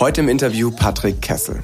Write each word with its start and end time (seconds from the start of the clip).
Heute 0.00 0.22
im 0.22 0.30
Interview 0.30 0.70
Patrick 0.70 1.20
Kessel. 1.20 1.60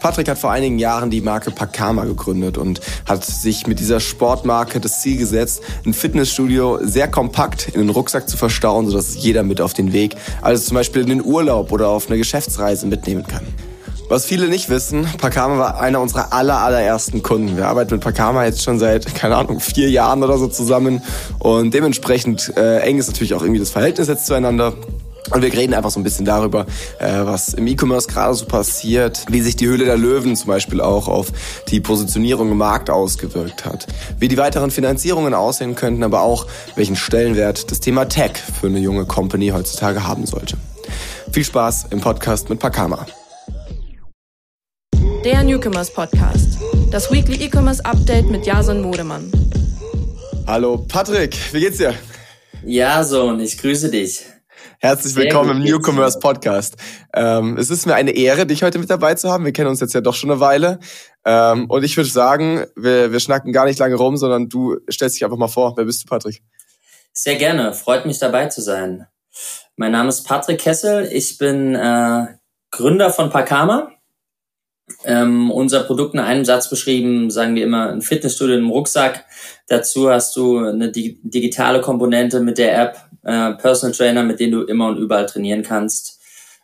Patrick 0.00 0.28
hat 0.28 0.36
vor 0.36 0.50
einigen 0.50 0.80
Jahren 0.80 1.10
die 1.10 1.20
Marke 1.20 1.52
Pakama 1.52 2.06
gegründet 2.06 2.58
und 2.58 2.80
hat 3.06 3.24
sich 3.24 3.68
mit 3.68 3.78
dieser 3.78 4.00
Sportmarke 4.00 4.80
das 4.80 5.00
Ziel 5.00 5.16
gesetzt, 5.16 5.62
ein 5.86 5.94
Fitnessstudio 5.94 6.80
sehr 6.82 7.06
kompakt 7.06 7.68
in 7.68 7.80
den 7.80 7.90
Rucksack 7.90 8.28
zu 8.28 8.36
verstauen, 8.36 8.88
sodass 8.88 9.14
jeder 9.14 9.44
mit 9.44 9.60
auf 9.60 9.74
den 9.74 9.92
Weg, 9.92 10.16
also 10.42 10.60
zum 10.60 10.74
Beispiel 10.74 11.02
in 11.02 11.08
den 11.08 11.24
Urlaub 11.24 11.70
oder 11.70 11.86
auf 11.86 12.08
eine 12.08 12.18
Geschäftsreise 12.18 12.84
mitnehmen 12.88 13.24
kann. 13.24 13.46
Was 14.08 14.24
viele 14.24 14.48
nicht 14.48 14.70
wissen, 14.70 15.06
Pakama 15.18 15.58
war 15.58 15.80
einer 15.80 16.00
unserer 16.00 16.32
aller, 16.32 16.58
allerersten 16.58 17.22
Kunden. 17.22 17.56
Wir 17.56 17.68
arbeiten 17.68 17.94
mit 17.94 18.02
Pakama 18.02 18.44
jetzt 18.44 18.64
schon 18.64 18.80
seit, 18.80 19.14
keine 19.14 19.36
Ahnung, 19.36 19.60
vier 19.60 19.88
Jahren 19.88 20.24
oder 20.24 20.36
so 20.36 20.48
zusammen. 20.48 21.00
Und 21.38 21.74
dementsprechend 21.74 22.56
äh, 22.56 22.80
eng 22.80 22.98
ist 22.98 23.06
natürlich 23.06 23.34
auch 23.34 23.42
irgendwie 23.42 23.60
das 23.60 23.70
Verhältnis 23.70 24.08
jetzt 24.08 24.26
zueinander. 24.26 24.74
Und 25.30 25.42
wir 25.42 25.52
reden 25.52 25.74
einfach 25.74 25.90
so 25.90 26.00
ein 26.00 26.04
bisschen 26.04 26.24
darüber, 26.24 26.66
äh, 26.98 27.20
was 27.24 27.52
im 27.52 27.66
E-Commerce 27.66 28.08
gerade 28.08 28.34
so 28.34 28.46
passiert, 28.46 29.26
wie 29.28 29.40
sich 29.40 29.56
die 29.56 29.66
Höhle 29.66 29.84
der 29.84 29.96
Löwen 29.96 30.36
zum 30.36 30.48
Beispiel 30.48 30.80
auch 30.80 31.06
auf 31.06 31.32
die 31.68 31.80
Positionierung 31.80 32.50
im 32.50 32.58
Markt 32.58 32.88
ausgewirkt 32.88 33.64
hat, 33.66 33.86
wie 34.18 34.28
die 34.28 34.38
weiteren 34.38 34.70
Finanzierungen 34.70 35.34
aussehen 35.34 35.74
könnten, 35.74 36.02
aber 36.02 36.22
auch 36.22 36.46
welchen 36.76 36.96
Stellenwert 36.96 37.70
das 37.70 37.80
Thema 37.80 38.06
Tech 38.06 38.32
für 38.60 38.68
eine 38.68 38.78
junge 38.78 39.04
Company 39.04 39.48
heutzutage 39.48 40.06
haben 40.06 40.24
sollte. 40.24 40.56
Viel 41.30 41.44
Spaß 41.44 41.86
im 41.90 42.00
Podcast 42.00 42.48
mit 42.48 42.58
Pakama. 42.58 43.06
Der 45.24 45.42
Newcomers 45.42 45.92
Podcast. 45.92 46.58
Das 46.90 47.10
Weekly 47.10 47.44
E-Commerce 47.44 47.84
Update 47.84 48.30
mit 48.30 48.46
Jason 48.46 48.80
Modemann. 48.80 49.30
Hallo 50.46 50.78
Patrick, 50.88 51.36
wie 51.52 51.60
geht's 51.60 51.76
dir? 51.76 51.92
Jason, 52.64 53.38
ich 53.40 53.58
grüße 53.58 53.90
dich. 53.90 54.24
Herzlich 54.80 55.16
willkommen 55.16 55.56
im 55.56 55.64
Newcomers 55.64 56.20
Podcast. 56.20 56.76
Ähm, 57.12 57.56
es 57.56 57.68
ist 57.68 57.84
mir 57.84 57.96
eine 57.96 58.12
Ehre, 58.12 58.46
dich 58.46 58.62
heute 58.62 58.78
mit 58.78 58.88
dabei 58.88 59.16
zu 59.16 59.28
haben. 59.28 59.44
Wir 59.44 59.52
kennen 59.52 59.68
uns 59.68 59.80
jetzt 59.80 59.92
ja 59.92 60.00
doch 60.00 60.14
schon 60.14 60.30
eine 60.30 60.38
Weile. 60.38 60.78
Ähm, 61.24 61.68
und 61.68 61.82
ich 61.82 61.96
würde 61.96 62.08
sagen, 62.08 62.64
wir, 62.76 63.10
wir 63.10 63.18
schnacken 63.18 63.52
gar 63.52 63.64
nicht 63.64 63.80
lange 63.80 63.96
rum, 63.96 64.16
sondern 64.16 64.48
du 64.48 64.76
stellst 64.88 65.16
dich 65.16 65.24
einfach 65.24 65.36
mal 65.36 65.48
vor. 65.48 65.76
Wer 65.76 65.84
bist 65.84 66.04
du, 66.04 66.06
Patrick? 66.06 66.44
Sehr 67.12 67.34
gerne. 67.34 67.72
Freut 67.72 68.06
mich 68.06 68.20
dabei 68.20 68.46
zu 68.46 68.60
sein. 68.60 69.08
Mein 69.74 69.90
Name 69.90 70.10
ist 70.10 70.22
Patrick 70.22 70.60
Kessel. 70.60 71.08
Ich 71.12 71.38
bin 71.38 71.74
äh, 71.74 72.26
Gründer 72.70 73.10
von 73.10 73.30
Pakama 73.30 73.90
ähm, 75.04 75.50
unser 75.50 75.84
Produkt 75.84 76.14
in 76.14 76.20
einem 76.20 76.44
Satz 76.44 76.70
beschrieben, 76.70 77.30
sagen 77.30 77.54
wir 77.54 77.64
immer, 77.64 77.90
ein 77.90 78.02
Fitnessstudio 78.02 78.56
im 78.56 78.70
Rucksack. 78.70 79.24
Dazu 79.66 80.10
hast 80.10 80.36
du 80.36 80.58
eine 80.58 80.90
di 80.90 81.20
digitale 81.22 81.80
Komponente 81.80 82.40
mit 82.40 82.58
der 82.58 82.78
App, 82.80 83.07
äh, 83.24 83.52
Personal 83.54 83.94
Trainer, 83.94 84.22
mit 84.22 84.40
denen 84.40 84.52
du 84.52 84.62
immer 84.62 84.88
und 84.88 84.98
überall 84.98 85.26
trainieren 85.26 85.62
kannst. 85.62 86.20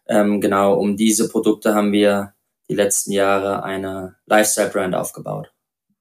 Ähm, 0.06 0.40
genau, 0.40 0.74
um 0.74 0.96
diese 0.96 1.28
Produkte 1.28 1.74
haben 1.74 1.92
wir 1.92 2.34
die 2.68 2.74
letzten 2.74 3.12
Jahre 3.12 3.62
eine 3.62 4.16
Lifestyle-Brand 4.26 4.94
aufgebaut. 4.94 5.50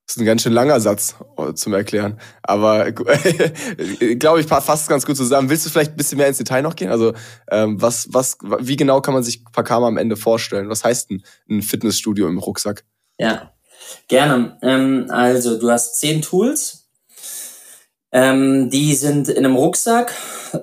Das 0.06 0.18
ist 0.18 0.22
ein 0.22 0.26
ganz 0.26 0.44
schön 0.44 0.54
langer 0.54 0.82
Satz 0.82 1.16
oh, 1.38 1.54
zum 1.54 1.74
Erklären. 1.74 2.20
Aber 2.42 2.92
glaube 2.92 4.42
ich, 4.42 4.48
fasst 4.48 4.90
ganz 4.90 5.06
gut 5.06 5.16
zusammen. 5.16 5.50
Willst 5.50 5.66
du 5.66 5.70
vielleicht 5.70 5.92
ein 5.92 5.98
bisschen 5.98 6.18
mehr 6.18 6.28
ins 6.28 6.38
Detail 6.38 6.62
noch 6.62 6.76
gehen? 6.76 6.90
Also 6.90 7.14
ähm, 7.50 7.82
was, 7.82 8.10
was, 8.12 8.38
wie 8.60 8.76
genau 8.76 9.00
kann 9.00 9.14
man 9.14 9.24
sich 9.24 9.46
Pakama 9.46 9.88
am 9.88 9.98
Ende 9.98 10.18
vorstellen? 10.18 10.70
Was 10.70 10.84
heißt 10.84 11.10
denn 11.10 11.24
ein 11.50 11.62
Fitnessstudio 11.62 12.28
im 12.28 12.38
Rucksack? 12.38 12.84
Ja, 13.18 13.54
gerne. 14.10 14.58
Ähm, 14.62 15.08
also 15.10 15.58
du 15.58 15.72
hast 15.72 16.00
zehn 16.00 16.22
Tools. 16.22 16.83
Ähm, 18.14 18.70
die 18.70 18.94
sind 18.94 19.28
in 19.28 19.44
einem 19.44 19.56
Rucksack 19.56 20.14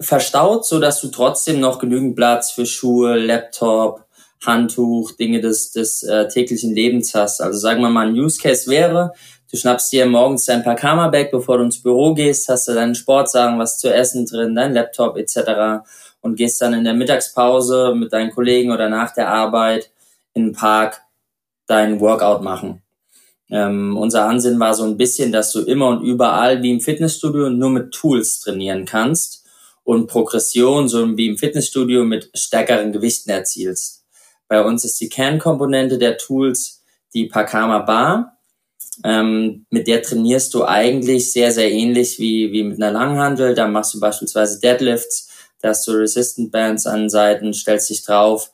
verstaut, 0.00 0.64
so 0.64 0.78
dass 0.78 1.00
du 1.00 1.08
trotzdem 1.08 1.58
noch 1.58 1.80
genügend 1.80 2.14
Platz 2.14 2.52
für 2.52 2.64
Schuhe, 2.64 3.16
Laptop, 3.18 4.04
Handtuch, 4.46 5.12
Dinge 5.16 5.40
des, 5.40 5.72
des 5.72 6.04
äh, 6.04 6.28
täglichen 6.28 6.72
Lebens 6.72 7.12
hast. 7.12 7.40
Also 7.40 7.58
sagen 7.58 7.82
wir 7.82 7.90
mal, 7.90 8.06
ein 8.06 8.14
Use 8.14 8.40
Case 8.40 8.70
wäre, 8.70 9.12
du 9.50 9.56
schnappst 9.56 9.92
dir 9.92 10.06
morgens 10.06 10.46
dein 10.46 10.62
Pakama-Bag, 10.62 11.32
bevor 11.32 11.58
du 11.58 11.64
ins 11.64 11.82
Büro 11.82 12.14
gehst, 12.14 12.48
hast 12.48 12.68
du 12.68 12.72
deinen 12.72 12.94
Sportsachen, 12.94 13.58
was 13.58 13.78
zu 13.78 13.92
essen 13.92 14.26
drin, 14.26 14.54
dein 14.54 14.72
Laptop 14.72 15.16
etc. 15.16 15.82
und 16.20 16.36
gehst 16.36 16.62
dann 16.62 16.72
in 16.72 16.84
der 16.84 16.94
Mittagspause 16.94 17.96
mit 17.96 18.12
deinen 18.12 18.30
Kollegen 18.30 18.70
oder 18.70 18.88
nach 18.88 19.12
der 19.12 19.28
Arbeit 19.28 19.90
in 20.34 20.46
den 20.46 20.52
Park 20.52 21.02
dein 21.66 21.98
Workout 21.98 22.42
machen. 22.42 22.80
Ähm, 23.50 23.96
unser 23.96 24.26
Ansinn 24.26 24.60
war 24.60 24.74
so 24.74 24.84
ein 24.84 24.96
bisschen, 24.96 25.32
dass 25.32 25.52
du 25.52 25.60
immer 25.62 25.88
und 25.88 26.02
überall 26.02 26.62
wie 26.62 26.70
im 26.70 26.80
Fitnessstudio 26.80 27.50
nur 27.50 27.70
mit 27.70 27.92
Tools 27.92 28.40
trainieren 28.40 28.84
kannst 28.84 29.44
und 29.82 30.06
Progression 30.06 30.88
so 30.88 31.16
wie 31.16 31.26
im 31.26 31.38
Fitnessstudio 31.38 32.04
mit 32.04 32.30
stärkeren 32.34 32.92
Gewichten 32.92 33.30
erzielst. 33.30 34.04
Bei 34.46 34.64
uns 34.64 34.84
ist 34.84 35.00
die 35.00 35.08
Kernkomponente 35.08 35.98
der 35.98 36.16
Tools 36.16 36.82
die 37.12 37.26
Pakama 37.26 37.80
Bar. 37.80 38.36
Ähm, 39.02 39.66
mit 39.70 39.88
der 39.88 40.02
trainierst 40.02 40.54
du 40.54 40.64
eigentlich 40.64 41.32
sehr, 41.32 41.50
sehr 41.50 41.70
ähnlich 41.70 42.18
wie, 42.18 42.52
wie 42.52 42.62
mit 42.62 42.80
einer 42.80 42.92
Langhandel. 42.92 43.54
Da 43.54 43.66
machst 43.66 43.94
du 43.94 44.00
beispielsweise 44.00 44.60
Deadlifts, 44.60 45.30
da 45.60 45.70
hast 45.70 45.86
du 45.86 45.92
Resistant 45.92 46.52
Bands 46.52 46.86
an 46.86 47.08
Seiten, 47.08 47.54
stellst 47.54 47.90
dich 47.90 48.04
drauf 48.04 48.50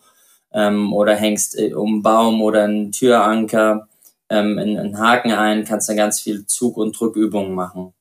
ähm, 0.52 0.92
oder 0.92 1.14
hängst 1.14 1.58
äh, 1.58 1.74
um 1.74 1.94
einen 1.94 2.02
Baum 2.02 2.42
oder 2.42 2.64
einen 2.64 2.92
Türanker 2.92 3.88
ähm, 4.30 4.58
in 4.58 4.78
einen 4.78 4.98
Haken 4.98 5.32
ein, 5.32 5.64
kannst 5.64 5.88
dann 5.88 5.96
ganz 5.96 6.20
viel 6.20 6.46
Zug- 6.46 6.76
und 6.76 6.98
Drückübungen 6.98 7.54
machen. 7.54 7.94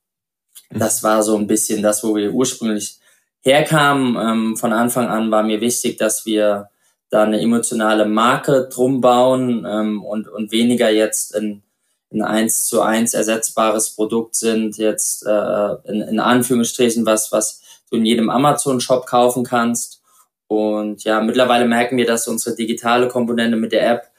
Das 0.70 1.02
war 1.02 1.22
so 1.22 1.36
ein 1.36 1.46
bisschen 1.46 1.82
das, 1.82 2.02
wo 2.02 2.16
wir 2.16 2.32
ursprünglich 2.32 2.98
herkamen. 3.40 4.16
Ähm, 4.16 4.56
von 4.56 4.72
Anfang 4.72 5.08
an 5.08 5.30
war 5.30 5.42
mir 5.42 5.60
wichtig, 5.60 5.96
dass 5.98 6.26
wir 6.26 6.68
da 7.10 7.22
eine 7.22 7.40
emotionale 7.40 8.04
Marke 8.04 8.68
drum 8.72 9.00
bauen 9.00 9.64
ähm, 9.68 10.04
und, 10.04 10.28
und 10.28 10.50
weniger 10.50 10.90
jetzt 10.90 11.36
ein, 11.36 11.62
ein 12.12 12.22
eins 12.22 12.66
zu 12.66 12.82
eins 12.82 13.14
ersetzbares 13.14 13.90
Produkt 13.94 14.34
sind, 14.34 14.76
jetzt 14.78 15.24
äh, 15.24 15.74
in, 15.84 16.02
in 16.02 16.20
Anführungsstrichen 16.20 17.06
was, 17.06 17.30
was 17.30 17.62
du 17.90 17.96
in 17.96 18.04
jedem 18.04 18.28
Amazon-Shop 18.28 19.06
kaufen 19.06 19.44
kannst. 19.44 20.02
Und 20.48 21.04
ja, 21.04 21.20
mittlerweile 21.20 21.66
merken 21.66 21.96
wir, 21.96 22.06
dass 22.06 22.28
unsere 22.28 22.56
digitale 22.56 23.08
Komponente 23.08 23.56
mit 23.56 23.72
der 23.72 23.88
App 23.88 24.10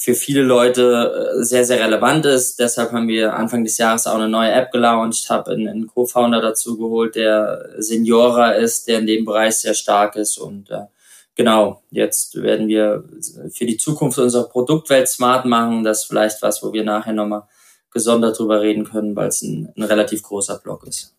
für 0.00 0.14
viele 0.14 0.42
Leute 0.42 1.34
äh, 1.40 1.42
sehr, 1.42 1.64
sehr 1.64 1.80
relevant 1.80 2.24
ist. 2.24 2.60
Deshalb 2.60 2.92
haben 2.92 3.08
wir 3.08 3.34
Anfang 3.34 3.64
des 3.64 3.76
Jahres 3.78 4.06
auch 4.06 4.14
eine 4.14 4.28
neue 4.28 4.52
App 4.52 4.70
gelauncht, 4.70 5.28
habe 5.28 5.50
einen, 5.50 5.68
einen 5.68 5.86
Co-Founder 5.88 6.40
dazu 6.40 6.78
geholt, 6.78 7.16
der 7.16 7.68
Seniora 7.78 8.52
ist, 8.52 8.86
der 8.86 9.00
in 9.00 9.06
dem 9.08 9.24
Bereich 9.24 9.56
sehr 9.56 9.74
stark 9.74 10.14
ist 10.14 10.38
und 10.38 10.70
äh, 10.70 10.84
genau, 11.34 11.82
jetzt 11.90 12.40
werden 12.40 12.68
wir 12.68 13.04
für 13.52 13.66
die 13.66 13.76
Zukunft 13.76 14.18
unserer 14.18 14.48
Produktwelt 14.48 15.08
smart 15.08 15.44
machen. 15.44 15.82
Das 15.82 16.02
ist 16.02 16.04
vielleicht 16.06 16.42
was, 16.42 16.62
wo 16.62 16.72
wir 16.72 16.84
nachher 16.84 17.12
nochmal 17.12 17.42
gesondert 17.90 18.38
drüber 18.38 18.60
reden 18.60 18.84
können, 18.84 19.16
weil 19.16 19.28
es 19.28 19.42
ein, 19.42 19.72
ein 19.76 19.82
relativ 19.82 20.22
großer 20.22 20.58
Block 20.58 20.86
ist. 20.86 21.16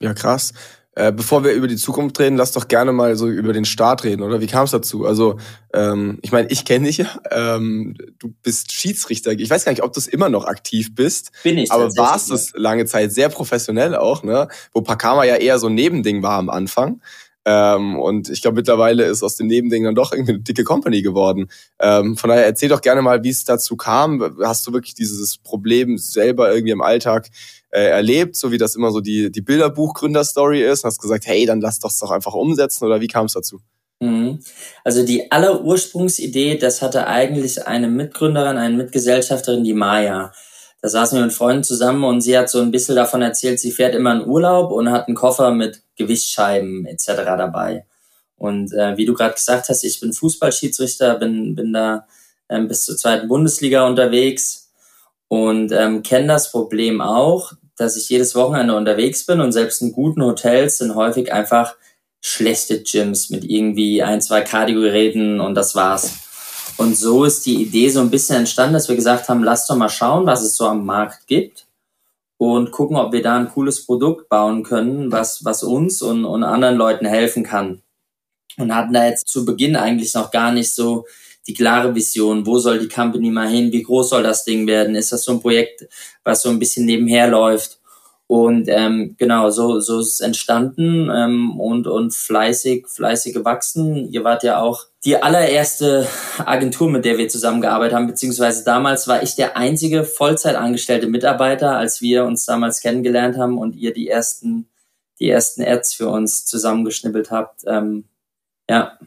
Ja, 0.00 0.12
krass. 0.12 0.52
Äh, 0.98 1.12
bevor 1.12 1.44
wir 1.44 1.52
über 1.52 1.68
die 1.68 1.76
Zukunft 1.76 2.18
reden, 2.18 2.38
lass 2.38 2.52
doch 2.52 2.68
gerne 2.68 2.90
mal 2.90 3.16
so 3.16 3.28
über 3.28 3.52
den 3.52 3.66
Start 3.66 4.02
reden, 4.04 4.22
oder? 4.22 4.40
Wie 4.40 4.46
kam 4.46 4.64
es 4.64 4.70
dazu? 4.70 5.04
Also, 5.04 5.36
ähm, 5.74 6.18
ich 6.22 6.32
meine, 6.32 6.48
ich 6.48 6.64
kenne 6.64 6.86
dich 6.86 6.96
ja. 6.96 7.20
Ähm, 7.30 7.94
du 8.18 8.32
bist 8.42 8.72
Schiedsrichter. 8.72 9.32
Ich 9.32 9.50
weiß 9.50 9.66
gar 9.66 9.72
nicht, 9.72 9.82
ob 9.82 9.92
du 9.92 10.00
immer 10.10 10.30
noch 10.30 10.46
aktiv 10.46 10.94
bist. 10.94 11.32
Bin 11.42 11.58
ich. 11.58 11.70
Aber 11.70 11.94
warst 11.96 12.30
es 12.30 12.54
lange 12.56 12.86
Zeit 12.86 13.12
sehr 13.12 13.28
professionell 13.28 13.94
auch, 13.94 14.22
ne? 14.22 14.48
Wo 14.72 14.80
Pakama 14.80 15.24
ja 15.24 15.36
eher 15.36 15.58
so 15.58 15.66
ein 15.66 15.74
Nebending 15.74 16.22
war 16.22 16.38
am 16.38 16.48
Anfang. 16.48 17.02
Ähm, 17.44 17.98
und 17.98 18.30
ich 18.30 18.40
glaube, 18.40 18.56
mittlerweile 18.56 19.04
ist 19.04 19.22
aus 19.22 19.36
dem 19.36 19.48
Nebending 19.48 19.84
dann 19.84 19.94
doch 19.94 20.12
irgendwie 20.12 20.32
eine 20.32 20.40
dicke 20.40 20.64
Company 20.64 21.02
geworden. 21.02 21.48
Ähm, 21.78 22.16
von 22.16 22.30
daher 22.30 22.46
erzähl 22.46 22.70
doch 22.70 22.80
gerne 22.80 23.02
mal, 23.02 23.22
wie 23.22 23.28
es 23.28 23.44
dazu 23.44 23.76
kam. 23.76 24.34
Hast 24.42 24.66
du 24.66 24.72
wirklich 24.72 24.94
dieses 24.94 25.36
Problem 25.36 25.98
selber 25.98 26.52
irgendwie 26.52 26.72
im 26.72 26.80
Alltag 26.80 27.28
äh, 27.76 27.90
erlebt, 27.90 28.36
so 28.36 28.50
wie 28.50 28.58
das 28.58 28.74
immer 28.74 28.90
so 28.90 29.00
die, 29.00 29.30
die 29.30 29.42
Bilderbuch-Gründer-Story 29.42 30.62
ist? 30.62 30.82
Und 30.82 30.88
hast 30.88 31.00
gesagt, 31.00 31.26
hey, 31.26 31.44
dann 31.44 31.60
lass 31.60 31.78
doch 31.78 31.92
doch 32.00 32.10
einfach 32.10 32.32
umsetzen 32.32 32.84
oder 32.86 33.00
wie 33.00 33.06
kam 33.06 33.26
es 33.26 33.34
dazu? 33.34 33.60
Mhm. 34.00 34.40
Also 34.82 35.04
die 35.04 35.30
aller 35.30 35.62
Ursprungsidee, 35.62 36.56
das 36.56 36.80
hatte 36.80 37.06
eigentlich 37.06 37.66
eine 37.66 37.88
Mitgründerin, 37.88 38.56
eine 38.56 38.76
Mitgesellschafterin, 38.76 39.64
die 39.64 39.74
Maya. 39.74 40.32
Da 40.80 40.88
saßen 40.88 41.18
wir 41.18 41.24
mit 41.24 41.34
Freunden 41.34 41.64
zusammen 41.64 42.04
und 42.04 42.20
sie 42.22 42.36
hat 42.36 42.48
so 42.48 42.60
ein 42.60 42.70
bisschen 42.70 42.96
davon 42.96 43.20
erzählt, 43.20 43.60
sie 43.60 43.72
fährt 43.72 43.94
immer 43.94 44.14
in 44.14 44.26
Urlaub 44.26 44.70
und 44.72 44.90
hat 44.90 45.06
einen 45.06 45.16
Koffer 45.16 45.50
mit 45.50 45.82
Gewichtsscheiben 45.96 46.86
etc. 46.86 47.08
dabei. 47.26 47.86
Und 48.36 48.72
äh, 48.72 48.96
wie 48.96 49.06
du 49.06 49.14
gerade 49.14 49.34
gesagt 49.34 49.68
hast, 49.68 49.84
ich 49.84 50.00
bin 50.00 50.12
Fußballschiedsrichter, 50.12 51.16
bin, 51.16 51.54
bin 51.54 51.72
da 51.72 52.06
ähm, 52.48 52.68
bis 52.68 52.84
zur 52.84 52.96
zweiten 52.96 53.28
Bundesliga 53.28 53.86
unterwegs 53.86 54.70
und 55.28 55.72
ähm, 55.72 56.02
kenne 56.02 56.28
das 56.28 56.50
Problem 56.50 57.00
auch, 57.00 57.52
dass 57.76 57.96
ich 57.96 58.08
jedes 58.08 58.34
Wochenende 58.34 58.74
unterwegs 58.74 59.24
bin 59.26 59.40
und 59.40 59.52
selbst 59.52 59.82
in 59.82 59.92
guten 59.92 60.22
Hotels 60.22 60.78
sind 60.78 60.94
häufig 60.94 61.32
einfach 61.32 61.76
schlechte 62.20 62.82
Gyms 62.82 63.30
mit 63.30 63.44
irgendwie 63.44 64.02
ein, 64.02 64.20
zwei 64.20 64.40
Kardiogeräten 64.40 65.40
und 65.40 65.54
das 65.54 65.74
war's. 65.74 66.14
Und 66.76 66.96
so 66.96 67.24
ist 67.24 67.46
die 67.46 67.62
Idee 67.62 67.88
so 67.88 68.00
ein 68.00 68.10
bisschen 68.10 68.36
entstanden, 68.36 68.74
dass 68.74 68.88
wir 68.88 68.96
gesagt 68.96 69.28
haben, 69.28 69.44
lass 69.44 69.66
doch 69.66 69.76
mal 69.76 69.88
schauen, 69.88 70.26
was 70.26 70.42
es 70.42 70.56
so 70.56 70.66
am 70.66 70.84
Markt 70.84 71.26
gibt 71.26 71.66
und 72.38 72.70
gucken, 72.70 72.96
ob 72.96 73.12
wir 73.12 73.22
da 73.22 73.36
ein 73.36 73.50
cooles 73.50 73.86
Produkt 73.86 74.28
bauen 74.28 74.62
können, 74.62 75.10
was, 75.12 75.44
was 75.44 75.62
uns 75.62 76.02
und, 76.02 76.24
und 76.24 76.44
anderen 76.44 76.76
Leuten 76.76 77.06
helfen 77.06 77.44
kann. 77.44 77.82
und 78.58 78.74
hatten 78.74 78.92
da 78.92 79.06
jetzt 79.06 79.28
zu 79.28 79.44
Beginn 79.44 79.76
eigentlich 79.76 80.14
noch 80.14 80.30
gar 80.30 80.52
nicht 80.52 80.72
so 80.74 81.06
die 81.46 81.54
klare 81.54 81.94
Vision, 81.94 82.46
wo 82.46 82.58
soll 82.58 82.78
die 82.78 82.88
Company 82.88 83.30
mal 83.30 83.48
hin, 83.48 83.72
wie 83.72 83.82
groß 83.82 84.10
soll 84.10 84.22
das 84.22 84.44
Ding 84.44 84.66
werden, 84.66 84.94
ist 84.94 85.12
das 85.12 85.24
so 85.24 85.32
ein 85.32 85.40
Projekt, 85.40 85.86
was 86.24 86.42
so 86.42 86.48
ein 86.48 86.58
bisschen 86.58 86.86
nebenher 86.86 87.28
läuft 87.28 87.78
und 88.28 88.66
ähm, 88.68 89.14
genau, 89.18 89.50
so, 89.50 89.78
so 89.78 90.00
ist 90.00 90.14
es 90.14 90.20
entstanden 90.20 91.08
ähm, 91.14 91.60
und, 91.60 91.86
und 91.86 92.12
fleißig, 92.12 92.88
fleißig 92.88 93.34
gewachsen. 93.34 94.10
Ihr 94.10 94.24
wart 94.24 94.42
ja 94.42 94.60
auch 94.60 94.86
die 95.04 95.22
allererste 95.22 96.08
Agentur, 96.38 96.90
mit 96.90 97.04
der 97.04 97.18
wir 97.18 97.28
zusammengearbeitet 97.28 97.94
haben, 97.94 98.08
beziehungsweise 98.08 98.64
damals 98.64 99.06
war 99.06 99.22
ich 99.22 99.36
der 99.36 99.56
einzige 99.56 100.02
Vollzeitangestellte 100.02 101.06
Mitarbeiter, 101.06 101.76
als 101.76 102.00
wir 102.00 102.24
uns 102.24 102.44
damals 102.46 102.80
kennengelernt 102.80 103.38
haben 103.38 103.58
und 103.58 103.76
ihr 103.76 103.92
die 103.92 104.08
ersten, 104.08 104.68
die 105.20 105.30
ersten 105.30 105.62
Ads 105.62 105.94
für 105.94 106.08
uns 106.08 106.46
zusammengeschnippelt 106.46 107.30
habt. 107.30 107.62
Ähm, 107.66 108.06
ja. 108.68 108.98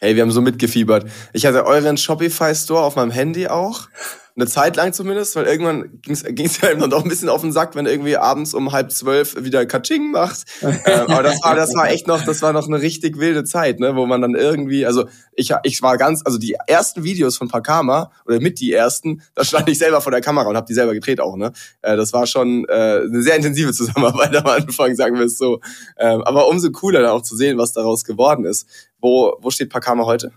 Hey, 0.00 0.14
wir 0.14 0.22
haben 0.22 0.30
so 0.30 0.40
mitgefiebert. 0.40 1.10
Ich 1.32 1.44
hatte 1.44 1.66
euren 1.66 1.96
Shopify 1.96 2.54
Store 2.54 2.82
auf 2.82 2.94
meinem 2.94 3.10
Handy 3.10 3.48
auch. 3.48 3.88
Eine 4.36 4.46
Zeit 4.46 4.76
lang 4.76 4.92
zumindest, 4.92 5.34
weil 5.34 5.46
irgendwann 5.46 6.00
ging 6.02 6.46
es 6.46 6.60
ja 6.60 6.72
dann 6.72 6.88
doch 6.88 7.02
ein 7.02 7.08
bisschen 7.08 7.28
auf 7.28 7.40
den 7.40 7.50
Sack, 7.50 7.74
wenn 7.74 7.86
irgendwie 7.86 8.16
abends 8.16 8.54
um 8.54 8.70
halb 8.70 8.92
zwölf 8.92 9.34
wieder 9.42 9.66
Kaching 9.66 10.12
macht. 10.12 10.44
äh, 10.60 10.92
aber 10.92 11.24
das 11.24 11.42
war, 11.42 11.56
das 11.56 11.74
war 11.74 11.90
echt 11.90 12.06
noch, 12.06 12.24
das 12.24 12.40
war 12.42 12.52
noch 12.52 12.68
eine 12.68 12.80
richtig 12.80 13.18
wilde 13.18 13.42
Zeit, 13.42 13.80
ne, 13.80 13.96
wo 13.96 14.06
man 14.06 14.22
dann 14.22 14.36
irgendwie, 14.36 14.86
also 14.86 15.08
ich, 15.32 15.52
ich 15.64 15.82
war 15.82 15.96
ganz, 15.96 16.22
also 16.24 16.38
die 16.38 16.56
ersten 16.68 17.02
Videos 17.02 17.36
von 17.36 17.48
Pakama 17.48 18.12
oder 18.26 18.40
mit 18.40 18.60
die 18.60 18.72
ersten, 18.72 19.22
da 19.34 19.42
stand 19.42 19.68
ich 19.68 19.78
selber 19.78 20.00
vor 20.00 20.12
der 20.12 20.20
Kamera 20.20 20.48
und 20.48 20.56
habe 20.56 20.66
die 20.68 20.74
selber 20.74 20.94
gedreht 20.94 21.20
auch, 21.20 21.34
ne. 21.34 21.50
Äh, 21.82 21.96
das 21.96 22.12
war 22.12 22.28
schon 22.28 22.64
äh, 22.68 23.00
eine 23.02 23.22
sehr 23.22 23.34
intensive 23.34 23.72
Zusammenarbeit 23.72 24.36
am 24.36 24.46
Anfang, 24.46 24.94
sagen 24.94 25.16
wir 25.18 25.26
es 25.26 25.36
so. 25.36 25.58
Ähm, 25.98 26.22
aber 26.22 26.46
umso 26.46 26.70
cooler 26.70 27.00
dann 27.00 27.10
auch 27.10 27.22
zu 27.22 27.34
sehen, 27.34 27.58
was 27.58 27.72
daraus 27.72 28.04
geworden 28.04 28.44
ist. 28.44 28.68
Wo, 29.00 29.36
wo 29.40 29.50
steht 29.50 29.70
Pakama 29.70 30.04
heute? 30.04 30.32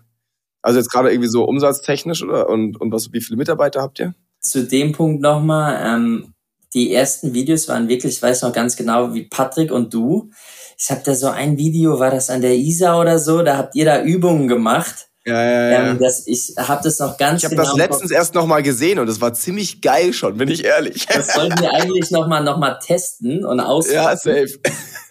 Also 0.62 0.80
jetzt 0.80 0.92
gerade 0.92 1.12
irgendwie 1.12 1.30
so 1.30 1.44
umsatztechnisch 1.44 2.24
oder 2.24 2.50
und, 2.50 2.80
und 2.80 2.92
was, 2.92 3.12
wie 3.12 3.22
viele 3.22 3.38
Mitarbeiter 3.38 3.82
habt 3.82 4.00
ihr? 4.00 4.14
Zu 4.40 4.66
dem 4.66 4.92
Punkt 4.92 5.22
nochmal, 5.22 5.80
ähm, 5.84 6.34
die 6.74 6.94
ersten 6.94 7.34
Videos 7.34 7.68
waren 7.68 7.88
wirklich, 7.88 8.16
ich 8.16 8.22
weiß 8.22 8.44
noch 8.44 8.54
ganz 8.54 8.76
genau, 8.76 9.14
wie 9.14 9.24
Patrick 9.24 9.72
und 9.72 9.94
du. 9.94 10.32
Ich 10.78 10.90
habe 10.90 11.02
da 11.04 11.14
so 11.14 11.28
ein 11.28 11.58
Video, 11.58 12.00
war 12.00 12.12
das 12.12 12.30
an 12.30 12.42
der 12.42 12.56
ISA 12.56 13.00
oder 13.00 13.20
so, 13.20 13.42
da 13.42 13.58
habt 13.58 13.76
ihr 13.76 13.86
da 13.86 14.04
Übungen 14.04 14.48
gemacht. 14.48 15.11
Ja, 15.26 15.44
ja, 15.44 15.70
ja. 15.70 15.90
Ähm, 15.92 16.00
das, 16.00 16.26
ich 16.26 16.56
habe 16.58 16.82
das 16.84 16.98
noch 16.98 17.16
ganz 17.18 17.40
Ich 17.40 17.46
habe 17.46 17.56
genau 17.56 17.68
das 17.68 17.78
letztens 17.78 18.12
erst 18.12 18.34
noch 18.34 18.48
mal 18.48 18.64
gesehen 18.64 18.98
und 18.98 19.08
es 19.08 19.22
war 19.22 19.34
ziemlich 19.34 19.82
geil 19.82 20.14
schon, 20.14 20.38
bin 20.38 20.50
ich 20.50 20.66
ehrlich. 20.66 21.06
Das 21.06 21.34
sollten 21.34 21.62
wir 21.62 21.72
eigentlich 21.74 22.10
noch 22.10 22.28
mal, 22.28 22.44
noch 22.44 22.58
mal 22.58 22.80
testen 22.80 23.46
und 23.46 23.60
ausprobieren. 23.60 24.04
Ja, 24.04 24.18
safe. 24.18 24.60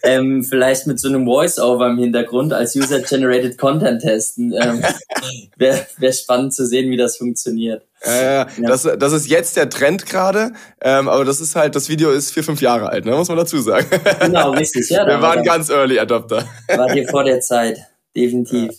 Ähm, 0.03 0.43
vielleicht 0.43 0.87
mit 0.87 0.99
so 0.99 1.07
einem 1.07 1.25
Voice-Over 1.25 1.87
im 1.87 1.97
Hintergrund 1.97 2.51
als 2.53 2.75
User-Generated 2.75 3.57
Content 3.57 4.01
testen. 4.01 4.53
Ähm, 4.59 4.81
Wäre 5.57 5.85
wär 5.97 6.11
spannend 6.11 6.53
zu 6.53 6.65
sehen, 6.65 6.89
wie 6.89 6.97
das 6.97 7.17
funktioniert. 7.17 7.83
Äh, 8.03 8.37
ja. 8.37 8.47
das, 8.63 8.81
das 8.81 9.13
ist 9.13 9.29
jetzt 9.29 9.55
der 9.57 9.69
Trend 9.69 10.07
gerade, 10.07 10.53
ähm, 10.81 11.07
aber 11.07 11.23
das 11.23 11.39
ist 11.39 11.55
halt, 11.55 11.75
das 11.75 11.87
Video 11.87 12.09
ist 12.09 12.31
vier, 12.31 12.43
fünf 12.43 12.59
Jahre 12.59 12.89
alt, 12.89 13.05
ne, 13.05 13.11
muss 13.11 13.27
man 13.27 13.37
dazu 13.37 13.61
sagen. 13.61 13.85
Genau, 14.19 14.51
richtig. 14.51 14.89
Ja, 14.89 15.05
wir 15.05 15.21
waren 15.21 15.43
ganz 15.43 15.69
Early 15.69 15.99
Adopter. 15.99 16.45
War 16.67 16.91
hier 16.91 17.07
vor 17.07 17.23
der 17.23 17.41
Zeit, 17.41 17.77
definitiv. 18.15 18.71
Ja, 18.71 18.77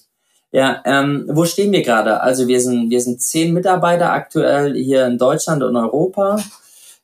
ähm, 0.53 1.25
wo 1.29 1.45
stehen 1.45 1.73
wir 1.73 1.83
gerade? 1.83 2.21
Also 2.21 2.47
wir 2.47 2.61
sind, 2.61 2.91
wir 2.91 3.01
sind 3.01 3.23
zehn 3.23 3.55
Mitarbeiter 3.55 4.13
aktuell 4.13 4.75
hier 4.75 5.07
in 5.07 5.19
Deutschland 5.19 5.63
und 5.63 5.77
Europa 5.77 6.39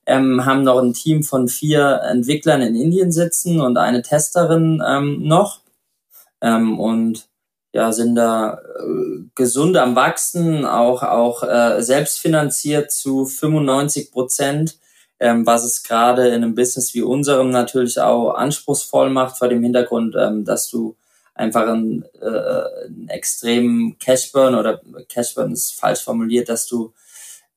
ähm, 0.08 0.46
haben 0.46 0.62
noch 0.62 0.78
ein 0.78 0.94
Team 0.94 1.22
von 1.22 1.48
vier 1.48 2.00
Entwicklern 2.10 2.62
in 2.62 2.74
Indien 2.74 3.12
sitzen 3.12 3.60
und 3.60 3.76
eine 3.76 4.02
Testerin 4.02 4.82
ähm, 4.86 5.22
noch. 5.22 5.60
Ähm, 6.40 6.80
und 6.80 7.28
ja, 7.74 7.92
sind 7.92 8.14
da 8.14 8.54
äh, 8.54 9.20
gesund 9.34 9.76
am 9.76 9.94
Wachsen, 9.96 10.64
auch, 10.64 11.02
auch 11.02 11.42
äh, 11.42 11.82
selbstfinanziert 11.82 12.90
zu 12.90 13.26
95 13.26 14.10
Prozent, 14.10 14.78
ähm, 15.20 15.46
was 15.46 15.64
es 15.64 15.82
gerade 15.82 16.28
in 16.28 16.36
einem 16.36 16.54
Business 16.54 16.94
wie 16.94 17.02
unserem 17.02 17.50
natürlich 17.50 18.00
auch 18.00 18.32
anspruchsvoll 18.32 19.10
macht, 19.10 19.36
vor 19.36 19.48
dem 19.48 19.62
Hintergrund, 19.62 20.16
ähm, 20.18 20.46
dass 20.46 20.70
du 20.70 20.96
einfach 21.38 21.68
einen, 21.68 22.04
äh, 22.20 22.86
einen 22.86 23.08
extremen 23.08 23.98
Cashburn 23.98 24.54
oder 24.54 24.80
Cashburn 25.08 25.52
ist 25.52 25.78
falsch 25.78 26.00
formuliert, 26.00 26.48
dass 26.48 26.66
du 26.66 26.92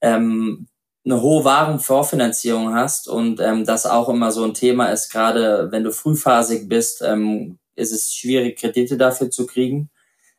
ähm, 0.01 0.68
eine 1.04 1.22
hohe 1.22 1.44
Warenvorfinanzierung 1.44 2.74
hast 2.74 3.07
und 3.07 3.39
ähm, 3.39 3.66
das 3.66 3.86
auch 3.86 4.07
immer 4.10 4.31
so 4.31 4.44
ein 4.44 4.54
Thema 4.54 4.88
ist, 4.88 5.10
gerade 5.12 5.72
wenn 5.72 5.83
du 5.83 5.92
frühphasig 5.92 6.69
bist, 6.69 7.01
ähm, 7.01 7.57
ist 7.75 7.92
es 7.92 8.13
schwierig, 8.13 8.60
Kredite 8.60 8.98
dafür 8.98 9.31
zu 9.31 9.48
kriegen. 9.48 9.89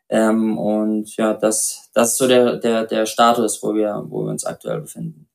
Ähm, 0.08 0.58
und 0.58 1.16
ja, 1.16 1.32
das, 1.34 1.90
das 1.94 2.12
ist 2.12 2.18
so 2.18 2.28
der, 2.28 2.58
der, 2.58 2.84
der 2.84 3.06
Status, 3.06 3.62
wo 3.62 3.74
wir, 3.74 4.04
wo 4.08 4.24
wir 4.24 4.30
uns 4.30 4.44
aktuell 4.44 4.80
befinden. 4.80 5.26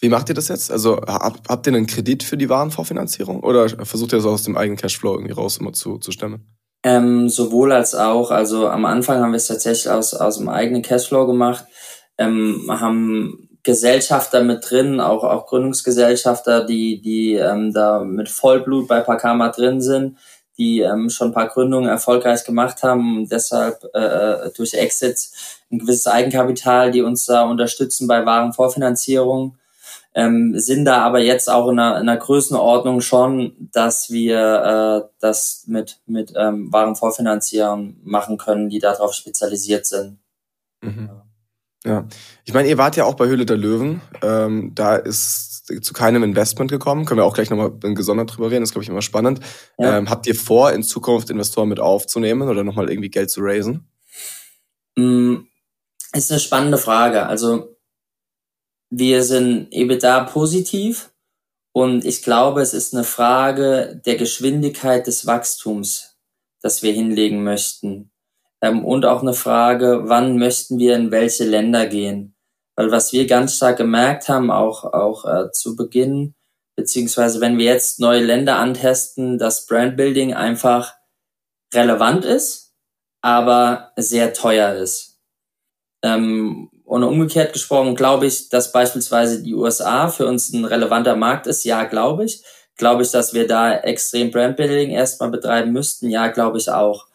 Wie 0.00 0.08
macht 0.08 0.28
ihr 0.28 0.34
das 0.34 0.48
jetzt? 0.48 0.72
Also 0.72 0.96
hab, 0.96 1.48
habt 1.48 1.66
ihr 1.66 1.74
einen 1.74 1.86
Kredit 1.86 2.24
für 2.24 2.36
die 2.36 2.48
Warenvorfinanzierung 2.48 3.40
oder 3.40 3.68
versucht 3.68 4.12
ihr 4.12 4.16
das 4.16 4.26
aus 4.26 4.42
dem 4.42 4.56
eigenen 4.56 4.76
Cashflow 4.76 5.14
irgendwie 5.14 5.34
raus 5.34 5.58
immer 5.58 5.72
zu, 5.72 5.98
zu 5.98 6.10
stemmen? 6.10 6.44
Ähm, 6.84 7.28
sowohl 7.28 7.72
als 7.72 7.94
auch. 7.94 8.30
Also 8.30 8.68
am 8.68 8.84
Anfang 8.84 9.20
haben 9.20 9.32
wir 9.32 9.36
es 9.36 9.46
tatsächlich 9.46 9.88
aus, 9.90 10.14
aus 10.14 10.38
dem 10.38 10.48
eigenen 10.48 10.82
Cashflow 10.82 11.26
gemacht, 11.26 11.64
ähm, 12.18 12.66
haben 12.68 13.48
Gesellschafter 13.62 14.42
mit 14.42 14.68
drin, 14.68 14.98
auch, 15.00 15.22
auch 15.22 15.46
Gründungsgesellschafter, 15.46 16.64
die, 16.64 17.00
die 17.00 17.34
ähm, 17.34 17.72
da 17.72 18.00
mit 18.00 18.28
Vollblut 18.28 18.88
bei 18.88 19.00
Pakama 19.00 19.50
drin 19.50 19.80
sind, 19.80 20.18
die 20.58 20.80
ähm, 20.80 21.08
schon 21.10 21.28
ein 21.28 21.34
paar 21.34 21.48
Gründungen 21.48 21.88
erfolgreich 21.88 22.44
gemacht 22.44 22.82
haben 22.82 23.18
und 23.18 23.32
deshalb 23.32 23.84
äh, 23.94 24.50
durch 24.56 24.74
Exits 24.74 25.60
ein 25.70 25.78
gewisses 25.78 26.08
Eigenkapital, 26.08 26.90
die 26.90 27.02
uns 27.02 27.26
da 27.26 27.44
unterstützen 27.44 28.08
bei 28.08 28.26
Warenvorfinanzierung. 28.26 29.56
Ähm, 30.14 30.58
sind 30.58 30.84
da 30.84 31.02
aber 31.02 31.20
jetzt 31.20 31.48
auch 31.48 31.68
in 31.68 31.78
einer, 31.78 32.00
in 32.00 32.08
einer 32.08 32.18
Größenordnung 32.18 33.00
schon, 33.00 33.54
dass 33.72 34.10
wir 34.10 35.04
äh, 35.04 35.08
das 35.20 35.64
mit, 35.66 36.00
mit 36.06 36.32
ähm, 36.36 36.70
Warenvorfinanzierern 36.72 37.96
machen 38.02 38.36
können, 38.36 38.68
die 38.68 38.78
darauf 38.78 39.14
spezialisiert 39.14 39.86
sind. 39.86 40.18
Mhm. 40.82 41.10
Ja, 41.84 42.06
ich 42.44 42.54
meine, 42.54 42.68
ihr 42.68 42.78
wart 42.78 42.96
ja 42.96 43.04
auch 43.04 43.14
bei 43.14 43.26
Höhle 43.26 43.46
der 43.46 43.56
Löwen. 43.56 44.02
Ähm, 44.22 44.72
da 44.74 44.96
ist 44.96 45.52
zu 45.80 45.92
keinem 45.92 46.22
Investment 46.22 46.70
gekommen. 46.70 47.06
Können 47.06 47.18
wir 47.18 47.24
auch 47.24 47.34
gleich 47.34 47.50
nochmal 47.50 47.72
gesondert 47.94 48.36
drüber 48.36 48.50
reden. 48.50 48.62
Das 48.62 48.70
ist, 48.70 48.72
glaube 48.74 48.84
ich, 48.84 48.90
immer 48.90 49.02
spannend. 49.02 49.40
Ja. 49.78 49.98
Ähm, 49.98 50.10
habt 50.10 50.26
ihr 50.26 50.34
vor, 50.34 50.72
in 50.72 50.82
Zukunft 50.82 51.30
Investoren 51.30 51.68
mit 51.68 51.80
aufzunehmen 51.80 52.48
oder 52.48 52.64
nochmal 52.64 52.90
irgendwie 52.90 53.10
Geld 53.10 53.30
zu 53.30 53.40
raisen? 53.40 53.88
Mm, 54.96 55.36
ist 56.12 56.30
eine 56.30 56.40
spannende 56.40 56.78
Frage. 56.78 57.26
Also 57.26 57.76
wir 58.94 59.22
sind 59.22 59.72
EBITDA 59.72 60.24
positiv 60.24 61.10
und 61.72 62.04
ich 62.04 62.22
glaube, 62.22 62.60
es 62.60 62.74
ist 62.74 62.94
eine 62.94 63.04
Frage 63.04 64.02
der 64.04 64.16
Geschwindigkeit 64.16 65.06
des 65.06 65.26
Wachstums, 65.26 66.18
das 66.60 66.82
wir 66.82 66.92
hinlegen 66.92 67.42
möchten. 67.42 68.10
Ähm, 68.60 68.84
und 68.84 69.06
auch 69.06 69.22
eine 69.22 69.32
Frage, 69.32 70.02
wann 70.04 70.38
möchten 70.38 70.78
wir 70.78 70.94
in 70.94 71.10
welche 71.10 71.44
Länder 71.44 71.86
gehen? 71.86 72.36
Weil 72.76 72.90
was 72.90 73.14
wir 73.14 73.26
ganz 73.26 73.56
stark 73.56 73.78
gemerkt 73.78 74.28
haben, 74.28 74.50
auch, 74.50 74.84
auch 74.84 75.24
äh, 75.24 75.50
zu 75.52 75.74
Beginn, 75.74 76.34
beziehungsweise 76.76 77.40
wenn 77.40 77.56
wir 77.56 77.64
jetzt 77.64 77.98
neue 77.98 78.22
Länder 78.22 78.58
antesten, 78.58 79.38
dass 79.38 79.64
Brandbuilding 79.64 80.34
einfach 80.34 80.94
relevant 81.72 82.26
ist, 82.26 82.74
aber 83.22 83.92
sehr 83.96 84.34
teuer 84.34 84.74
ist. 84.74 85.18
Ähm, 86.04 86.68
und 86.92 87.04
umgekehrt 87.04 87.54
gesprochen, 87.54 87.94
glaube 87.94 88.26
ich, 88.26 88.50
dass 88.50 88.70
beispielsweise 88.70 89.42
die 89.42 89.54
USA 89.54 90.08
für 90.08 90.26
uns 90.26 90.52
ein 90.52 90.66
relevanter 90.66 91.16
Markt 91.16 91.46
ist. 91.46 91.64
Ja, 91.64 91.84
glaube 91.84 92.26
ich. 92.26 92.42
Glaube 92.76 93.02
ich, 93.02 93.10
dass 93.10 93.32
wir 93.32 93.46
da 93.46 93.78
extrem 93.78 94.30
Brandbuilding 94.30 94.90
erstmal 94.90 95.30
betreiben 95.30 95.72
müssten. 95.72 96.10
Ja, 96.10 96.28
glaube 96.28 96.58
ich 96.58 96.68
auch. 96.68 97.06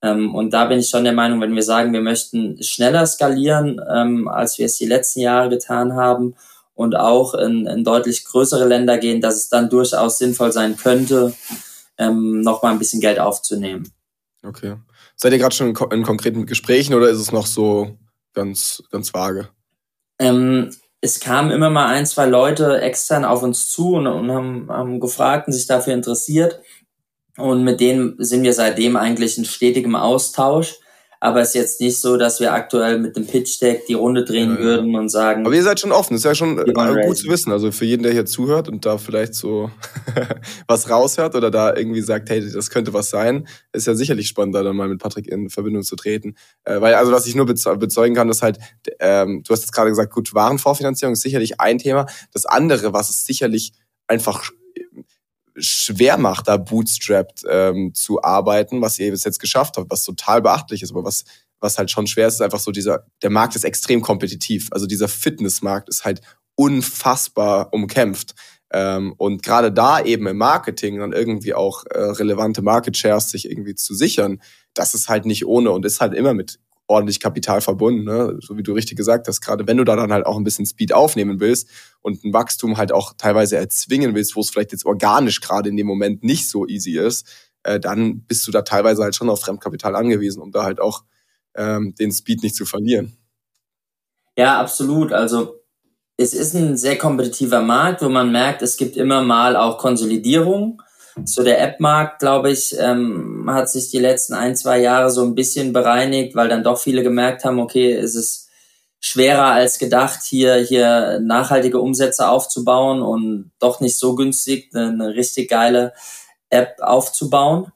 Ähm, 0.00 0.34
und 0.34 0.54
da 0.54 0.64
bin 0.64 0.78
ich 0.78 0.88
schon 0.88 1.04
der 1.04 1.12
Meinung, 1.12 1.42
wenn 1.42 1.54
wir 1.54 1.62
sagen, 1.62 1.92
wir 1.92 2.00
möchten 2.00 2.62
schneller 2.62 3.06
skalieren, 3.06 3.78
ähm, 3.94 4.26
als 4.26 4.56
wir 4.56 4.64
es 4.64 4.78
die 4.78 4.86
letzten 4.86 5.20
Jahre 5.20 5.50
getan 5.50 5.92
haben 5.96 6.34
und 6.74 6.96
auch 6.96 7.34
in, 7.34 7.66
in 7.66 7.84
deutlich 7.84 8.24
größere 8.24 8.66
Länder 8.66 8.96
gehen, 8.96 9.20
dass 9.20 9.36
es 9.36 9.50
dann 9.50 9.68
durchaus 9.68 10.16
sinnvoll 10.16 10.50
sein 10.50 10.78
könnte, 10.78 11.34
ähm, 11.98 12.40
nochmal 12.40 12.72
ein 12.72 12.78
bisschen 12.78 13.02
Geld 13.02 13.20
aufzunehmen. 13.20 13.92
Okay. 14.42 14.76
Seid 15.14 15.34
ihr 15.34 15.38
gerade 15.38 15.54
schon 15.54 15.76
in, 15.76 15.76
in, 15.90 16.04
konkreten 16.04 16.46
Gesprächen 16.46 16.94
oder 16.94 17.10
ist 17.10 17.20
es 17.20 17.32
noch 17.32 17.46
so 17.46 17.98
ganz, 18.36 18.84
ganz 18.92 19.12
vage? 19.12 19.48
Ähm, 20.20 20.70
es 21.00 21.18
kamen 21.18 21.50
immer 21.50 21.70
mal 21.70 21.86
ein, 21.86 22.06
zwei 22.06 22.26
Leute 22.26 22.80
extern 22.80 23.24
auf 23.24 23.42
uns 23.42 23.68
zu 23.68 23.94
und, 23.94 24.06
und 24.06 24.30
haben, 24.30 24.68
haben 24.70 25.00
gefragt 25.00 25.48
und 25.48 25.52
sich 25.52 25.66
dafür 25.66 25.94
interessiert. 25.94 26.60
Und 27.36 27.64
mit 27.64 27.80
denen 27.80 28.14
sind 28.18 28.44
wir 28.44 28.54
seitdem 28.54 28.96
eigentlich 28.96 29.36
in 29.36 29.44
stetigem 29.44 29.96
Austausch. 29.96 30.76
Aber 31.20 31.40
es 31.40 31.48
ist 31.48 31.54
jetzt 31.54 31.80
nicht 31.80 31.98
so, 31.98 32.16
dass 32.16 32.40
wir 32.40 32.52
aktuell 32.52 32.98
mit 32.98 33.16
dem 33.16 33.26
Pitch 33.26 33.60
Deck 33.60 33.86
die 33.86 33.94
Runde 33.94 34.24
drehen 34.24 34.54
ja, 34.54 34.58
würden 34.58 34.94
und 34.94 35.08
sagen. 35.08 35.46
Aber 35.46 35.54
ihr 35.54 35.62
seid 35.62 35.80
schon 35.80 35.92
offen, 35.92 36.16
ist 36.16 36.24
ja 36.24 36.34
schon 36.34 36.58
äh, 36.58 36.72
gut 37.06 37.16
zu 37.16 37.28
wissen. 37.28 37.52
Also 37.52 37.72
für 37.72 37.84
jeden, 37.84 38.02
der 38.02 38.12
hier 38.12 38.26
zuhört 38.26 38.68
und 38.68 38.84
da 38.84 38.98
vielleicht 38.98 39.34
so 39.34 39.70
was 40.66 40.90
raushört 40.90 41.34
oder 41.34 41.50
da 41.50 41.74
irgendwie 41.74 42.02
sagt, 42.02 42.30
hey, 42.30 42.44
das 42.52 42.70
könnte 42.70 42.92
was 42.92 43.10
sein, 43.10 43.46
ist 43.72 43.86
ja 43.86 43.94
sicherlich 43.94 44.28
spannend, 44.28 44.54
da 44.54 44.62
dann 44.62 44.76
mal 44.76 44.88
mit 44.88 45.00
Patrick 45.00 45.28
in 45.28 45.50
Verbindung 45.50 45.82
zu 45.82 45.96
treten. 45.96 46.34
Äh, 46.64 46.80
weil, 46.80 46.94
also 46.94 47.12
was 47.12 47.26
ich 47.26 47.34
nur 47.34 47.46
bezeugen 47.46 48.14
kann, 48.14 48.28
ist 48.28 48.42
halt, 48.42 48.58
ähm, 49.00 49.42
du 49.42 49.52
hast 49.52 49.60
jetzt 49.60 49.72
gerade 49.72 49.90
gesagt, 49.90 50.12
gut, 50.12 50.34
Warenvorfinanzierung 50.34 51.14
ist 51.14 51.22
sicherlich 51.22 51.60
ein 51.60 51.78
Thema. 51.78 52.06
Das 52.32 52.46
andere, 52.46 52.92
was 52.92 53.10
es 53.10 53.24
sicherlich 53.24 53.72
einfach 54.06 54.50
schwer 55.58 56.18
macht, 56.18 56.48
da 56.48 56.56
bootstrapped 56.56 57.42
ähm, 57.48 57.94
zu 57.94 58.22
arbeiten, 58.22 58.80
was 58.80 58.98
ihr 58.98 59.10
bis 59.10 59.24
jetzt 59.24 59.40
geschafft 59.40 59.76
habt, 59.76 59.90
was 59.90 60.04
total 60.04 60.42
beachtlich 60.42 60.82
ist, 60.82 60.90
aber 60.92 61.04
was, 61.04 61.24
was 61.60 61.78
halt 61.78 61.90
schon 61.90 62.06
schwer 62.06 62.28
ist, 62.28 62.34
ist 62.34 62.40
einfach 62.42 62.60
so 62.60 62.70
dieser, 62.70 63.06
der 63.22 63.30
Markt 63.30 63.56
ist 63.56 63.64
extrem 63.64 64.02
kompetitiv. 64.02 64.68
Also 64.70 64.86
dieser 64.86 65.08
Fitnessmarkt 65.08 65.88
ist 65.88 66.04
halt 66.04 66.20
unfassbar 66.54 67.72
umkämpft. 67.72 68.34
Ähm, 68.72 69.14
und 69.16 69.42
gerade 69.42 69.72
da 69.72 70.00
eben 70.00 70.26
im 70.26 70.38
Marketing 70.38 70.98
dann 70.98 71.12
irgendwie 71.12 71.54
auch 71.54 71.84
äh, 71.86 71.98
relevante 71.98 72.62
Market 72.62 72.96
Shares 72.96 73.30
sich 73.30 73.48
irgendwie 73.48 73.74
zu 73.74 73.94
sichern, 73.94 74.40
das 74.74 74.94
ist 74.94 75.08
halt 75.08 75.24
nicht 75.24 75.46
ohne 75.46 75.70
und 75.70 75.86
ist 75.86 76.00
halt 76.00 76.14
immer 76.14 76.34
mit 76.34 76.58
ordentlich 76.88 77.20
Kapital 77.20 77.60
verbunden, 77.60 78.04
ne? 78.04 78.38
so 78.40 78.56
wie 78.56 78.62
du 78.62 78.72
richtig 78.72 78.96
gesagt 78.96 79.26
hast, 79.28 79.40
gerade 79.40 79.66
wenn 79.66 79.76
du 79.76 79.84
da 79.84 79.96
dann 79.96 80.12
halt 80.12 80.24
auch 80.24 80.36
ein 80.36 80.44
bisschen 80.44 80.66
Speed 80.66 80.92
aufnehmen 80.92 81.40
willst 81.40 81.68
und 82.00 82.24
ein 82.24 82.32
Wachstum 82.32 82.76
halt 82.76 82.92
auch 82.92 83.14
teilweise 83.18 83.56
erzwingen 83.56 84.14
willst, 84.14 84.36
wo 84.36 84.40
es 84.40 84.50
vielleicht 84.50 84.72
jetzt 84.72 84.86
organisch 84.86 85.40
gerade 85.40 85.68
in 85.68 85.76
dem 85.76 85.86
Moment 85.86 86.22
nicht 86.22 86.48
so 86.48 86.66
easy 86.66 86.98
ist, 86.98 87.26
äh, 87.64 87.80
dann 87.80 88.20
bist 88.20 88.46
du 88.46 88.52
da 88.52 88.62
teilweise 88.62 89.02
halt 89.02 89.16
schon 89.16 89.28
auf 89.28 89.40
Fremdkapital 89.40 89.96
angewiesen, 89.96 90.40
um 90.40 90.52
da 90.52 90.62
halt 90.62 90.80
auch 90.80 91.02
ähm, 91.56 91.94
den 91.96 92.12
Speed 92.12 92.42
nicht 92.42 92.54
zu 92.54 92.64
verlieren. 92.64 93.16
Ja, 94.36 94.60
absolut. 94.60 95.12
Also 95.12 95.60
es 96.16 96.34
ist 96.34 96.54
ein 96.54 96.76
sehr 96.76 96.96
kompetitiver 96.96 97.62
Markt, 97.62 98.02
wo 98.02 98.08
man 98.08 98.30
merkt, 98.30 98.62
es 98.62 98.76
gibt 98.76 98.96
immer 98.96 99.22
mal 99.22 99.56
auch 99.56 99.78
Konsolidierung. 99.78 100.82
So 101.24 101.42
der 101.42 101.62
App-Markt, 101.62 102.18
glaube 102.18 102.50
ich, 102.50 102.76
ähm, 102.78 103.46
hat 103.48 103.70
sich 103.70 103.90
die 103.90 103.98
letzten 103.98 104.34
ein, 104.34 104.54
zwei 104.54 104.78
Jahre 104.78 105.10
so 105.10 105.22
ein 105.24 105.34
bisschen 105.34 105.72
bereinigt, 105.72 106.34
weil 106.34 106.48
dann 106.48 106.62
doch 106.62 106.78
viele 106.78 107.02
gemerkt 107.02 107.44
haben, 107.44 107.58
okay, 107.58 107.92
es 107.92 108.14
ist 108.14 108.50
schwerer 109.00 109.46
als 109.46 109.78
gedacht, 109.78 110.22
hier, 110.24 110.56
hier 110.56 111.20
nachhaltige 111.20 111.80
Umsätze 111.80 112.28
aufzubauen 112.28 113.00
und 113.00 113.52
doch 113.58 113.80
nicht 113.80 113.96
so 113.96 114.14
günstig, 114.14 114.74
eine, 114.74 115.14
richtig 115.14 115.48
geile 115.48 115.94
App 116.50 116.76
aufzubauen. 116.80 117.72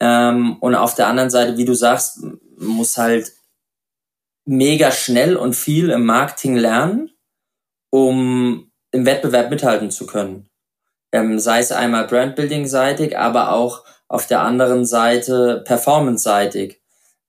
Ähm, 0.00 0.56
und 0.60 0.74
auf 0.74 0.94
der 0.94 1.06
anderen 1.06 1.30
Seite, 1.30 1.56
wie 1.58 1.64
du 1.64 1.74
sagst, 1.74 2.20
muss 2.58 2.98
halt 2.98 3.32
mega 4.46 4.90
schnell 4.90 5.36
und 5.36 5.54
viel 5.54 5.90
im 5.90 6.04
Marketing 6.06 6.56
lernen, 6.56 7.10
um 7.90 8.72
im 8.90 9.06
Wettbewerb 9.06 9.50
mithalten 9.50 9.92
zu 9.92 10.06
können 10.06 10.49
ähm, 11.12 11.38
sei 11.38 11.60
es 11.60 11.72
einmal 11.72 12.06
Brandbuilding-seitig, 12.06 13.18
aber 13.18 13.52
auch 13.52 13.84
auf 14.08 14.26
der 14.26 14.40
anderen 14.40 14.84
Seite 14.84 15.62
Performance-seitig. 15.64 16.80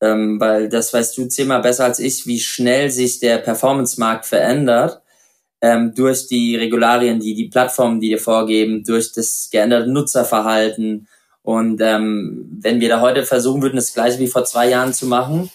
Ähm, 0.02 0.40
weil 0.40 0.68
das 0.68 0.94
weißt 0.94 1.18
du 1.18 1.28
zehnmal 1.28 1.62
besser 1.62 1.86
als 1.86 2.00
ich, 2.00 2.26
wie 2.26 2.40
schnell 2.40 2.90
sich 2.90 3.20
der 3.20 3.38
Performance-Markt 3.38 4.26
verändert 4.26 5.02
ähm, 5.62 5.94
durch 5.94 6.28
die 6.28 6.56
Regularien, 6.56 7.20
die 7.20 7.36
die 7.36 7.50
Plattformen, 7.50 8.00
die 8.00 8.10
dir 8.10 8.20
vorgeben, 8.20 8.84
durch 8.84 9.14
das 9.14 9.50
geänderte 9.52 9.92
Nutzerverhalten. 9.92 11.08
Und 11.44 11.82
ähm, 11.82 12.48
wenn 12.62 12.80
wir 12.80 12.90
da 12.90 13.02
heute 13.02 13.24
versuchen 13.24 13.62
würden, 13.62 13.76
das 13.76 13.94
gleiche 13.94 14.20
wie 14.20 14.28
vor 14.28 14.44
zwei 14.44 14.70
Jahren 14.70 14.94
zu 14.94 15.06
machen, 15.06 15.52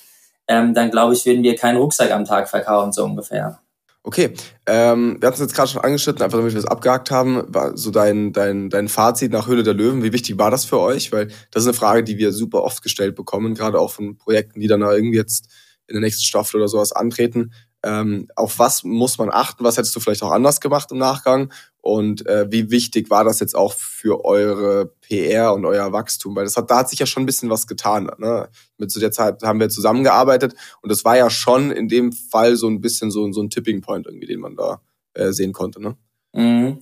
ähm, 0.49 0.75
dann 0.75 0.92
glaube 0.92 1.14
ich, 1.14 1.26
würden 1.26 1.42
wir 1.42 1.56
keinen 1.56 1.78
Rucksack 1.78 2.12
am 2.12 2.25
Tag 2.25 2.49
verkaufen, 2.49 2.92
so 2.92 3.04
ungefähr. 3.04 3.59
Okay, 4.07 4.35
ähm, 4.67 5.17
wir 5.21 5.27
hatten 5.27 5.35
es 5.35 5.41
jetzt 5.41 5.57
gerade 5.57 5.69
schon 5.69 5.83
angeschnitten, 5.83 6.23
einfach 6.23 6.39
damit 6.39 6.53
wir 6.53 6.61
es 6.61 6.65
abgehakt 6.65 7.11
haben, 7.11 7.43
war 7.53 7.77
so 7.77 7.91
dein, 7.91 8.33
dein, 8.33 8.71
dein 8.71 8.87
Fazit 8.87 9.33
nach 9.33 9.49
Höhle 9.49 9.65
der 9.65 9.75
Löwen. 9.75 10.05
Wie 10.05 10.13
wichtig 10.13 10.39
war 10.39 10.53
das 10.53 10.65
für 10.65 10.79
euch? 10.79 11.11
Weil 11.11 11.27
das 11.51 11.65
ist 11.65 11.67
eine 11.67 11.75
Frage, 11.75 12.05
die 12.05 12.17
wir 12.17 12.31
super 12.33 12.63
oft 12.63 12.85
gestellt 12.85 13.17
bekommen, 13.17 13.57
gerade 13.57 13.81
auch 13.81 13.91
von 13.91 14.17
Projekten, 14.17 14.61
die 14.61 14.69
dann 14.69 14.83
irgendwie 14.83 15.17
jetzt 15.17 15.49
in 15.89 15.95
der 15.95 16.03
nächsten 16.03 16.25
Staffel 16.25 16.59
oder 16.59 16.69
sowas 16.69 16.93
antreten. 16.93 17.51
Ähm, 17.87 18.26
auf 18.35 18.59
was 18.59 18.83
muss 18.83 19.16
man 19.16 19.31
achten? 19.31 19.62
Was 19.62 19.76
hättest 19.76 19.95
du 19.95 20.00
vielleicht 20.00 20.25
auch 20.25 20.33
anders 20.33 20.61
gemacht 20.61 20.90
im 20.90 20.99
Nachgang? 20.99 21.52
Und 21.81 22.26
äh, 22.26 22.47
wie 22.50 22.73
wichtig 22.73 23.11
war 23.11 23.23
das 23.23 23.38
jetzt 23.38 23.55
auch 23.55 23.73
für 23.75 24.25
eure 24.25 24.87
PR 25.02 25.55
und 25.55 25.64
euer 25.64 25.93
Wachstum? 25.93 26.35
Weil 26.35 26.43
das 26.43 26.57
hat, 26.57 26.69
da 26.69 26.78
hat 26.78 26.90
sich 26.90 26.99
ja 26.99 27.07
schon 27.07 27.23
ein 27.23 27.26
bisschen 27.26 27.49
was 27.49 27.69
getan. 27.69 28.11
Ne? 28.19 28.49
Mit 28.76 28.90
zu 28.90 28.99
der 28.99 29.12
Zeit 29.12 29.40
haben 29.45 29.61
wir 29.61 29.69
zusammengearbeitet 29.69 30.57
und 30.83 30.90
das 30.90 31.05
war 31.05 31.16
ja 31.16 31.31
schon 31.31 31.71
in 31.71 31.87
dem 31.87 32.11
Fall 32.11 32.57
so 32.57 32.66
ein 32.66 32.81
bisschen 32.81 33.12
so, 33.12 33.31
so 33.31 33.40
ein 33.40 33.50
Tipping 33.50 33.83
Point 33.83 34.07
irgendwie, 34.07 34.26
den 34.26 34.40
man 34.40 34.57
da 34.57 34.81
äh, 35.14 35.31
sehen 35.31 35.52
konnte. 35.52 35.81
Ne? 35.81 35.97
Mhm. 36.33 36.81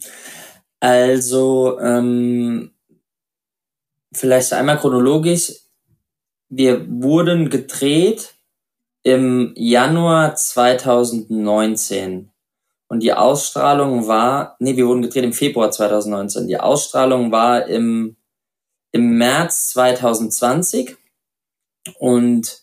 Also 0.81 1.79
ähm, 1.81 2.71
vielleicht 4.15 4.55
einmal 4.55 4.79
chronologisch. 4.79 5.53
Wir 6.49 6.87
wurden 6.89 7.51
gedreht 7.51 8.35
im 9.05 9.53
Januar 9.55 10.35
2019. 10.35 12.31
Und 12.89 13.01
die 13.03 13.13
Ausstrahlung 13.13 14.09
war, 14.09 14.57
nee, 14.59 14.77
wir 14.77 14.87
wurden 14.87 15.03
gedreht 15.03 15.25
im 15.25 15.33
Februar 15.33 15.71
2019. 15.71 16.49
Die 16.49 16.59
Ausstrahlung 16.59 17.31
war 17.31 17.67
im, 17.67 18.17
im 18.93 19.17
März 19.19 19.71
2020. 19.71 20.97
Und 21.99 22.63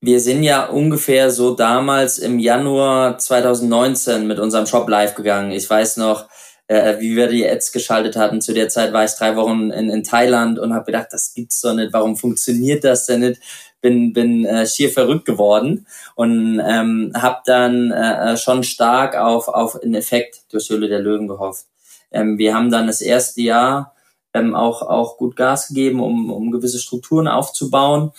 wir 0.00 0.20
sind 0.20 0.42
ja 0.42 0.66
ungefähr 0.66 1.30
so 1.30 1.54
damals 1.54 2.18
im 2.18 2.38
Januar 2.38 3.16
2019 3.18 4.26
mit 4.26 4.38
unserem 4.38 4.66
Shop 4.66 4.88
live 4.88 5.14
gegangen. 5.14 5.52
Ich 5.52 5.70
weiß 5.70 5.98
noch, 5.98 6.28
äh, 6.66 6.98
wie 6.98 7.16
wir 7.16 7.28
die 7.28 7.48
Ads 7.48 7.72
geschaltet 7.72 8.16
hatten. 8.16 8.40
Zu 8.40 8.54
der 8.54 8.68
Zeit 8.68 8.92
war 8.92 9.04
ich 9.04 9.12
drei 9.12 9.36
Wochen 9.36 9.70
in, 9.70 9.90
in 9.90 10.02
Thailand 10.02 10.58
und 10.58 10.74
habe 10.74 10.86
gedacht, 10.86 11.08
das 11.10 11.32
gibt's 11.32 11.60
doch 11.60 11.74
nicht. 11.74 11.92
Warum 11.92 12.16
funktioniert 12.16 12.84
das 12.84 13.06
denn 13.06 13.20
nicht? 13.20 13.40
Bin, 13.84 14.14
bin 14.14 14.46
äh, 14.46 14.66
schier 14.66 14.88
verrückt 14.88 15.26
geworden 15.26 15.86
und 16.14 16.58
ähm, 16.66 17.12
habe 17.14 17.42
dann 17.44 17.90
äh, 17.90 18.32
äh, 18.32 18.36
schon 18.38 18.64
stark 18.64 19.14
auf, 19.14 19.46
auf 19.46 19.80
einen 19.82 19.94
Effekt 19.94 20.44
durch 20.50 20.70
Höhle 20.70 20.88
der 20.88 21.00
Löwen 21.00 21.28
gehofft. 21.28 21.66
Ähm, 22.10 22.38
wir 22.38 22.54
haben 22.54 22.70
dann 22.70 22.86
das 22.86 23.02
erste 23.02 23.42
Jahr 23.42 23.94
ähm, 24.32 24.54
auch, 24.54 24.80
auch 24.80 25.18
gut 25.18 25.36
Gas 25.36 25.68
gegeben, 25.68 26.00
um, 26.00 26.30
um 26.30 26.50
gewisse 26.50 26.78
Strukturen 26.78 27.28
aufzubauen 27.28 28.12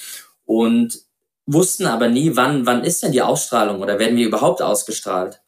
und 0.45 0.99
wussten 1.47 1.87
aber 1.87 2.09
nie, 2.09 2.35
wann, 2.35 2.67
wann 2.67 2.83
ist 2.83 3.01
denn 3.01 3.11
die 3.11 3.23
Ausstrahlung 3.23 3.81
oder 3.81 3.97
werden 3.97 4.17
wir 4.17 4.27
überhaupt 4.27 4.61
ausgestrahlt. 4.61 5.41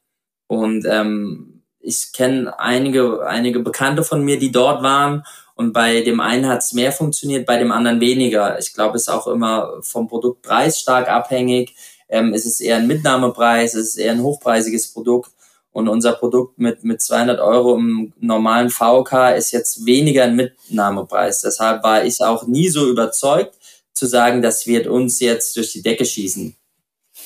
Und 0.48 0.88
ähm, 0.90 1.62
ich 1.80 2.12
kenne 2.12 2.60
einige, 2.60 3.28
einige 3.28 3.60
Bekannte 3.60 4.04
von 4.04 4.26
mir, 4.26 4.40
die 4.40 4.52
dort 4.52 4.82
waren 4.82 5.24
und 5.58 5.74
bei 5.74 6.02
dem 6.02 6.20
einen 6.20 6.48
hat 6.48 6.60
es 6.60 6.74
mehr 6.74 6.92
funktioniert, 6.92 7.48
bei 7.48 7.58
dem 7.58 7.72
anderen 7.72 8.00
weniger. 8.00 8.60
Ich 8.60 8.74
glaube, 8.74 8.96
es 8.96 9.04
ist 9.04 9.10
auch 9.10 9.26
immer 9.26 9.74
vom 9.82 10.08
Produktpreis 10.08 10.80
stark 10.80 11.10
abhängig. 11.10 11.76
Ähm, 12.10 12.34
ist 12.34 12.46
es 12.46 12.62
eher 12.62 12.78
ein 12.78 12.86
Mitnahmepreis, 12.86 13.74
ist 13.74 13.90
es 13.90 13.96
eher 13.98 14.12
ein 14.12 14.22
hochpreisiges 14.22 14.94
Produkt. 14.94 15.32
Und 15.72 15.90
unser 15.90 16.14
Produkt 16.14 16.60
mit, 16.60 16.84
mit 16.84 17.02
200 17.02 17.40
Euro 17.40 17.76
im 17.76 18.14
normalen 18.20 18.70
VK 18.70 19.36
ist 19.36 19.52
jetzt 19.52 19.86
weniger 19.86 20.26
ein 20.26 20.36
Mitnahmepreis. 20.36 21.42
Deshalb 21.42 21.84
war 21.84 22.06
ich 22.06 22.22
auch 22.22 22.46
nie 22.46 22.70
so 22.70 22.88
überzeugt 22.88 23.56
zu 23.94 24.06
sagen, 24.06 24.44
das 24.44 24.68
wird 24.68 24.86
uns 24.86 25.20
jetzt 25.20 25.56
durch 25.58 25.72
die 25.72 25.82
Decke 25.82 26.06
schießen. 26.06 26.56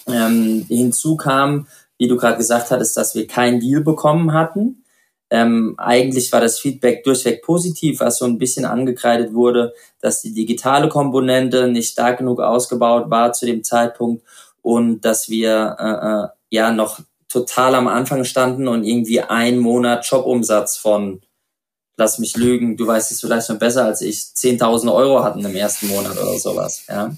Ähm, 0.08 0.66
hinzu 0.70 1.18
kam, 1.18 1.68
wie 1.98 2.08
du 2.08 2.16
gerade 2.16 2.38
gesagt 2.38 2.72
hattest, 2.72 2.96
dass 2.96 3.14
wir 3.14 3.28
keinen 3.28 3.60
Deal 3.60 3.82
bekommen 3.82 4.32
hatten. 4.32 4.81
Ähm, 5.34 5.76
eigentlich 5.78 6.30
war 6.34 6.42
das 6.42 6.60
Feedback 6.60 7.06
durchweg 7.06 7.42
positiv, 7.42 8.02
was 8.02 8.18
so 8.18 8.26
ein 8.26 8.38
bisschen 8.38 8.66
angekreidet 8.66 9.34
wurde, 9.34 9.74
dass 10.02 10.22
die 10.22 10.34
digitale 10.34 10.90
Komponente 10.90 11.70
nicht 11.70 11.94
stark 11.94 12.18
genug 12.18 12.42
ausgebaut 12.42 13.10
war 13.10 13.32
zu 13.32 13.46
dem 13.46 13.64
Zeitpunkt 13.64 14.24
und 14.62 15.06
dass 15.06 15.30
wir 15.30 15.78
äh, 15.80 16.26
äh, 16.26 16.28
ja 16.50 16.72
noch 16.72 17.00
total 17.30 17.76
am 17.76 17.88
Anfang 17.88 18.26
standen 18.26 18.68
und 18.68 18.84
irgendwie 18.84 19.22
ein 19.22 19.58
Monat 19.58 20.06
Jobumsatz 20.06 20.76
von, 20.76 21.22
lass 21.96 22.20
mich 22.20 22.36
lügen, 22.36 22.76
du 22.76 22.86
weißt 22.86 23.12
es 23.14 23.22
vielleicht 23.22 23.50
noch 23.50 23.58
besser 23.58 23.86
als 23.86 24.02
ich, 24.02 24.18
10.000 24.18 24.94
Euro 24.94 25.24
hatten 25.24 25.46
im 25.46 25.56
ersten 25.56 25.88
Monat 25.88 26.22
oder 26.22 26.38
sowas. 26.38 26.84
Ja. 26.90 27.16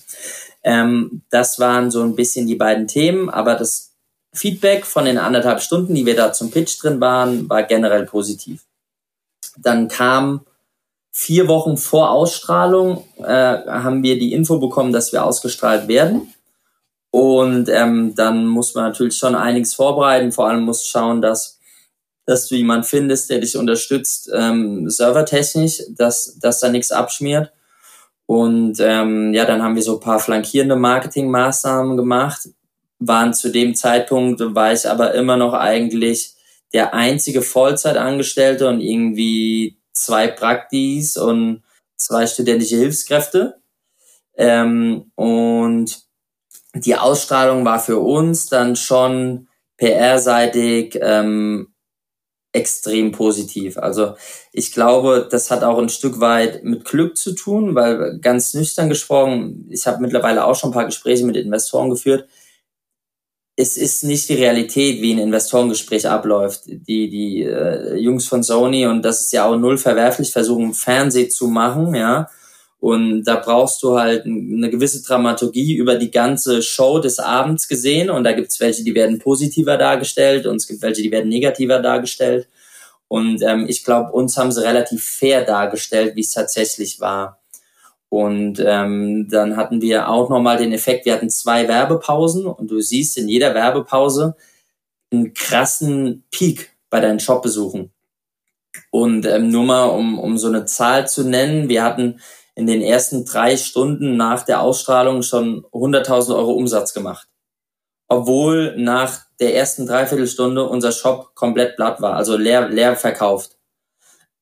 Ähm, 0.63 1.23
das 1.31 1.57
waren 1.57 1.89
so 1.89 2.03
ein 2.03 2.15
bisschen 2.15 2.45
die 2.45 2.55
beiden 2.55 2.87
Themen, 2.87 3.31
aber 3.31 3.55
das 3.55 3.92
Feedback 4.33 4.85
von 4.85 5.05
den 5.05 5.17
anderthalb 5.17 5.61
Stunden, 5.61 5.93
die 5.93 6.05
wir 6.05 6.15
da 6.15 6.33
zum 6.33 6.51
Pitch 6.51 6.81
drin 6.81 6.99
waren, 6.99 7.49
war 7.49 7.63
generell 7.63 8.05
positiv. 8.05 8.63
Dann 9.57 9.87
kam 9.87 10.41
vier 11.11 11.47
Wochen 11.47 11.77
vor 11.77 12.09
Ausstrahlung, 12.09 13.05
äh, 13.19 13.23
haben 13.23 14.01
wir 14.01 14.17
die 14.17 14.33
Info 14.33 14.57
bekommen, 14.57 14.91
dass 14.91 15.13
wir 15.13 15.23
ausgestrahlt 15.23 15.87
werden. 15.87 16.33
Und 17.11 17.69
ähm, 17.69 18.15
dann 18.15 18.47
muss 18.47 18.73
man 18.73 18.85
natürlich 18.85 19.15
schon 19.15 19.35
einiges 19.35 19.75
vorbereiten. 19.75 20.31
Vor 20.31 20.49
allem 20.49 20.63
muss 20.63 20.87
schauen, 20.87 21.21
dass, 21.21 21.59
dass 22.25 22.47
du 22.47 22.55
jemanden 22.55 22.85
findest, 22.85 23.29
der 23.29 23.37
dich 23.37 23.55
unterstützt, 23.55 24.31
ähm, 24.33 24.89
servertechnisch, 24.89 25.83
dass, 25.89 26.39
dass 26.39 26.59
da 26.59 26.69
nichts 26.69 26.91
abschmiert. 26.91 27.51
Und 28.25 28.79
ähm, 28.79 29.31
ja, 29.35 29.45
dann 29.45 29.61
haben 29.61 29.75
wir 29.75 29.83
so 29.83 29.97
ein 29.97 29.99
paar 29.99 30.19
flankierende 30.19 30.75
Marketingmaßnahmen 30.75 31.97
gemacht. 31.97 32.49
Waren 32.99 33.33
zu 33.33 33.51
dem 33.51 33.75
Zeitpunkt, 33.75 34.39
war 34.55 34.73
ich 34.73 34.87
aber 34.87 35.13
immer 35.13 35.37
noch 35.37 35.53
eigentlich 35.53 36.35
der 36.73 36.93
einzige 36.93 37.41
Vollzeitangestellte 37.41 38.67
und 38.67 38.81
irgendwie 38.81 39.77
zwei 39.93 40.27
Praktis 40.27 41.17
und 41.17 41.63
zwei 41.97 42.25
studentische 42.27 42.77
Hilfskräfte. 42.77 43.61
Ähm, 44.35 45.11
und 45.15 46.01
die 46.75 46.95
Ausstrahlung 46.95 47.65
war 47.65 47.79
für 47.79 47.99
uns 47.99 48.47
dann 48.47 48.75
schon 48.75 49.47
PR-seitig 49.77 50.97
ähm, 51.01 51.73
extrem 52.51 53.11
positiv. 53.11 53.77
Also 53.77 54.15
ich 54.51 54.71
glaube, 54.71 55.27
das 55.29 55.51
hat 55.51 55.63
auch 55.63 55.79
ein 55.79 55.89
Stück 55.89 56.19
weit 56.19 56.63
mit 56.63 56.85
Glück 56.85 57.17
zu 57.17 57.33
tun, 57.33 57.75
weil 57.75 58.19
ganz 58.19 58.53
nüchtern 58.53 58.89
gesprochen, 58.89 59.67
ich 59.69 59.85
habe 59.87 60.01
mittlerweile 60.01 60.45
auch 60.45 60.55
schon 60.55 60.69
ein 60.69 60.73
paar 60.73 60.85
Gespräche 60.85 61.25
mit 61.25 61.35
Investoren 61.35 61.89
geführt. 61.89 62.27
Es 63.55 63.77
ist 63.77 64.03
nicht 64.03 64.29
die 64.29 64.35
Realität, 64.35 65.01
wie 65.01 65.13
ein 65.13 65.19
Investorengespräch 65.19 66.07
abläuft. 66.07 66.63
Die, 66.65 67.09
die 67.09 67.43
äh, 67.43 67.95
Jungs 67.95 68.27
von 68.27 68.41
Sony, 68.41 68.87
und 68.87 69.03
das 69.03 69.21
ist 69.21 69.33
ja 69.33 69.45
auch 69.45 69.55
null 69.55 69.77
verwerflich, 69.77 70.31
versuchen 70.31 70.73
Fernseh 70.73 71.29
zu 71.29 71.47
machen, 71.47 71.93
ja, 71.93 72.29
und 72.83 73.23
da 73.23 73.37
brauchst 73.37 73.81
du 73.81 73.97
halt 73.97 74.25
eine 74.25 74.69
gewisse 74.69 75.01
Dramaturgie 75.03 75.77
über 75.77 75.95
die 75.95 76.11
ganze 76.11 76.61
Show 76.61 76.99
des 76.99 77.17
Abends 77.17 77.69
gesehen. 77.69 78.09
Und 78.09 78.25
da 78.25 78.33
gibt's 78.33 78.59
welche, 78.59 78.83
die 78.83 78.93
werden 78.93 79.19
positiver 79.19 79.77
dargestellt 79.77 80.45
und 80.45 80.57
es 80.57 80.67
gibt 80.67 80.81
welche, 80.81 81.01
die 81.01 81.09
werden 81.09 81.29
negativer 81.29 81.79
dargestellt. 81.79 82.49
Und 83.07 83.41
ähm, 83.41 83.67
ich 83.69 83.85
glaube, 83.85 84.11
uns 84.11 84.35
haben 84.35 84.51
sie 84.51 84.65
relativ 84.65 85.01
fair 85.01 85.45
dargestellt, 85.45 86.17
wie 86.17 86.21
es 86.23 86.31
tatsächlich 86.31 86.99
war. 86.99 87.41
Und 88.13 88.63
ähm, 88.63 89.27
dann 89.27 89.57
hatten 89.57 89.81
wir 89.81 90.07
auch 90.07 90.29
nochmal 90.29 90.57
den 90.57 90.71
Effekt, 90.71 91.07
wir 91.07 91.13
hatten 91.13 91.31
zwei 91.31 91.67
Werbepausen 91.67 92.45
und 92.45 92.69
du 92.69 92.79
siehst 92.79 93.17
in 93.17 93.27
jeder 93.27 93.55
Werbepause 93.55 94.35
einen 95.11 95.33
krassen 95.33 96.23
Peak 96.29 96.75
bei 96.91 96.99
deinen 96.99 97.19
Shopbesuchen. 97.19 97.91
Und 98.91 99.25
ähm, 99.25 99.49
nur 99.49 99.63
mal, 99.63 99.85
um, 99.85 100.19
um 100.19 100.37
so 100.37 100.47
eine 100.47 100.65
Zahl 100.65 101.07
zu 101.07 101.27
nennen, 101.27 101.69
wir 101.69 101.83
hatten 101.83 102.19
in 102.53 102.67
den 102.67 102.83
ersten 102.83 103.25
drei 103.25 103.57
Stunden 103.57 104.15
nach 104.15 104.43
der 104.43 104.61
Ausstrahlung 104.61 105.23
schon 105.23 105.65
100.000 105.71 106.35
Euro 106.35 106.51
Umsatz 106.51 106.93
gemacht. 106.93 107.27
Obwohl 108.09 108.75
nach 108.77 109.21
der 109.39 109.55
ersten 109.55 109.87
Dreiviertelstunde 109.87 110.69
unser 110.69 110.91
Shop 110.91 111.33
komplett 111.33 111.77
platt 111.77 111.99
war, 111.99 112.13
also 112.13 112.37
leer, 112.37 112.69
leer 112.69 112.95
verkauft. 112.95 113.52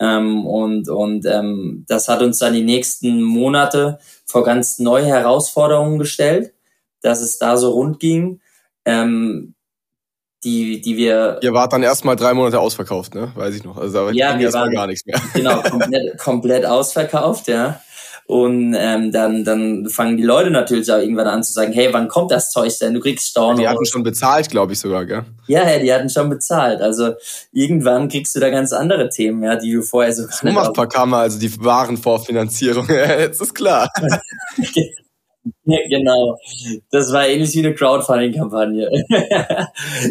Ähm, 0.01 0.47
und 0.47 0.89
und 0.89 1.27
ähm, 1.27 1.85
das 1.87 2.07
hat 2.07 2.23
uns 2.23 2.39
dann 2.39 2.53
die 2.53 2.63
nächsten 2.63 3.21
Monate 3.21 3.99
vor 4.25 4.43
ganz 4.43 4.79
neue 4.79 5.05
Herausforderungen 5.05 5.99
gestellt, 5.99 6.53
dass 7.01 7.21
es 7.21 7.37
da 7.37 7.55
so 7.55 7.69
rund 7.69 7.99
ging. 7.99 8.41
Ähm, 8.83 9.53
die, 10.43 10.81
die 10.81 10.97
wir. 10.97 11.39
Ihr 11.43 11.53
wart 11.53 11.71
dann 11.71 11.83
erstmal 11.83 12.15
drei 12.15 12.33
Monate 12.33 12.59
ausverkauft, 12.59 13.13
ne? 13.13 13.31
Weiß 13.35 13.53
ich 13.55 13.63
noch. 13.63 13.77
Also 13.77 14.07
da 14.07 14.11
ja, 14.11 14.39
wir 14.39 14.51
waren 14.53 14.71
gar 14.71 14.87
nichts 14.87 15.05
mehr. 15.05 15.21
Genau, 15.35 15.61
komplett, 15.61 16.17
komplett 16.17 16.65
ausverkauft, 16.65 17.47
ja. 17.47 17.79
Und 18.31 18.73
ähm, 18.77 19.11
dann, 19.11 19.43
dann 19.43 19.89
fangen 19.89 20.15
die 20.15 20.23
Leute 20.23 20.51
natürlich 20.51 20.89
auch 20.89 20.99
irgendwann 20.99 21.27
an 21.27 21.43
zu 21.43 21.51
sagen, 21.51 21.73
hey, 21.73 21.89
wann 21.91 22.07
kommt 22.07 22.31
das 22.31 22.49
Zeug 22.49 22.71
denn? 22.79 22.93
Du 22.93 23.01
kriegst 23.01 23.27
Storno. 23.27 23.59
Die 23.59 23.67
hatten 23.67 23.85
schon 23.85 24.03
bezahlt, 24.03 24.49
glaube 24.49 24.71
ich 24.71 24.79
sogar, 24.79 25.05
gell? 25.05 25.25
Ja, 25.47 25.69
ja, 25.69 25.79
die 25.79 25.93
hatten 25.93 26.09
schon 26.09 26.29
bezahlt. 26.29 26.79
Also 26.79 27.15
irgendwann 27.51 28.07
kriegst 28.07 28.33
du 28.33 28.39
da 28.39 28.49
ganz 28.49 28.71
andere 28.71 29.09
Themen, 29.09 29.43
ja, 29.43 29.57
die 29.57 29.73
du 29.73 29.81
vorher 29.81 30.13
so... 30.13 30.27
Pakama, 30.71 31.19
also 31.19 31.39
die 31.39 31.53
Warenvorfinanzierung, 31.61 32.87
jetzt 33.19 33.41
ist 33.41 33.53
klar. 33.53 33.91
Ja, 35.63 35.77
genau. 35.89 36.37
Das 36.91 37.11
war 37.11 37.27
ähnlich 37.27 37.53
wie 37.55 37.59
eine 37.59 37.73
Crowdfunding-Kampagne. 37.73 38.89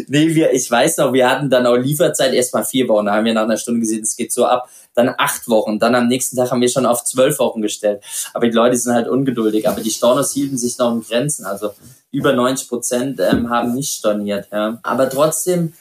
nee, 0.07 0.35
wir, 0.35 0.53
ich 0.53 0.69
weiß 0.69 0.97
noch, 0.97 1.13
wir 1.13 1.29
hatten 1.29 1.49
dann 1.49 1.65
auch 1.65 1.77
Lieferzeit 1.77 2.33
erstmal 2.33 2.65
vier 2.65 2.87
Wochen. 2.89 3.05
Da 3.05 3.13
haben 3.13 3.25
wir 3.25 3.33
nach 3.33 3.43
einer 3.43 3.57
Stunde 3.57 3.79
gesehen, 3.79 4.01
es 4.01 4.17
geht 4.17 4.33
so 4.33 4.45
ab. 4.45 4.69
Dann 4.93 5.13
acht 5.17 5.47
Wochen. 5.47 5.79
Dann 5.79 5.95
am 5.95 6.07
nächsten 6.07 6.35
Tag 6.35 6.51
haben 6.51 6.59
wir 6.59 6.67
schon 6.67 6.85
auf 6.85 7.05
zwölf 7.05 7.39
Wochen 7.39 7.61
gestellt. 7.61 8.03
Aber 8.33 8.47
die 8.47 8.55
Leute 8.55 8.75
sind 8.75 8.93
halt 8.93 9.07
ungeduldig. 9.07 9.69
Aber 9.69 9.79
die 9.79 9.89
Stornos 9.91 10.33
hielten 10.33 10.57
sich 10.57 10.77
noch 10.77 10.93
in 10.93 11.01
Grenzen. 11.01 11.45
Also 11.45 11.71
über 12.11 12.33
90 12.33 12.67
Prozent 12.67 13.19
ähm, 13.21 13.49
haben 13.49 13.73
nicht 13.73 13.93
storniert. 13.93 14.49
Ja. 14.51 14.79
Aber 14.83 15.09
trotzdem 15.09 15.73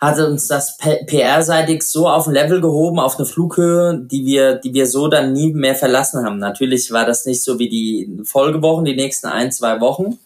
hatte 0.00 0.28
uns 0.28 0.46
das 0.46 0.76
PR-seitig 0.76 1.82
so 1.82 2.08
auf 2.08 2.28
ein 2.28 2.34
Level 2.34 2.60
gehoben, 2.60 3.00
auf 3.00 3.16
eine 3.16 3.26
Flughöhe, 3.26 3.98
die 4.00 4.24
wir, 4.24 4.54
die 4.54 4.72
wir 4.72 4.86
so 4.86 5.08
dann 5.08 5.32
nie 5.32 5.52
mehr 5.52 5.74
verlassen 5.74 6.24
haben. 6.24 6.38
Natürlich 6.38 6.92
war 6.92 7.04
das 7.04 7.26
nicht 7.26 7.42
so 7.42 7.58
wie 7.58 7.68
die 7.68 8.22
Folgewochen, 8.24 8.84
die 8.84 8.94
nächsten 8.94 9.26
ein, 9.26 9.50
zwei 9.50 9.80
Wochen. 9.80 10.18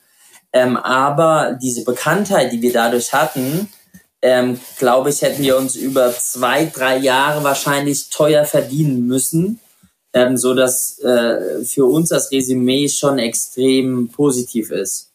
Ähm, 0.52 0.76
aber 0.76 1.58
diese 1.60 1.84
Bekanntheit, 1.84 2.52
die 2.52 2.60
wir 2.60 2.74
dadurch 2.74 3.14
hatten, 3.14 3.68
ähm, 4.20 4.60
glaube 4.78 5.08
ich, 5.08 5.22
hätten 5.22 5.42
wir 5.42 5.56
uns 5.56 5.74
über 5.74 6.12
zwei, 6.12 6.66
drei 6.66 6.98
Jahre 6.98 7.42
wahrscheinlich 7.42 8.10
teuer 8.10 8.44
verdienen 8.44 9.06
müssen, 9.06 9.58
ähm, 10.12 10.36
so 10.36 10.52
dass 10.52 10.98
äh, 10.98 11.64
für 11.64 11.86
uns 11.86 12.10
das 12.10 12.30
Resümee 12.30 12.90
schon 12.90 13.18
extrem 13.18 14.08
positiv 14.08 14.70
ist. 14.70 15.12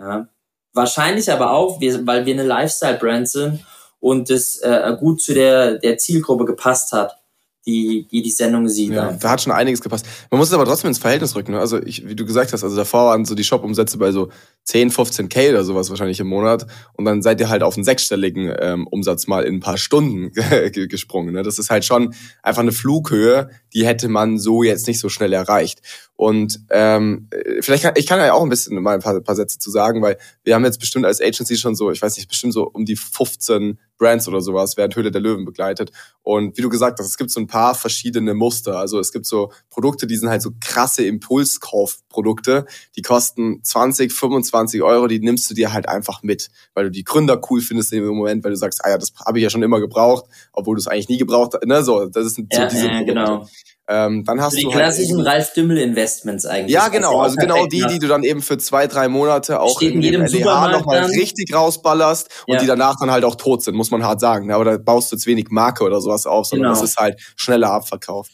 Ja. 0.00 0.26
Wahrscheinlich 0.72 1.30
aber 1.30 1.52
auch, 1.52 1.78
wir, 1.82 2.06
weil 2.06 2.24
wir 2.24 2.32
eine 2.32 2.44
Lifestyle-Brand 2.44 3.28
sind 3.28 3.60
und 4.02 4.30
das 4.30 4.56
äh, 4.56 4.96
gut 4.98 5.22
zu 5.22 5.32
der, 5.32 5.78
der 5.78 5.96
Zielgruppe 5.96 6.44
gepasst 6.44 6.92
hat 6.92 7.22
die, 7.66 8.08
die 8.10 8.22
die 8.22 8.30
Sendung 8.30 8.68
sieht. 8.68 8.92
Ja, 8.92 9.12
da 9.12 9.30
hat 9.30 9.42
schon 9.42 9.52
einiges 9.52 9.80
gepasst. 9.80 10.04
Man 10.30 10.38
muss 10.38 10.48
es 10.48 10.54
aber 10.54 10.64
trotzdem 10.64 10.88
ins 10.88 10.98
Verhältnis 10.98 11.36
rücken. 11.36 11.52
Ne? 11.52 11.60
Also 11.60 11.80
ich, 11.80 12.08
wie 12.08 12.16
du 12.16 12.26
gesagt 12.26 12.52
hast, 12.52 12.64
also 12.64 12.74
davor 12.74 13.10
waren 13.10 13.24
so 13.24 13.36
die 13.36 13.44
Shop-Umsätze 13.44 13.98
bei 13.98 14.10
so 14.10 14.30
10, 14.64 14.90
15 14.90 15.28
K 15.28 15.50
oder 15.50 15.62
sowas 15.62 15.88
wahrscheinlich 15.88 16.18
im 16.18 16.26
Monat 16.26 16.66
und 16.94 17.04
dann 17.04 17.22
seid 17.22 17.38
ihr 17.40 17.48
halt 17.48 17.62
auf 17.62 17.76
einen 17.76 17.84
sechsstelligen 17.84 18.52
ähm, 18.58 18.86
Umsatz 18.88 19.28
mal 19.28 19.44
in 19.44 19.56
ein 19.56 19.60
paar 19.60 19.78
Stunden 19.78 20.32
gesprungen. 20.88 21.34
Ne? 21.34 21.44
Das 21.44 21.60
ist 21.60 21.70
halt 21.70 21.84
schon 21.84 22.14
einfach 22.42 22.62
eine 22.62 22.72
Flughöhe, 22.72 23.50
die 23.72 23.86
hätte 23.86 24.08
man 24.08 24.38
so 24.38 24.64
jetzt 24.64 24.88
nicht 24.88 24.98
so 24.98 25.08
schnell 25.08 25.32
erreicht. 25.32 25.82
Und 26.16 26.60
ähm, 26.70 27.28
vielleicht 27.60 27.82
kann 27.82 27.94
ich 27.96 28.06
kann 28.06 28.20
ja 28.20 28.32
auch 28.32 28.42
ein 28.42 28.48
bisschen 28.48 28.80
mal 28.80 28.94
ein 28.94 29.00
paar, 29.00 29.20
paar 29.20 29.34
Sätze 29.34 29.58
zu 29.58 29.70
sagen, 29.70 30.02
weil 30.02 30.18
wir 30.44 30.54
haben 30.54 30.64
jetzt 30.64 30.78
bestimmt 30.78 31.04
als 31.04 31.20
Agency 31.20 31.56
schon 31.56 31.74
so, 31.74 31.90
ich 31.90 32.00
weiß 32.00 32.16
nicht, 32.16 32.28
bestimmt 32.28 32.52
so 32.52 32.68
um 32.68 32.84
die 32.84 32.96
15 32.96 33.78
Brands 33.98 34.28
oder 34.28 34.40
sowas 34.40 34.76
während 34.76 34.94
Höhle 34.94 35.10
der 35.10 35.20
Löwen 35.20 35.44
begleitet. 35.44 35.90
Und 36.22 36.56
wie 36.56 36.62
du 36.62 36.68
gesagt 36.68 36.98
hast, 36.98 37.06
es 37.06 37.16
gibt 37.16 37.30
so 37.30 37.40
ein 37.40 37.46
paar 37.46 37.74
verschiedene 37.74 38.34
Muster. 38.34 38.76
Also 38.78 38.98
es 38.98 39.12
gibt 39.12 39.26
so 39.26 39.52
Produkte, 39.70 40.06
die 40.06 40.16
sind 40.16 40.28
halt 40.28 40.42
so 40.42 40.50
krasse 40.60 41.04
Impulskaufprodukte, 41.04 42.66
die 42.96 43.02
kosten 43.02 43.62
20, 43.62 44.12
25 44.12 44.82
Euro, 44.82 45.06
die 45.06 45.20
nimmst 45.20 45.48
du 45.50 45.54
dir 45.54 45.72
halt 45.72 45.88
einfach 45.88 46.22
mit, 46.22 46.50
weil 46.74 46.84
du 46.84 46.90
die 46.90 47.04
Gründer 47.04 47.40
cool 47.50 47.60
findest 47.60 47.92
in 47.92 48.02
dem 48.02 48.14
Moment, 48.14 48.44
weil 48.44 48.50
du 48.50 48.56
sagst, 48.56 48.84
ah 48.84 48.90
ja, 48.90 48.98
das 48.98 49.12
habe 49.24 49.38
ich 49.38 49.44
ja 49.44 49.50
schon 49.50 49.62
immer 49.62 49.80
gebraucht, 49.80 50.26
obwohl 50.52 50.76
du 50.76 50.80
es 50.80 50.88
eigentlich 50.88 51.08
nie 51.08 51.18
gebraucht 51.18 51.54
hast. 51.54 51.64
Ne? 51.64 51.82
So, 51.82 52.06
das 52.06 52.34
sind 52.34 52.52
so 52.52 52.60
ja, 52.60 52.66
diese 52.66 52.88
Produkte. 52.88 53.06
Genau. 53.06 53.46
Ähm, 53.88 54.24
dann 54.24 54.40
hast 54.40 54.56
die 54.56 54.62
du 54.62 54.70
klassischen 54.70 55.18
halt 55.18 55.26
Ralf 55.26 55.52
Dümmel 55.54 55.76
Investments 55.78 56.46
eigentlich. 56.46 56.72
Ja, 56.72 56.88
genau. 56.88 57.20
Also 57.20 57.36
genau 57.36 57.66
die, 57.66 57.84
die 57.88 57.98
du 57.98 58.06
dann 58.06 58.22
eben 58.22 58.40
für 58.40 58.56
zwei, 58.56 58.86
drei 58.86 59.08
Monate 59.08 59.60
auch 59.60 59.76
Steht 59.76 59.94
in, 59.94 60.02
jedem 60.02 60.22
LEH 60.22 60.68
nochmal 60.68 61.04
richtig 61.06 61.52
rausballerst 61.52 62.28
und 62.46 62.54
ja. 62.54 62.60
die 62.60 62.66
danach 62.66 62.94
dann 63.00 63.10
halt 63.10 63.24
auch 63.24 63.34
tot 63.34 63.62
sind, 63.64 63.74
muss 63.74 63.90
man 63.90 64.04
hart 64.04 64.20
sagen. 64.20 64.52
Aber 64.52 64.64
da 64.64 64.76
baust 64.78 65.10
du 65.10 65.16
jetzt 65.16 65.26
wenig 65.26 65.48
Marke 65.50 65.82
oder 65.84 66.00
sowas 66.00 66.26
auf, 66.26 66.46
sondern 66.46 66.70
genau. 66.70 66.80
das 66.80 66.90
ist 66.90 66.96
halt 66.96 67.20
schneller 67.36 67.72
Abverkauf. 67.72 68.28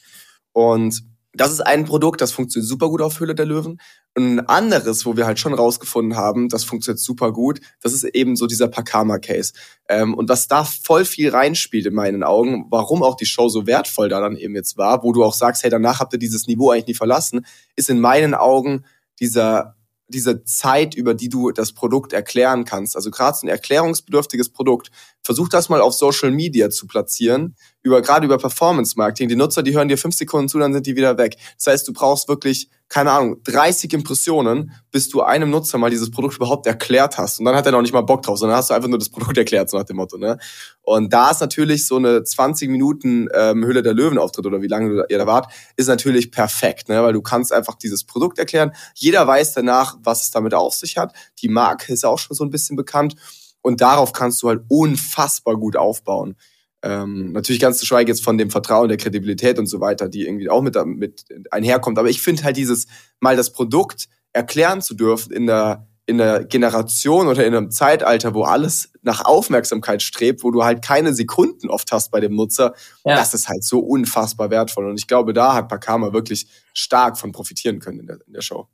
Und 0.52 1.02
das 1.40 1.52
ist 1.52 1.60
ein 1.60 1.84
Produkt, 1.84 2.20
das 2.20 2.32
funktioniert 2.32 2.68
super 2.68 2.88
gut 2.88 3.00
auf 3.00 3.20
Höhle 3.20 3.34
der 3.34 3.46
Löwen. 3.46 3.80
Ein 4.16 4.40
anderes, 4.40 5.06
wo 5.06 5.16
wir 5.16 5.26
halt 5.26 5.38
schon 5.38 5.54
rausgefunden 5.54 6.16
haben, 6.16 6.48
das 6.48 6.64
funktioniert 6.64 6.98
super 6.98 7.32
gut, 7.32 7.60
das 7.80 7.92
ist 7.92 8.04
eben 8.04 8.36
so 8.36 8.46
dieser 8.46 8.68
Pakama-Case. 8.68 9.52
Ähm, 9.88 10.14
und 10.14 10.28
was 10.28 10.48
da 10.48 10.64
voll 10.64 11.04
viel 11.04 11.30
reinspielt 11.30 11.86
in 11.86 11.94
meinen 11.94 12.24
Augen, 12.24 12.66
warum 12.70 13.02
auch 13.02 13.16
die 13.16 13.26
Show 13.26 13.48
so 13.48 13.66
wertvoll 13.66 14.08
da 14.08 14.20
dann 14.20 14.36
eben 14.36 14.54
jetzt 14.54 14.76
war, 14.76 15.02
wo 15.02 15.12
du 15.12 15.24
auch 15.24 15.34
sagst, 15.34 15.62
hey, 15.62 15.70
danach 15.70 16.00
habt 16.00 16.12
ihr 16.12 16.18
dieses 16.18 16.46
Niveau 16.46 16.70
eigentlich 16.70 16.88
nie 16.88 16.94
verlassen, 16.94 17.46
ist 17.76 17.88
in 17.88 18.00
meinen 18.00 18.34
Augen 18.34 18.84
dieser 19.20 19.77
diese 20.08 20.44
Zeit, 20.44 20.94
über 20.94 21.14
die 21.14 21.28
du 21.28 21.50
das 21.50 21.72
Produkt 21.72 22.12
erklären 22.12 22.64
kannst. 22.64 22.96
Also 22.96 23.10
gerade 23.10 23.36
so 23.36 23.46
ein 23.46 23.50
erklärungsbedürftiges 23.50 24.48
Produkt. 24.50 24.90
Versuch 25.22 25.48
das 25.48 25.68
mal 25.68 25.80
auf 25.80 25.94
Social 25.94 26.30
Media 26.30 26.70
zu 26.70 26.86
platzieren, 26.86 27.56
über 27.82 28.00
gerade 28.02 28.26
über 28.26 28.38
Performance 28.38 28.94
Marketing. 28.96 29.28
Die 29.28 29.36
Nutzer, 29.36 29.62
die 29.62 29.76
hören 29.76 29.88
dir 29.88 29.98
fünf 29.98 30.14
Sekunden 30.14 30.48
zu, 30.48 30.58
dann 30.58 30.72
sind 30.72 30.86
die 30.86 30.96
wieder 30.96 31.18
weg. 31.18 31.36
Das 31.56 31.66
heißt, 31.66 31.88
du 31.88 31.92
brauchst 31.92 32.28
wirklich 32.28 32.70
keine 32.88 33.10
Ahnung, 33.12 33.42
30 33.44 33.92
Impressionen, 33.92 34.72
bis 34.90 35.10
du 35.10 35.20
einem 35.20 35.50
Nutzer 35.50 35.76
mal 35.76 35.90
dieses 35.90 36.10
Produkt 36.10 36.36
überhaupt 36.36 36.66
erklärt 36.66 37.18
hast. 37.18 37.38
Und 37.38 37.44
dann 37.44 37.54
hat 37.54 37.66
er 37.66 37.72
noch 37.72 37.82
nicht 37.82 37.92
mal 37.92 38.00
Bock 38.00 38.22
drauf, 38.22 38.38
sondern 38.38 38.56
hast 38.56 38.70
du 38.70 38.74
einfach 38.74 38.88
nur 38.88 38.98
das 38.98 39.10
Produkt 39.10 39.36
erklärt, 39.36 39.68
so 39.68 39.76
nach 39.76 39.84
dem 39.84 39.96
Motto. 39.96 40.16
Ne? 40.16 40.38
Und 40.82 41.12
da 41.12 41.30
ist 41.30 41.40
natürlich 41.40 41.86
so 41.86 41.96
eine 41.96 42.24
20 42.24 42.70
Minuten 42.70 43.28
ähm, 43.34 43.64
Hülle 43.64 43.82
der 43.82 43.92
Löwen 43.92 44.16
Auftritt 44.16 44.46
oder 44.46 44.62
wie 44.62 44.68
lange 44.68 45.04
ihr 45.08 45.18
da 45.18 45.26
wart, 45.26 45.52
ist 45.76 45.88
natürlich 45.88 46.30
perfekt, 46.30 46.88
ne? 46.88 47.02
weil 47.02 47.12
du 47.12 47.20
kannst 47.20 47.52
einfach 47.52 47.74
dieses 47.74 48.04
Produkt 48.04 48.38
erklären. 48.38 48.72
Jeder 48.94 49.26
weiß 49.26 49.52
danach, 49.52 49.96
was 50.02 50.22
es 50.22 50.30
damit 50.30 50.54
auf 50.54 50.74
sich 50.74 50.96
hat. 50.96 51.12
Die 51.40 51.48
Marke 51.48 51.92
ist 51.92 52.06
auch 52.06 52.18
schon 52.18 52.36
so 52.36 52.44
ein 52.44 52.50
bisschen 52.50 52.76
bekannt. 52.76 53.16
Und 53.60 53.82
darauf 53.82 54.12
kannst 54.12 54.42
du 54.42 54.48
halt 54.48 54.62
unfassbar 54.68 55.56
gut 55.56 55.76
aufbauen. 55.76 56.36
Ähm, 56.82 57.32
natürlich 57.32 57.60
ganz 57.60 57.78
zu 57.78 57.86
schweigen 57.86 58.08
jetzt 58.08 58.22
von 58.22 58.38
dem 58.38 58.50
Vertrauen, 58.50 58.88
der 58.88 58.98
Kredibilität 58.98 59.58
und 59.58 59.66
so 59.66 59.80
weiter, 59.80 60.08
die 60.08 60.26
irgendwie 60.26 60.48
auch 60.48 60.62
mit, 60.62 60.76
mit 60.86 61.24
einherkommt. 61.50 61.98
Aber 61.98 62.08
ich 62.08 62.22
finde 62.22 62.44
halt 62.44 62.56
dieses, 62.56 62.86
mal 63.20 63.36
das 63.36 63.52
Produkt 63.52 64.08
erklären 64.32 64.80
zu 64.80 64.94
dürfen 64.94 65.32
in 65.32 65.46
der, 65.46 65.88
in 66.06 66.18
der 66.18 66.44
Generation 66.44 67.26
oder 67.26 67.44
in 67.44 67.54
einem 67.54 67.70
Zeitalter, 67.70 68.32
wo 68.32 68.44
alles 68.44 68.92
nach 69.02 69.24
Aufmerksamkeit 69.24 70.02
strebt, 70.02 70.44
wo 70.44 70.50
du 70.50 70.64
halt 70.64 70.82
keine 70.82 71.14
Sekunden 71.14 71.68
oft 71.68 71.90
hast 71.90 72.10
bei 72.10 72.20
dem 72.20 72.36
Nutzer, 72.36 72.74
ja. 73.04 73.16
das 73.16 73.34
ist 73.34 73.48
halt 73.48 73.64
so 73.64 73.80
unfassbar 73.80 74.50
wertvoll. 74.50 74.88
Und 74.88 74.98
ich 74.98 75.08
glaube, 75.08 75.32
da 75.32 75.54
hat 75.54 75.68
Pakama 75.68 76.12
wirklich 76.12 76.46
stark 76.72 77.18
von 77.18 77.32
profitieren 77.32 77.80
können 77.80 78.00
in 78.00 78.06
der, 78.06 78.18
in 78.26 78.32
der 78.32 78.42
Show. 78.42 78.68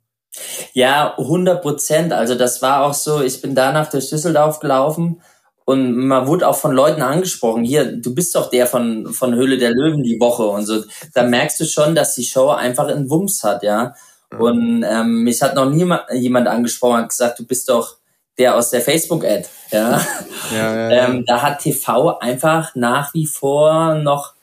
Ja, 0.73 1.17
100 1.17 1.61
Prozent. 1.61 2.13
Also 2.13 2.35
das 2.35 2.61
war 2.61 2.83
auch 2.83 2.93
so, 2.93 3.21
ich 3.21 3.41
bin 3.41 3.55
danach 3.55 3.89
durch 3.89 4.09
Düsseldorf 4.09 4.59
gelaufen 4.59 5.21
und 5.65 5.95
man 5.97 6.27
wurde 6.27 6.47
auch 6.47 6.57
von 6.57 6.73
Leuten 6.73 7.01
angesprochen, 7.01 7.63
hier, 7.63 7.85
du 7.85 8.13
bist 8.13 8.35
doch 8.35 8.51
der 8.51 8.67
von, 8.67 9.11
von 9.11 9.33
Höhle 9.33 9.57
der 9.57 9.71
Löwen 9.71 10.03
die 10.03 10.19
Woche 10.19 10.43
und 10.43 10.65
so. 10.65 10.83
Da 11.15 11.23
merkst 11.23 11.59
du 11.59 11.65
schon, 11.65 11.95
dass 11.95 12.13
die 12.13 12.23
Show 12.23 12.49
einfach 12.49 12.87
einen 12.87 13.09
Wumms 13.09 13.43
hat, 13.43 13.63
ja. 13.63 13.95
Mhm. 14.31 14.39
Und 14.39 14.85
ähm, 14.87 15.23
mich 15.23 15.41
hat 15.41 15.55
noch 15.55 15.69
nie 15.69 15.91
jemand 16.13 16.47
angesprochen 16.47 17.01
und 17.01 17.09
gesagt, 17.09 17.39
du 17.39 17.47
bist 17.47 17.67
doch 17.67 17.97
der 18.37 18.55
aus 18.55 18.69
der 18.69 18.81
Facebook-Ad, 18.81 19.47
ja. 19.71 19.91
ja, 19.91 20.01
ja, 20.53 20.75
ja. 20.91 21.07
Ähm, 21.07 21.23
da 21.25 21.41
hat 21.41 21.59
TV 21.59 22.19
einfach 22.19 22.75
nach 22.75 23.13
wie 23.15 23.25
vor 23.25 23.95
noch 23.95 24.34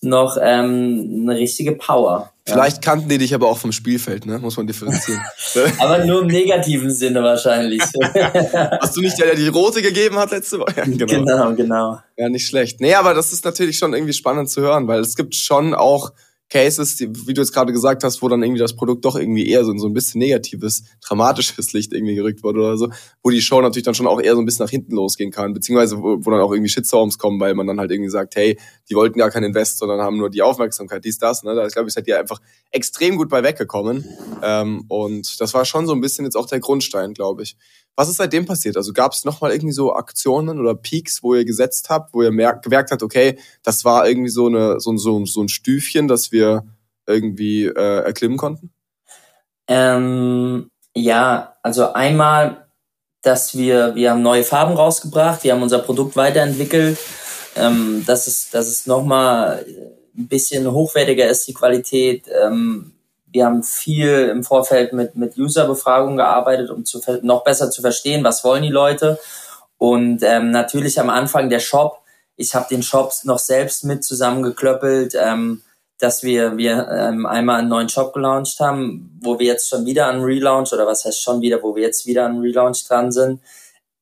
noch 0.00 0.36
ähm, 0.40 1.22
eine 1.22 1.36
richtige 1.36 1.72
Power. 1.72 2.32
Vielleicht 2.46 2.76
ja. 2.76 2.90
kannten 2.90 3.08
die 3.08 3.18
dich 3.18 3.34
aber 3.34 3.48
auch 3.48 3.58
vom 3.58 3.72
Spielfeld, 3.72 4.24
ne? 4.24 4.38
Muss 4.38 4.56
man 4.56 4.66
differenzieren. 4.66 5.20
aber 5.78 6.04
nur 6.04 6.22
im 6.22 6.28
negativen 6.28 6.90
Sinne 6.90 7.22
wahrscheinlich. 7.22 7.82
Hast 8.80 8.96
du 8.96 9.00
nicht 9.00 9.18
der, 9.18 9.26
der 9.26 9.34
die 9.34 9.48
rote 9.48 9.82
gegeben 9.82 10.16
hat 10.16 10.30
letzte 10.30 10.58
Woche? 10.60 10.74
Ja, 10.76 10.84
genau. 10.84 11.06
genau, 11.06 11.54
genau. 11.54 11.98
Ja, 12.16 12.28
nicht 12.28 12.46
schlecht. 12.46 12.80
Nee, 12.80 12.94
aber 12.94 13.12
das 13.12 13.32
ist 13.32 13.44
natürlich 13.44 13.76
schon 13.76 13.92
irgendwie 13.92 14.14
spannend 14.14 14.48
zu 14.48 14.62
hören, 14.62 14.88
weil 14.88 15.00
es 15.00 15.14
gibt 15.14 15.34
schon 15.34 15.74
auch 15.74 16.12
Cases, 16.50 16.96
die, 16.96 17.08
wie 17.26 17.34
du 17.34 17.42
jetzt 17.42 17.52
gerade 17.52 17.72
gesagt 17.72 18.04
hast, 18.04 18.22
wo 18.22 18.28
dann 18.28 18.42
irgendwie 18.42 18.60
das 18.60 18.74
Produkt 18.74 19.04
doch 19.04 19.16
irgendwie 19.16 19.48
eher 19.48 19.64
so 19.64 19.76
so 19.76 19.86
ein 19.86 19.92
bisschen 19.92 20.18
negatives, 20.18 20.84
dramatisches 21.06 21.72
Licht 21.72 21.92
irgendwie 21.92 22.14
gerückt 22.14 22.42
wurde 22.42 22.60
oder 22.60 22.76
so, 22.76 22.88
wo 23.22 23.30
die 23.30 23.42
Show 23.42 23.60
natürlich 23.60 23.84
dann 23.84 23.94
schon 23.94 24.06
auch 24.06 24.20
eher 24.20 24.34
so 24.34 24.40
ein 24.40 24.46
bisschen 24.46 24.64
nach 24.64 24.70
hinten 24.70 24.94
losgehen 24.94 25.30
kann, 25.30 25.52
beziehungsweise 25.52 25.98
wo, 25.98 26.16
wo 26.24 26.30
dann 26.30 26.40
auch 26.40 26.52
irgendwie 26.52 26.70
Shitstorms 26.70 27.18
kommen, 27.18 27.38
weil 27.38 27.54
man 27.54 27.66
dann 27.66 27.78
halt 27.78 27.90
irgendwie 27.90 28.10
sagt, 28.10 28.36
hey, 28.36 28.58
die 28.88 28.94
wollten 28.94 29.18
gar 29.18 29.30
keinen 29.30 29.44
Invest, 29.44 29.78
sondern 29.78 30.00
haben 30.00 30.16
nur 30.16 30.30
die 30.30 30.42
Aufmerksamkeit, 30.42 31.04
dies, 31.04 31.18
das, 31.18 31.42
ne? 31.42 31.54
Da 31.54 31.64
ist, 31.64 31.74
glaube 31.74 31.88
ich, 31.88 31.94
seid 31.94 32.06
ihr 32.08 32.18
einfach 32.18 32.40
extrem 32.70 33.16
gut 33.16 33.28
bei 33.28 33.42
weggekommen. 33.42 34.04
Ähm, 34.42 34.84
und 34.88 35.40
das 35.40 35.52
war 35.52 35.64
schon 35.64 35.86
so 35.86 35.92
ein 35.92 36.00
bisschen 36.00 36.24
jetzt 36.24 36.36
auch 36.36 36.46
der 36.46 36.60
Grundstein, 36.60 37.12
glaube 37.12 37.42
ich. 37.42 37.56
Was 37.96 38.08
ist 38.08 38.16
seitdem 38.16 38.46
passiert? 38.46 38.76
Also 38.76 38.92
gab 38.92 39.12
es 39.12 39.24
nochmal 39.24 39.50
irgendwie 39.50 39.72
so 39.72 39.92
Aktionen 39.92 40.60
oder 40.60 40.74
Peaks, 40.74 41.22
wo 41.22 41.34
ihr 41.34 41.44
gesetzt 41.44 41.90
habt, 41.90 42.14
wo 42.14 42.22
ihr 42.22 42.30
merkt, 42.30 42.62
gemerkt 42.62 42.92
habt, 42.92 43.02
okay, 43.02 43.38
das 43.62 43.84
war 43.84 44.08
irgendwie 44.08 44.30
so, 44.30 44.46
eine, 44.46 44.78
so, 44.78 44.96
so, 44.96 45.24
so 45.26 45.42
ein 45.42 45.48
Stüfchen, 45.48 46.06
das 46.06 46.30
wir 46.30 46.64
irgendwie 47.06 47.64
äh, 47.64 48.04
erklimmen 48.04 48.38
konnten? 48.38 48.70
Ähm, 49.66 50.70
ja, 50.94 51.56
also 51.62 51.92
einmal, 51.92 52.68
dass 53.22 53.56
wir, 53.56 53.94
wir 53.94 54.10
haben 54.10 54.22
neue 54.22 54.44
Farben 54.44 54.74
rausgebracht, 54.74 55.44
wir 55.44 55.52
haben 55.52 55.62
unser 55.62 55.80
Produkt 55.80 56.16
weiterentwickelt, 56.16 56.98
ähm, 57.56 58.04
dass 58.06 58.26
es, 58.26 58.50
dass 58.50 58.68
es 58.68 58.86
nochmal 58.86 59.64
ein 60.16 60.28
bisschen 60.28 60.70
hochwertiger 60.70 61.26
ist, 61.26 61.46
die 61.46 61.54
Qualität. 61.54 62.24
Ähm, 62.44 62.92
wir 63.32 63.44
haben 63.44 63.62
viel 63.62 64.28
im 64.30 64.44
Vorfeld 64.44 64.92
mit, 64.92 65.16
mit 65.16 65.36
User-Befragungen 65.36 66.16
gearbeitet, 66.16 66.70
um 66.70 66.84
zu, 66.84 67.00
noch 67.22 67.44
besser 67.44 67.70
zu 67.70 67.80
verstehen, 67.82 68.24
was 68.24 68.44
wollen 68.44 68.62
die 68.62 68.68
Leute. 68.70 69.18
Und 69.76 70.22
ähm, 70.22 70.50
natürlich 70.50 70.98
am 70.98 71.10
Anfang 71.10 71.50
der 71.50 71.60
Shop, 71.60 72.00
ich 72.36 72.54
habe 72.54 72.66
den 72.70 72.82
Shop 72.82 73.12
noch 73.24 73.38
selbst 73.38 73.84
mit 73.84 74.04
zusammengeklöppelt, 74.04 75.14
ähm, 75.14 75.62
dass 75.98 76.22
wir, 76.22 76.56
wir 76.56 76.88
ähm, 76.88 77.26
einmal 77.26 77.58
einen 77.58 77.68
neuen 77.68 77.88
Shop 77.88 78.12
gelauncht 78.12 78.60
haben, 78.60 79.18
wo 79.20 79.38
wir 79.38 79.46
jetzt 79.46 79.68
schon 79.68 79.84
wieder 79.84 80.06
an 80.06 80.22
Relaunch, 80.22 80.72
oder 80.72 80.86
was 80.86 81.04
heißt 81.04 81.20
schon 81.20 81.40
wieder, 81.40 81.62
wo 81.62 81.74
wir 81.74 81.82
jetzt 81.82 82.06
wieder 82.06 82.24
an 82.24 82.40
Relaunch 82.40 82.86
dran 82.86 83.10
sind. 83.10 83.40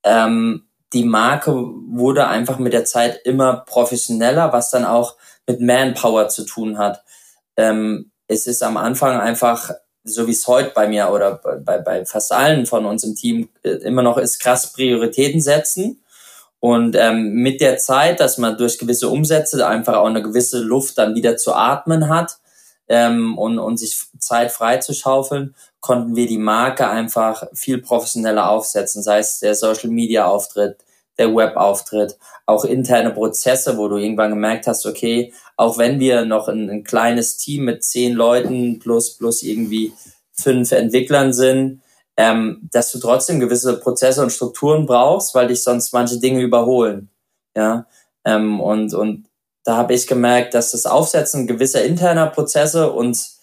Ähm, 0.04 0.66
die 0.92 1.04
Marke 1.04 1.52
wurde 1.52 2.28
einfach 2.28 2.58
mit 2.58 2.72
der 2.72 2.84
Zeit 2.84 3.20
immer 3.24 3.64
professioneller, 3.66 4.52
was 4.52 4.70
dann 4.70 4.84
auch 4.84 5.16
mit 5.46 5.60
Manpower 5.60 6.28
zu 6.28 6.44
tun 6.44 6.78
hat. 6.78 7.02
Ähm, 7.56 8.12
es 8.28 8.46
ist 8.46 8.62
am 8.62 8.76
Anfang 8.76 9.20
einfach, 9.20 9.72
so 10.04 10.26
wie 10.26 10.32
es 10.32 10.46
heute 10.46 10.72
bei 10.74 10.88
mir 10.88 11.10
oder 11.10 11.40
bei, 11.64 11.78
bei 11.78 12.04
fast 12.04 12.32
allen 12.32 12.66
von 12.66 12.86
uns 12.86 13.04
im 13.04 13.14
Team 13.14 13.48
äh, 13.62 13.70
immer 13.70 14.02
noch 14.02 14.18
ist, 14.18 14.38
krass 14.38 14.72
Prioritäten 14.72 15.40
setzen. 15.40 16.02
Und 16.60 16.96
ähm, 16.96 17.34
mit 17.34 17.60
der 17.60 17.78
Zeit, 17.78 18.18
dass 18.20 18.38
man 18.38 18.56
durch 18.56 18.78
gewisse 18.78 19.08
Umsätze 19.08 19.66
einfach 19.66 19.94
auch 19.94 20.06
eine 20.06 20.22
gewisse 20.22 20.60
Luft 20.60 20.98
dann 20.98 21.14
wieder 21.14 21.36
zu 21.36 21.54
atmen 21.54 22.08
hat 22.08 22.38
ähm, 22.88 23.36
und, 23.38 23.58
und 23.58 23.76
sich 23.76 23.96
Zeit 24.18 24.50
frei 24.50 24.78
zu 24.78 24.94
schaufeln, 24.94 25.54
konnten 25.80 26.16
wir 26.16 26.26
die 26.26 26.38
Marke 26.38 26.88
einfach 26.88 27.46
viel 27.52 27.78
professioneller 27.78 28.48
aufsetzen, 28.48 29.02
sei 29.02 29.18
es 29.18 29.38
der 29.40 29.54
Social 29.54 29.90
Media 29.90 30.26
Auftritt, 30.26 30.78
der 31.18 31.34
Web-Auftritt, 31.34 32.18
auch 32.44 32.64
interne 32.64 33.10
Prozesse, 33.10 33.76
wo 33.76 33.88
du 33.88 33.96
irgendwann 33.96 34.30
gemerkt 34.30 34.66
hast, 34.66 34.86
okay, 34.86 35.32
auch 35.56 35.78
wenn 35.78 35.98
wir 35.98 36.24
noch 36.24 36.48
ein, 36.48 36.70
ein 36.70 36.84
kleines 36.84 37.36
Team 37.36 37.64
mit 37.64 37.82
zehn 37.82 38.12
Leuten 38.12 38.78
plus, 38.78 39.16
plus 39.16 39.42
irgendwie 39.42 39.92
fünf 40.32 40.72
Entwicklern 40.72 41.32
sind, 41.32 41.82
ähm, 42.16 42.68
dass 42.72 42.92
du 42.92 42.98
trotzdem 42.98 43.40
gewisse 43.40 43.78
Prozesse 43.78 44.22
und 44.22 44.30
Strukturen 44.30 44.86
brauchst, 44.86 45.34
weil 45.34 45.48
dich 45.48 45.62
sonst 45.62 45.92
manche 45.92 46.18
Dinge 46.18 46.40
überholen. 46.40 47.10
Ja, 47.54 47.86
ähm, 48.24 48.60
und, 48.60 48.92
und 48.94 49.26
da 49.64 49.76
habe 49.76 49.94
ich 49.94 50.06
gemerkt, 50.06 50.54
dass 50.54 50.72
das 50.72 50.86
Aufsetzen 50.86 51.46
gewisser 51.46 51.84
interner 51.84 52.26
Prozesse 52.28 52.92
uns 52.92 53.40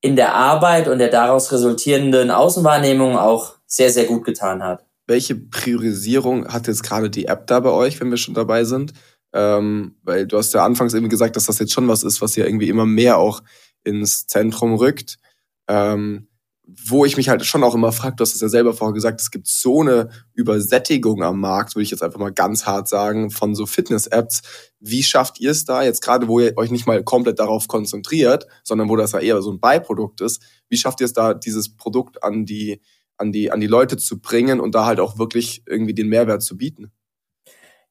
in 0.00 0.16
der 0.16 0.34
Arbeit 0.34 0.88
und 0.88 0.98
der 0.98 1.08
daraus 1.08 1.52
resultierenden 1.52 2.30
Außenwahrnehmung 2.30 3.16
auch 3.16 3.54
sehr, 3.66 3.90
sehr 3.90 4.06
gut 4.06 4.24
getan 4.24 4.62
hat 4.62 4.87
welche 5.08 5.34
Priorisierung 5.34 6.46
hat 6.48 6.68
jetzt 6.68 6.84
gerade 6.84 7.10
die 7.10 7.26
App 7.26 7.46
da 7.48 7.58
bei 7.60 7.70
euch, 7.70 7.98
wenn 8.00 8.10
wir 8.10 8.18
schon 8.18 8.34
dabei 8.34 8.64
sind? 8.64 8.92
Ähm, 9.32 9.96
weil 10.02 10.26
du 10.26 10.36
hast 10.36 10.54
ja 10.54 10.64
anfangs 10.64 10.94
irgendwie 10.94 11.10
gesagt, 11.10 11.34
dass 11.34 11.46
das 11.46 11.58
jetzt 11.58 11.72
schon 11.72 11.88
was 11.88 12.02
ist, 12.02 12.22
was 12.22 12.36
ja 12.36 12.44
irgendwie 12.44 12.68
immer 12.68 12.86
mehr 12.86 13.18
auch 13.18 13.42
ins 13.84 14.26
Zentrum 14.26 14.74
rückt. 14.74 15.18
Ähm, 15.66 16.28
wo 16.86 17.06
ich 17.06 17.16
mich 17.16 17.30
halt 17.30 17.46
schon 17.46 17.64
auch 17.64 17.74
immer 17.74 17.92
frage, 17.92 18.16
du 18.16 18.22
hast 18.22 18.34
es 18.34 18.42
ja 18.42 18.48
selber 18.50 18.74
vorher 18.74 18.92
gesagt, 18.92 19.22
es 19.22 19.30
gibt 19.30 19.46
so 19.46 19.80
eine 19.80 20.10
Übersättigung 20.34 21.22
am 21.22 21.40
Markt, 21.40 21.74
würde 21.74 21.84
ich 21.84 21.90
jetzt 21.90 22.02
einfach 22.02 22.18
mal 22.18 22.32
ganz 22.32 22.66
hart 22.66 22.88
sagen, 22.88 23.30
von 23.30 23.54
so 23.54 23.64
Fitness-Apps. 23.64 24.42
Wie 24.78 25.02
schafft 25.02 25.40
ihr 25.40 25.52
es 25.52 25.64
da 25.64 25.82
jetzt 25.82 26.02
gerade, 26.02 26.28
wo 26.28 26.40
ihr 26.40 26.58
euch 26.58 26.70
nicht 26.70 26.86
mal 26.86 27.02
komplett 27.02 27.38
darauf 27.38 27.68
konzentriert, 27.68 28.46
sondern 28.64 28.90
wo 28.90 28.96
das 28.96 29.12
ja 29.12 29.20
eher 29.20 29.40
so 29.40 29.50
ein 29.50 29.60
Beiprodukt 29.60 30.20
ist, 30.20 30.42
wie 30.68 30.76
schafft 30.76 31.00
ihr 31.00 31.06
es 31.06 31.14
da, 31.14 31.32
dieses 31.32 31.74
Produkt 31.74 32.22
an 32.22 32.44
die 32.44 32.82
an 33.18 33.32
die, 33.32 33.50
an 33.50 33.60
die 33.60 33.66
Leute 33.66 33.96
zu 33.96 34.20
bringen 34.20 34.60
und 34.60 34.74
da 34.74 34.86
halt 34.86 35.00
auch 35.00 35.18
wirklich 35.18 35.62
irgendwie 35.66 35.94
den 35.94 36.08
Mehrwert 36.08 36.42
zu 36.42 36.56
bieten. 36.56 36.92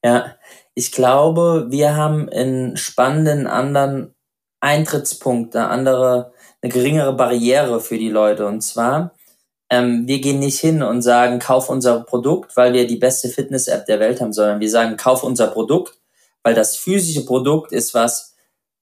Ja, 0.04 0.36
ich 0.74 0.92
glaube, 0.92 1.68
wir 1.70 1.96
haben 1.96 2.30
einen 2.30 2.78
spannenden 2.78 3.48
anderen 3.48 4.16
Eintrittspunkt, 4.60 5.56
eine 5.56 5.70
andere, 5.70 6.34
eine 6.62 6.72
geringere 6.72 7.13
Barriere 7.13 7.80
für 7.80 7.98
die 7.98 8.10
Leute. 8.10 8.46
Und 8.46 8.62
zwar, 8.62 9.13
ähm, 9.70 10.08
wir 10.08 10.22
gehen 10.22 10.40
nicht 10.40 10.60
hin 10.60 10.82
und 10.84 11.02
sagen, 11.02 11.40
kauf 11.40 11.70
unser 11.70 12.02
Produkt, 12.02 12.56
weil 12.56 12.74
wir 12.74 12.88
die 12.88 12.96
beste 12.96 13.30
Fitness-App 13.30 13.86
der 13.86 14.00
Welt 14.00 14.22
haben, 14.22 14.34
sondern 14.34 14.60
wir 14.60 14.70
sagen, 14.70 14.98
kauf 14.98 15.24
unser 15.24 15.48
Produkt, 15.48 16.00
weil 16.44 16.54
das 16.54 16.78
physische 16.78 17.26
Produkt 17.26 17.72
ist 17.72 17.94
was, 17.94 18.36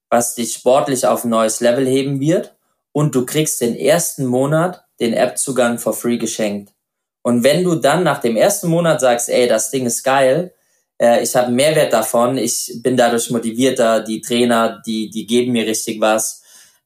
was 0.10 0.36
dich 0.36 0.54
sportlich 0.54 1.08
auf 1.08 1.24
ein 1.24 1.30
neues 1.30 1.60
Level 1.60 1.86
heben 1.88 2.20
wird. 2.20 2.56
Und 2.92 3.16
du 3.16 3.26
kriegst 3.26 3.60
den 3.60 3.76
ersten 3.76 4.26
Monat 4.26 4.85
den 5.00 5.14
App-Zugang 5.14 5.78
for 5.78 5.94
free 5.94 6.18
geschenkt. 6.18 6.74
Und 7.22 7.44
wenn 7.44 7.64
du 7.64 7.76
dann 7.76 8.04
nach 8.04 8.20
dem 8.20 8.38
ersten 8.38 8.68
Monat 8.68 9.02
sagst, 9.02 9.30
ey, 9.30 9.48
das 9.48 9.72
Ding 9.72 9.86
ist 9.86 10.04
geil, 10.04 10.54
äh, 11.02 11.24
ich 11.24 11.36
habe 11.36 11.52
Mehrwert 11.52 11.92
davon, 11.92 12.38
ich 12.38 12.80
bin 12.84 12.96
dadurch 12.96 13.30
motivierter, 13.32 14.02
die 14.02 14.22
Trainer, 14.22 14.82
die, 14.86 15.10
die 15.10 15.26
geben 15.26 15.52
mir 15.52 15.66
richtig 15.66 16.00
was, 16.00 16.44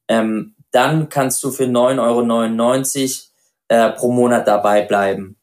ähm, 0.08 0.54
dann 0.70 1.08
kannst 1.08 1.42
du 1.44 1.50
für 1.50 1.64
9,99 1.64 2.00
Euro 2.00 3.30
äh, 3.68 3.90
pro 3.92 4.10
Monat 4.12 4.46
dabei 4.48 4.82
bleiben. 4.82 5.36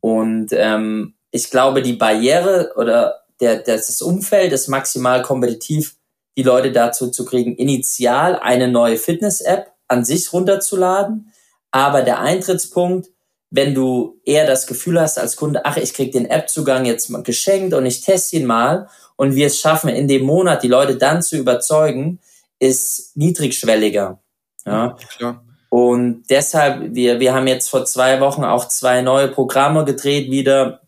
Und 0.00 0.48
ähm, 0.52 1.14
ich 1.30 1.50
glaube, 1.50 1.82
die 1.82 1.94
Barriere 1.94 2.72
oder 2.76 3.24
der, 3.40 3.58
das 3.58 4.00
Umfeld 4.02 4.52
ist 4.52 4.68
maximal 4.68 5.22
kompetitiv, 5.22 5.96
die 6.36 6.42
Leute 6.42 6.72
dazu 6.72 7.10
zu 7.10 7.24
kriegen, 7.24 7.56
initial 7.56 8.36
eine 8.36 8.68
neue 8.68 8.96
Fitness-App 8.96 9.72
an 9.88 10.04
sich 10.04 10.32
runterzuladen, 10.32 11.32
aber 11.70 12.02
der 12.02 12.20
Eintrittspunkt, 12.20 13.08
wenn 13.50 13.74
du 13.74 14.20
eher 14.24 14.46
das 14.46 14.66
Gefühl 14.66 15.00
hast 15.00 15.18
als 15.18 15.36
Kunde, 15.36 15.64
ach, 15.64 15.76
ich 15.76 15.94
krieg 15.94 16.12
den 16.12 16.26
App-Zugang 16.26 16.84
jetzt 16.84 17.08
mal 17.08 17.22
geschenkt 17.22 17.74
und 17.74 17.86
ich 17.86 18.02
teste 18.02 18.36
ihn 18.36 18.46
mal 18.46 18.88
und 19.16 19.34
wir 19.34 19.46
es 19.46 19.58
schaffen, 19.58 19.88
in 19.88 20.08
dem 20.08 20.24
Monat 20.24 20.62
die 20.62 20.68
Leute 20.68 20.96
dann 20.96 21.22
zu 21.22 21.36
überzeugen, 21.36 22.20
ist 22.58 23.16
niedrigschwelliger. 23.16 24.20
Ja, 24.66 24.96
klar. 25.16 25.44
Und 25.70 26.24
deshalb, 26.30 26.94
wir, 26.94 27.20
wir 27.20 27.34
haben 27.34 27.46
jetzt 27.46 27.68
vor 27.68 27.84
zwei 27.84 28.20
Wochen 28.20 28.44
auch 28.44 28.68
zwei 28.68 29.02
neue 29.02 29.28
Programme 29.28 29.84
gedreht 29.84 30.30
wieder, 30.30 30.80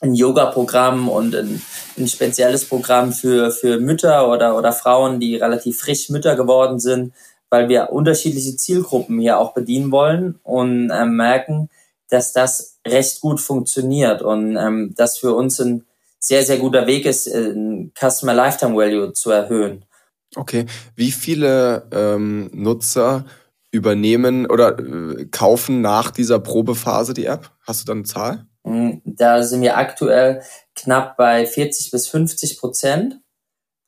ein 0.00 0.14
Yoga-Programm 0.14 1.08
und 1.08 1.34
ein, 1.34 1.62
ein 1.96 2.06
spezielles 2.06 2.66
Programm 2.66 3.12
für, 3.12 3.50
für 3.50 3.78
Mütter 3.78 4.28
oder, 4.28 4.56
oder 4.56 4.72
Frauen, 4.72 5.20
die 5.20 5.36
relativ 5.36 5.80
frisch 5.80 6.10
Mütter 6.10 6.36
geworden 6.36 6.78
sind, 6.78 7.14
weil 7.50 7.68
wir 7.68 7.92
unterschiedliche 7.92 8.56
Zielgruppen 8.56 9.18
hier 9.18 9.38
auch 9.38 9.54
bedienen 9.54 9.90
wollen 9.90 10.38
und 10.42 10.90
äh, 10.90 11.04
merken, 11.04 11.70
dass 12.08 12.32
das 12.32 12.78
recht 12.86 13.20
gut 13.20 13.40
funktioniert 13.40 14.22
und 14.22 14.56
ähm, 14.56 14.94
das 14.96 15.18
für 15.18 15.34
uns 15.34 15.60
ein 15.60 15.84
sehr, 16.18 16.44
sehr 16.44 16.58
guter 16.58 16.86
Weg 16.86 17.06
ist, 17.06 17.26
äh, 17.26 17.54
Customer 17.98 18.34
Lifetime 18.34 18.76
Value 18.76 19.12
zu 19.12 19.30
erhöhen. 19.30 19.84
Okay, 20.34 20.66
wie 20.94 21.12
viele 21.12 21.88
ähm, 21.92 22.50
Nutzer 22.52 23.24
übernehmen 23.70 24.46
oder 24.46 24.78
äh, 24.78 25.26
kaufen 25.26 25.80
nach 25.80 26.10
dieser 26.10 26.40
Probephase 26.40 27.14
die 27.14 27.26
App? 27.26 27.52
Hast 27.66 27.82
du 27.82 27.86
dann 27.86 27.98
eine 27.98 28.04
Zahl? 28.04 28.46
Mm, 28.64 28.98
da 29.04 29.42
sind 29.42 29.62
wir 29.62 29.76
aktuell 29.76 30.42
knapp 30.74 31.16
bei 31.16 31.46
40 31.46 31.90
bis 31.90 32.08
50 32.08 32.58
Prozent, 32.58 33.20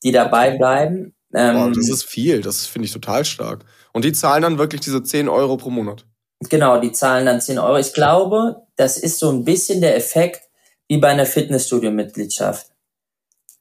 die 0.02 0.12
dabei 0.12 0.56
bleiben. 0.56 1.14
Ähm, 1.34 1.56
wow, 1.56 1.72
das 1.74 1.88
ist 1.88 2.04
viel, 2.04 2.40
das 2.40 2.66
finde 2.66 2.86
ich 2.86 2.92
total 2.92 3.24
stark. 3.24 3.64
Und 3.92 4.04
die 4.04 4.12
zahlen 4.12 4.42
dann 4.42 4.58
wirklich 4.58 4.80
diese 4.80 5.02
10 5.02 5.28
Euro 5.28 5.56
pro 5.56 5.70
Monat? 5.70 6.06
Genau, 6.48 6.80
die 6.80 6.92
zahlen 6.92 7.26
dann 7.26 7.40
10 7.40 7.58
Euro. 7.58 7.78
Ich 7.78 7.92
glaube, 7.92 8.62
das 8.76 8.96
ist 8.96 9.18
so 9.18 9.30
ein 9.30 9.44
bisschen 9.44 9.80
der 9.80 9.96
Effekt 9.96 10.42
wie 10.88 10.98
bei 10.98 11.08
einer 11.08 11.26
Fitnessstudio-Mitgliedschaft. 11.26 12.66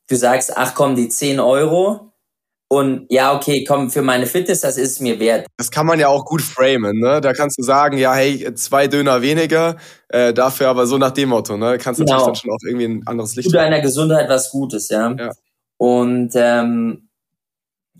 Du 0.08 0.16
sagst, 0.16 0.56
ach 0.56 0.74
komm, 0.76 0.96
die 0.96 1.10
10 1.10 1.40
Euro, 1.40 2.08
und 2.70 3.06
ja, 3.10 3.34
okay, 3.34 3.64
komm, 3.64 3.90
für 3.90 4.02
meine 4.02 4.26
Fitness, 4.26 4.60
das 4.62 4.78
ist 4.78 5.00
mir 5.00 5.20
wert. 5.20 5.48
Das 5.58 5.72
kann 5.72 5.86
man 5.86 6.00
ja 6.00 6.10
auch 6.10 6.26
gut 6.26 6.42
framen, 6.42 7.00
ne? 7.00 7.22
Da 7.22 7.32
kannst 7.32 7.58
du 7.58 7.64
sagen, 7.64 7.98
ja, 7.98 8.14
hey, 8.14 8.54
zwei 8.56 8.88
Döner 8.88 9.22
weniger, 9.22 9.78
äh, 10.10 10.34
dafür 10.34 10.68
aber 10.68 10.86
so 10.86 10.98
nach 10.98 11.12
dem 11.12 11.30
Motto, 11.30 11.56
ne? 11.56 11.78
Kannst 11.78 12.02
genau. 12.02 12.12
natürlich 12.12 12.26
dann 12.26 12.36
schon 12.36 12.52
auch 12.52 12.68
irgendwie 12.68 12.86
ein 12.86 13.08
anderes 13.08 13.36
Licht. 13.36 13.50
Tu 13.50 13.56
deiner 13.56 13.80
Gesundheit 13.80 14.28
was 14.28 14.52
Gutes, 14.52 14.90
ja. 14.90 15.16
ja. 15.18 15.32
Und 15.78 16.32
ähm, 16.36 17.07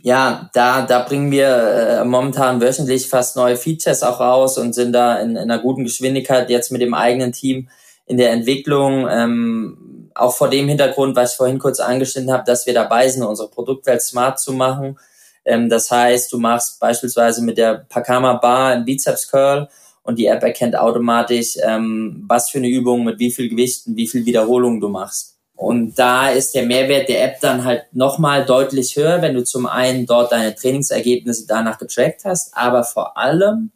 ja, 0.02 0.50
da, 0.54 0.86
da 0.86 1.00
bringen 1.00 1.32
wir 1.32 1.48
äh, 1.48 2.06
momentan 2.06 2.62
wöchentlich 2.62 3.10
fast 3.10 3.36
neue 3.36 3.58
Features 3.58 4.04
auch 4.04 4.20
raus 4.20 4.58
und 4.58 4.74
sind 4.74 4.94
da 4.94 5.18
in, 5.18 5.32
in 5.32 5.38
einer 5.38 5.60
guten 5.60 5.84
Geschwindigkeit 5.84 6.50
jetzt 6.50 6.72
mit 6.72 6.82
dem 6.82 6.94
eigenen 6.94 7.32
Team 7.32 7.70
in 8.06 8.18
der 8.18 8.32
Entwicklung. 8.32 9.08
Ähm, 9.10 10.10
auch 10.16 10.36
vor 10.36 10.50
dem 10.50 10.68
Hintergrund, 10.68 11.16
was 11.16 11.32
ich 11.32 11.38
vorhin 11.38 11.60
kurz 11.60 11.80
angeschnitten 11.80 12.32
habe, 12.32 12.44
dass 12.46 12.66
wir 12.66 12.74
dabei 12.74 13.08
sind, 13.08 13.24
unsere 13.24 13.50
Produktwelt 13.50 14.02
smart 14.02 14.40
zu 14.40 14.54
machen. 14.54 14.98
Ähm, 15.46 15.70
das 15.70 15.90
heißt, 15.90 16.32
du 16.32 16.40
machst 16.40 16.80
beispielsweise 16.80 17.44
mit 17.44 17.58
der 17.58 17.86
Pakama 17.90 18.34
Bar 18.34 18.72
einen 18.72 18.86
Bizeps 18.86 19.30
Curl 19.30 19.68
und 20.04 20.20
die 20.20 20.28
App 20.28 20.44
erkennt 20.44 20.76
automatisch, 20.78 21.58
ähm, 21.64 22.24
was 22.28 22.50
für 22.50 22.60
eine 22.60 22.70
Übung 22.70 23.04
mit 23.04 23.20
wie 23.20 23.32
viel 23.32 23.50
Gewichten, 23.50 23.96
wie 23.96 24.08
viel 24.08 24.26
Wiederholungen 24.26 24.80
du 24.80 24.90
machst. 24.90 25.37
Und 25.58 25.98
da 25.98 26.30
ist 26.30 26.54
der 26.54 26.68
Mehrwert 26.68 27.10
der 27.10 27.24
App 27.24 27.42
dann 27.42 27.66
halt 27.66 27.86
nochmal 27.92 28.46
deutlich 28.46 28.96
höher, 28.96 29.24
wenn 29.24 29.34
du 29.34 29.44
zum 29.44 29.66
einen 29.66 30.06
dort 30.06 30.32
deine 30.32 30.54
Trainingsergebnisse 30.54 31.48
danach 31.48 31.80
getrackt 31.80 32.26
hast, 32.26 32.56
aber 32.56 32.84
vor 32.84 33.18
allem, 33.18 33.72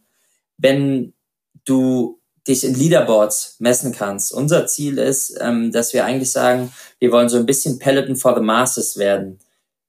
wenn 0.59 1.13
du 1.65 2.19
dich 2.47 2.63
in 2.63 2.75
Leaderboards 2.75 3.55
messen 3.57 3.93
kannst. 3.93 4.31
Unser 4.31 4.67
Ziel 4.67 4.99
ist, 4.99 5.35
ähm, 5.41 5.71
dass 5.71 5.93
wir 5.93 6.05
eigentlich 6.05 6.31
sagen, 6.31 6.71
wir 6.99 7.11
wollen 7.11 7.29
so 7.29 7.37
ein 7.37 7.47
bisschen 7.47 7.79
Peloton 7.79 8.15
for 8.15 8.35
the 8.35 8.41
Masses 8.41 8.97
werden. 8.97 9.39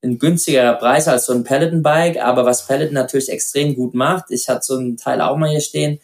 Ein 0.02 0.18
günstigerer 0.18 0.74
Preis 0.74 1.09
als 1.09 1.26
so 1.26 1.35
ein 1.35 1.44
Peloton-Bike, 1.44 2.18
aber 2.22 2.46
was 2.46 2.66
Peloton 2.66 2.94
natürlich 2.94 3.28
extrem 3.28 3.74
gut 3.74 3.92
macht, 3.94 4.31
ich 4.31 4.48
hatte 4.48 4.64
so 4.64 4.76
einen 4.76 4.96
Teil 4.96 5.20
auch 5.20 5.37
mal 5.37 5.50
hier 5.50 5.61
stehen, 5.61 6.00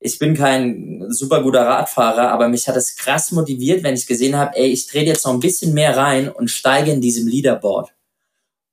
ich 0.00 0.18
bin 0.18 0.34
kein 0.34 1.06
super 1.08 1.42
guter 1.42 1.66
Radfahrer, 1.66 2.30
aber 2.30 2.48
mich 2.48 2.68
hat 2.68 2.76
es 2.76 2.96
krass 2.96 3.32
motiviert, 3.32 3.82
wenn 3.82 3.94
ich 3.94 4.06
gesehen 4.06 4.36
habe, 4.36 4.56
ey, 4.56 4.68
ich 4.68 4.86
drehe 4.86 5.04
jetzt 5.04 5.24
noch 5.24 5.32
ein 5.32 5.40
bisschen 5.40 5.74
mehr 5.74 5.96
rein 5.96 6.28
und 6.28 6.50
steige 6.50 6.92
in 6.92 7.00
diesem 7.00 7.26
Leaderboard. 7.26 7.92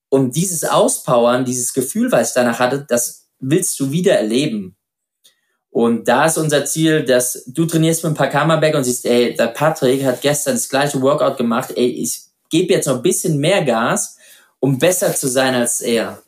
Und 0.10 0.36
dieses 0.36 0.64
Auspowern, 0.64 1.46
dieses 1.46 1.74
Gefühl, 1.74 2.12
was 2.12 2.30
ich 2.30 2.34
danach 2.36 2.60
hatte, 2.60 2.86
das 2.88 3.28
willst 3.40 3.80
du 3.80 3.92
wieder 3.92 4.14
erleben. 4.14 4.76
Und 5.72 6.08
da 6.08 6.28
ist 6.28 6.38
unser 6.38 6.64
Ziel, 6.66 7.04
dass 7.04 7.44
du 7.48 7.66
trainierst 7.66 8.04
mit 8.04 8.14
ein 8.14 8.16
paar 8.16 8.30
Kammerback 8.30 8.76
und 8.76 8.84
siehst, 8.84 9.06
ey, 9.06 9.36
der 9.36 9.48
Patrick 9.48 10.06
hat 10.06 10.22
gestern 10.22 10.56
das 10.56 10.70
gleiche 10.70 11.02
Workout 11.02 11.38
gemacht, 11.38 11.74
ey, 11.76 11.88
ich 11.88 12.22
gebe 12.50 12.74
jetzt 12.74 12.86
noch 12.86 12.98
ein 12.98 13.02
bisschen 13.02 13.40
mehr 13.40 13.66
Gas, 13.66 14.18
um 14.60 14.80
besser 14.80 15.14
zu 15.14 15.28
sein 15.28 15.54
als 15.54 15.82
er. 15.82 16.22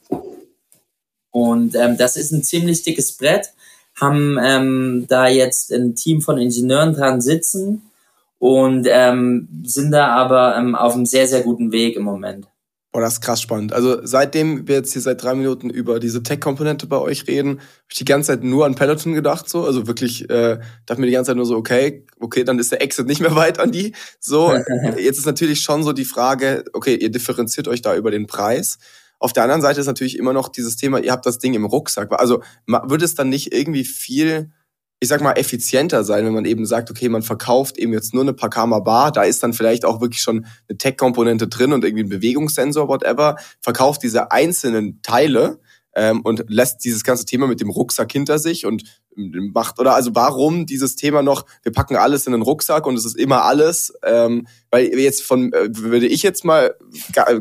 Und 1.31 1.75
ähm, 1.75 1.97
das 1.97 2.17
ist 2.17 2.31
ein 2.31 2.43
ziemlich 2.43 2.83
dickes 2.83 3.15
Brett, 3.15 3.53
haben 3.99 4.37
ähm, 4.41 5.05
da 5.07 5.27
jetzt 5.27 5.71
ein 5.73 5.95
Team 5.95 6.21
von 6.21 6.37
Ingenieuren 6.37 6.93
dran 6.93 7.19
sitzen 7.21 7.81
und 8.39 8.87
ähm, 8.89 9.47
sind 9.63 9.91
da 9.91 10.07
aber 10.09 10.55
ähm, 10.55 10.75
auf 10.75 10.95
einem 10.95 11.05
sehr, 11.05 11.27
sehr 11.27 11.41
guten 11.41 11.71
Weg 11.71 11.95
im 11.95 12.03
Moment. 12.03 12.47
Boah, 12.97 13.01
das 13.01 13.13
ist 13.13 13.21
krass 13.21 13.41
spannend. 13.41 13.73
Also 13.73 13.99
seitdem 14.03 14.67
wir 14.67 14.75
jetzt 14.75 14.93
hier 14.93 15.01
seit 15.01 15.21
drei 15.21 15.35
Minuten 15.35 15.69
über 15.69 15.99
diese 15.99 16.23
Tech-Komponente 16.23 16.87
bei 16.87 16.97
euch 16.97 17.27
reden, 17.27 17.59
habe 17.59 17.61
ich 17.91 17.97
die 17.97 18.05
ganze 18.05 18.27
Zeit 18.27 18.43
nur 18.43 18.65
an 18.65 18.75
Peloton 18.75 19.13
gedacht. 19.13 19.49
So, 19.49 19.65
also 19.65 19.87
wirklich, 19.87 20.29
äh, 20.29 20.59
dachte 20.85 21.01
mir 21.01 21.07
die 21.07 21.13
ganze 21.13 21.29
Zeit 21.29 21.35
nur 21.35 21.45
so, 21.45 21.57
okay, 21.57 22.05
okay, 22.19 22.43
dann 22.43 22.57
ist 22.59 22.71
der 22.71 22.81
Exit 22.81 23.05
nicht 23.05 23.19
mehr 23.19 23.35
weit 23.35 23.59
an 23.59 23.71
die. 23.71 23.93
So, 24.19 24.53
jetzt 24.97 25.19
ist 25.19 25.25
natürlich 25.25 25.61
schon 25.61 25.83
so 25.83 25.91
die 25.91 26.05
Frage, 26.05 26.63
okay, 26.73 26.95
ihr 26.95 27.11
differenziert 27.11 27.67
euch 27.67 27.81
da 27.81 27.95
über 27.95 28.09
den 28.09 28.25
Preis. 28.25 28.77
Auf 29.19 29.33
der 29.33 29.43
anderen 29.43 29.61
Seite 29.61 29.79
ist 29.79 29.87
natürlich 29.87 30.17
immer 30.17 30.33
noch 30.33 30.49
dieses 30.49 30.75
Thema, 30.75 30.99
ihr 30.99 31.11
habt 31.11 31.25
das 31.25 31.39
Ding 31.39 31.53
im 31.53 31.65
Rucksack. 31.65 32.11
Also 32.19 32.41
würde 32.65 33.05
es 33.05 33.15
dann 33.15 33.29
nicht 33.29 33.53
irgendwie 33.53 33.83
viel 33.83 34.51
ich 34.99 35.09
sag 35.09 35.21
mal, 35.21 35.33
effizienter 35.33 36.03
sein, 36.03 36.25
wenn 36.25 36.33
man 36.33 36.45
eben 36.45 36.65
sagt, 36.65 36.89
okay, 36.89 37.07
man 37.07 37.21
verkauft 37.21 37.77
eben 37.77 37.93
jetzt 37.93 38.13
nur 38.15 38.23
eine 38.23 38.33
Pakama 38.33 38.79
Bar, 38.79 39.11
da 39.11 39.23
ist 39.23 39.43
dann 39.43 39.53
vielleicht 39.53 39.85
auch 39.85 40.01
wirklich 40.01 40.21
schon 40.21 40.47
eine 40.67 40.77
Tech-Komponente 40.77 41.47
drin 41.47 41.73
und 41.73 41.85
irgendwie 41.85 42.03
ein 42.03 42.09
Bewegungssensor, 42.09 42.87
whatever, 42.87 43.35
verkauft 43.61 44.01
diese 44.01 44.31
einzelnen 44.31 45.01
Teile 45.03 45.59
ähm, 45.97 46.21
und 46.21 46.45
lässt 46.47 46.85
dieses 46.85 47.03
ganze 47.03 47.25
Thema 47.25 47.47
mit 47.47 47.59
dem 47.59 47.71
Rucksack 47.71 48.11
hinter 48.11 48.37
sich 48.37 48.65
und 48.65 48.83
ähm, 49.17 49.51
macht 49.53 49.79
oder 49.79 49.95
also 49.95 50.13
warum 50.13 50.67
dieses 50.67 50.95
Thema 50.95 51.23
noch 51.23 51.45
wir 51.63 51.71
packen 51.71 51.95
alles 51.95 52.27
in 52.27 52.33
den 52.33 52.43
Rucksack 52.43 52.85
und 52.85 52.95
es 52.95 53.03
ist 53.03 53.17
immer 53.17 53.43
alles 53.43 53.93
ähm, 54.05 54.47
weil 54.69 54.85
jetzt 54.99 55.23
von 55.23 55.51
äh, 55.53 55.69
würde 55.71 56.05
ich 56.05 56.21
jetzt 56.21 56.45
mal 56.45 56.75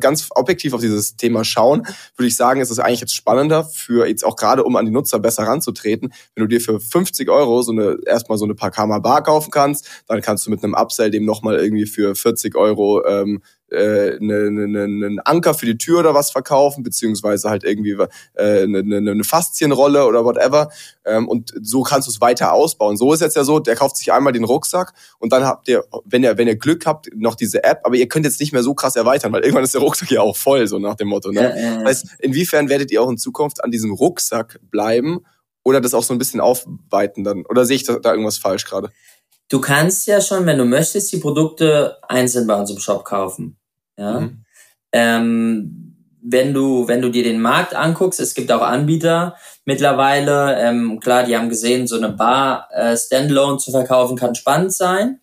ganz 0.01 0.29
objektiv 0.31 0.73
auf 0.73 0.81
dieses 0.81 1.16
Thema 1.16 1.45
schauen 1.45 1.87
würde 2.16 2.29
ich 2.29 2.37
sagen 2.37 2.62
ist 2.62 2.71
es 2.71 2.79
eigentlich 2.79 3.03
jetzt 3.03 3.14
spannender 3.14 3.64
für 3.64 4.07
jetzt 4.07 4.25
auch 4.25 4.37
gerade 4.37 4.64
um 4.64 4.75
an 4.77 4.87
die 4.87 4.90
Nutzer 4.90 5.19
besser 5.19 5.42
ranzutreten. 5.42 6.12
Wenn 6.35 6.45
du 6.45 6.49
dir 6.49 6.61
für 6.61 6.81
50 6.81 7.29
Euro 7.29 7.61
so 7.61 7.73
eine 7.73 7.99
erstmal 8.07 8.38
so 8.38 8.45
eine 8.47 8.55
Pakama 8.55 8.99
Bar 9.01 9.23
kaufen 9.23 9.51
kannst 9.51 9.87
dann 10.07 10.23
kannst 10.23 10.47
du 10.47 10.51
mit 10.51 10.64
einem 10.64 10.75
Upsell 10.75 11.11
dem 11.11 11.27
nochmal 11.27 11.57
irgendwie 11.57 11.87
für 11.87 12.14
40 12.14 12.57
Euro 12.57 13.05
ähm, 13.05 13.42
äh, 13.70 14.16
ne, 14.20 14.50
ne, 14.50 14.68
ne, 14.68 14.83
einen 14.85 15.20
Anker 15.20 15.55
für 15.55 15.66
die 15.66 15.76
Tür 15.76 16.00
oder 16.00 16.14
was 16.14 16.31
verkaufen, 16.31 16.83
beziehungsweise 16.83 17.50
halt 17.50 17.64
irgendwie 17.64 17.92
äh, 18.35 18.62
eine, 18.62 18.79
eine, 18.79 19.11
eine 19.11 19.24
Faszienrolle 19.24 20.07
oder 20.07 20.24
whatever. 20.24 20.70
Ähm, 21.05 21.29
und 21.29 21.52
so 21.62 21.83
kannst 21.83 22.07
du 22.07 22.12
es 22.12 22.20
weiter 22.20 22.52
ausbauen. 22.52 22.96
So 22.96 23.12
ist 23.12 23.20
jetzt 23.20 23.37
ja 23.37 23.44
so, 23.44 23.59
der 23.59 23.76
kauft 23.76 23.96
sich 23.96 24.12
einmal 24.12 24.33
den 24.33 24.44
Rucksack 24.44 24.92
und 25.18 25.33
dann 25.33 25.44
habt 25.44 25.68
ihr, 25.68 25.85
wenn 26.05 26.22
ihr, 26.22 26.38
wenn 26.38 26.48
ihr 26.48 26.57
Glück 26.57 26.87
habt, 26.87 27.09
noch 27.14 27.35
diese 27.35 27.64
App, 27.64 27.81
aber 27.85 27.96
ihr 27.96 28.09
könnt 28.09 28.24
jetzt 28.24 28.40
nicht 28.40 28.52
mehr 28.52 28.62
so 28.62 28.74
krass 28.74 28.96
erweitern, 28.96 29.33
weil 29.33 29.42
irgendwann 29.42 29.64
ist 29.64 29.74
der 29.74 29.81
Rucksack 29.81 30.11
ja 30.11 30.20
auch 30.20 30.37
voll, 30.37 30.66
so 30.68 30.79
nach 30.79 30.94
dem 30.94 31.09
Motto. 31.09 31.31
Ne? 31.31 31.42
Ja, 31.42 31.57
ja, 31.57 31.81
ja. 31.81 31.85
Heißt, 31.85 32.07
inwiefern 32.20 32.68
werdet 32.68 32.90
ihr 32.90 33.02
auch 33.02 33.11
in 33.11 33.18
Zukunft 33.18 33.64
an 33.64 33.70
diesem 33.70 33.92
Rucksack 33.92 34.61
bleiben 34.70 35.20
oder 35.66 35.81
das 35.81 35.94
auch 35.94 36.05
so 36.05 36.14
ein 36.14 36.18
bisschen 36.18 36.40
aufweiten 36.40 37.24
dann? 37.24 37.44
Oder 37.46 37.66
sehe 37.66 37.74
ich 37.74 37.83
da, 37.83 37.98
da 37.98 38.12
irgendwas 38.12 38.38
falsch 38.38 38.64
gerade? 38.64 38.90
Du 39.48 39.61
kannst 39.61 40.06
ja 40.06 40.20
schon, 40.20 40.46
wenn 40.46 40.59
du 40.59 40.64
möchtest, 40.64 41.12
die 41.12 41.18
Produkte 41.18 41.98
einzeln 42.09 42.46
bei 42.46 42.54
uns 42.54 42.70
im 42.70 42.78
Shop 42.78 43.04
kaufen. 43.04 43.56
Ja. 43.96 44.20
Mhm. 44.20 44.44
Ähm, 44.92 45.87
wenn 46.28 46.52
du, 46.52 46.88
wenn 46.88 47.00
du 47.00 47.11
dir 47.11 47.22
den 47.22 47.40
Markt 47.40 47.74
anguckst, 47.74 48.18
es 48.18 48.35
gibt 48.35 48.50
auch 48.50 48.62
Anbieter 48.62 49.37
mittlerweile, 49.64 50.59
ähm, 50.59 50.98
klar, 50.98 51.22
die 51.22 51.37
haben 51.37 51.48
gesehen, 51.48 51.87
so 51.87 51.96
eine 51.96 52.11
Bar 52.11 52.68
äh, 52.72 52.96
Standalone 52.96 53.59
zu 53.59 53.70
verkaufen 53.70 54.16
kann 54.16 54.35
spannend 54.35 54.72
sein. 54.72 55.20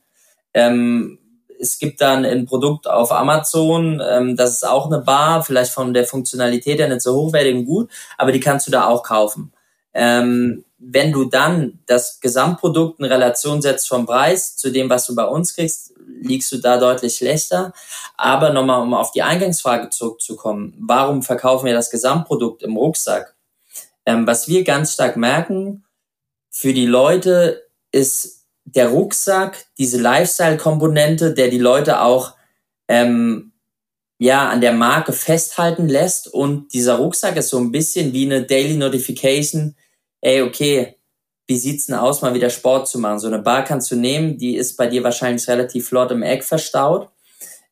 Ähm, 0.53 1.19
es 1.59 1.77
gibt 1.77 2.01
dann 2.01 2.25
ein 2.25 2.45
Produkt 2.45 2.89
auf 2.89 3.11
Amazon, 3.11 4.01
ähm, 4.07 4.37
das 4.37 4.51
ist 4.51 4.67
auch 4.67 4.85
eine 4.85 4.99
Bar, 4.99 5.43
vielleicht 5.43 5.71
von 5.71 5.93
der 5.93 6.05
Funktionalität 6.05 6.79
her 6.79 6.87
nicht 6.87 7.01
so 7.01 7.15
hochwertig 7.15 7.55
und 7.55 7.65
gut, 7.65 7.91
aber 8.17 8.31
die 8.31 8.39
kannst 8.39 8.67
du 8.67 8.71
da 8.71 8.87
auch 8.87 9.03
kaufen. 9.03 9.51
Ähm, 9.93 10.63
wenn 10.85 11.11
du 11.11 11.25
dann 11.25 11.79
das 11.85 12.19
Gesamtprodukt 12.19 12.99
in 12.99 13.05
Relation 13.05 13.61
setzt 13.61 13.87
vom 13.87 14.05
Preis 14.05 14.55
zu 14.57 14.71
dem, 14.71 14.89
was 14.89 15.05
du 15.05 15.15
bei 15.15 15.25
uns 15.25 15.55
kriegst, 15.55 15.93
liegst 16.21 16.51
du 16.51 16.57
da 16.57 16.77
deutlich 16.77 17.15
schlechter. 17.15 17.73
Aber 18.17 18.51
nochmal, 18.51 18.81
um 18.81 18.93
auf 18.93 19.11
die 19.11 19.23
Eingangsfrage 19.23 19.89
zurückzukommen, 19.89 20.75
warum 20.79 21.23
verkaufen 21.23 21.65
wir 21.65 21.73
das 21.73 21.89
Gesamtprodukt 21.89 22.63
im 22.63 22.75
Rucksack? 22.75 23.35
Ähm, 24.05 24.27
was 24.27 24.47
wir 24.47 24.63
ganz 24.63 24.93
stark 24.93 25.15
merken, 25.15 25.85
für 26.49 26.73
die 26.73 26.85
Leute 26.85 27.63
ist 27.91 28.45
der 28.65 28.89
Rucksack 28.89 29.65
diese 29.77 29.99
Lifestyle-Komponente, 30.01 31.33
der 31.33 31.49
die 31.49 31.57
Leute 31.57 32.01
auch 32.01 32.33
ähm, 32.87 33.53
ja 34.19 34.49
an 34.49 34.61
der 34.61 34.73
Marke 34.73 35.13
festhalten 35.13 35.87
lässt. 35.87 36.27
Und 36.27 36.73
dieser 36.73 36.95
Rucksack 36.95 37.37
ist 37.37 37.49
so 37.49 37.57
ein 37.57 37.71
bisschen 37.71 38.13
wie 38.13 38.25
eine 38.25 38.43
Daily 38.43 38.75
Notification, 38.75 39.75
ey, 40.23 40.41
okay, 40.41 40.95
wie 41.47 41.57
sieht's 41.57 41.87
denn 41.87 41.95
aus, 41.95 42.21
mal 42.21 42.33
wieder 42.33 42.49
Sport 42.49 42.87
zu 42.87 42.97
machen? 42.97 43.19
So 43.19 43.27
eine 43.27 43.39
Bar 43.39 43.63
kannst 43.63 43.91
du 43.91 43.95
nehmen, 43.95 44.37
die 44.37 44.55
ist 44.55 44.77
bei 44.77 44.87
dir 44.87 45.03
wahrscheinlich 45.03 45.47
relativ 45.47 45.89
flott 45.89 46.11
im 46.11 46.23
Eck 46.23 46.43
verstaut. 46.43 47.09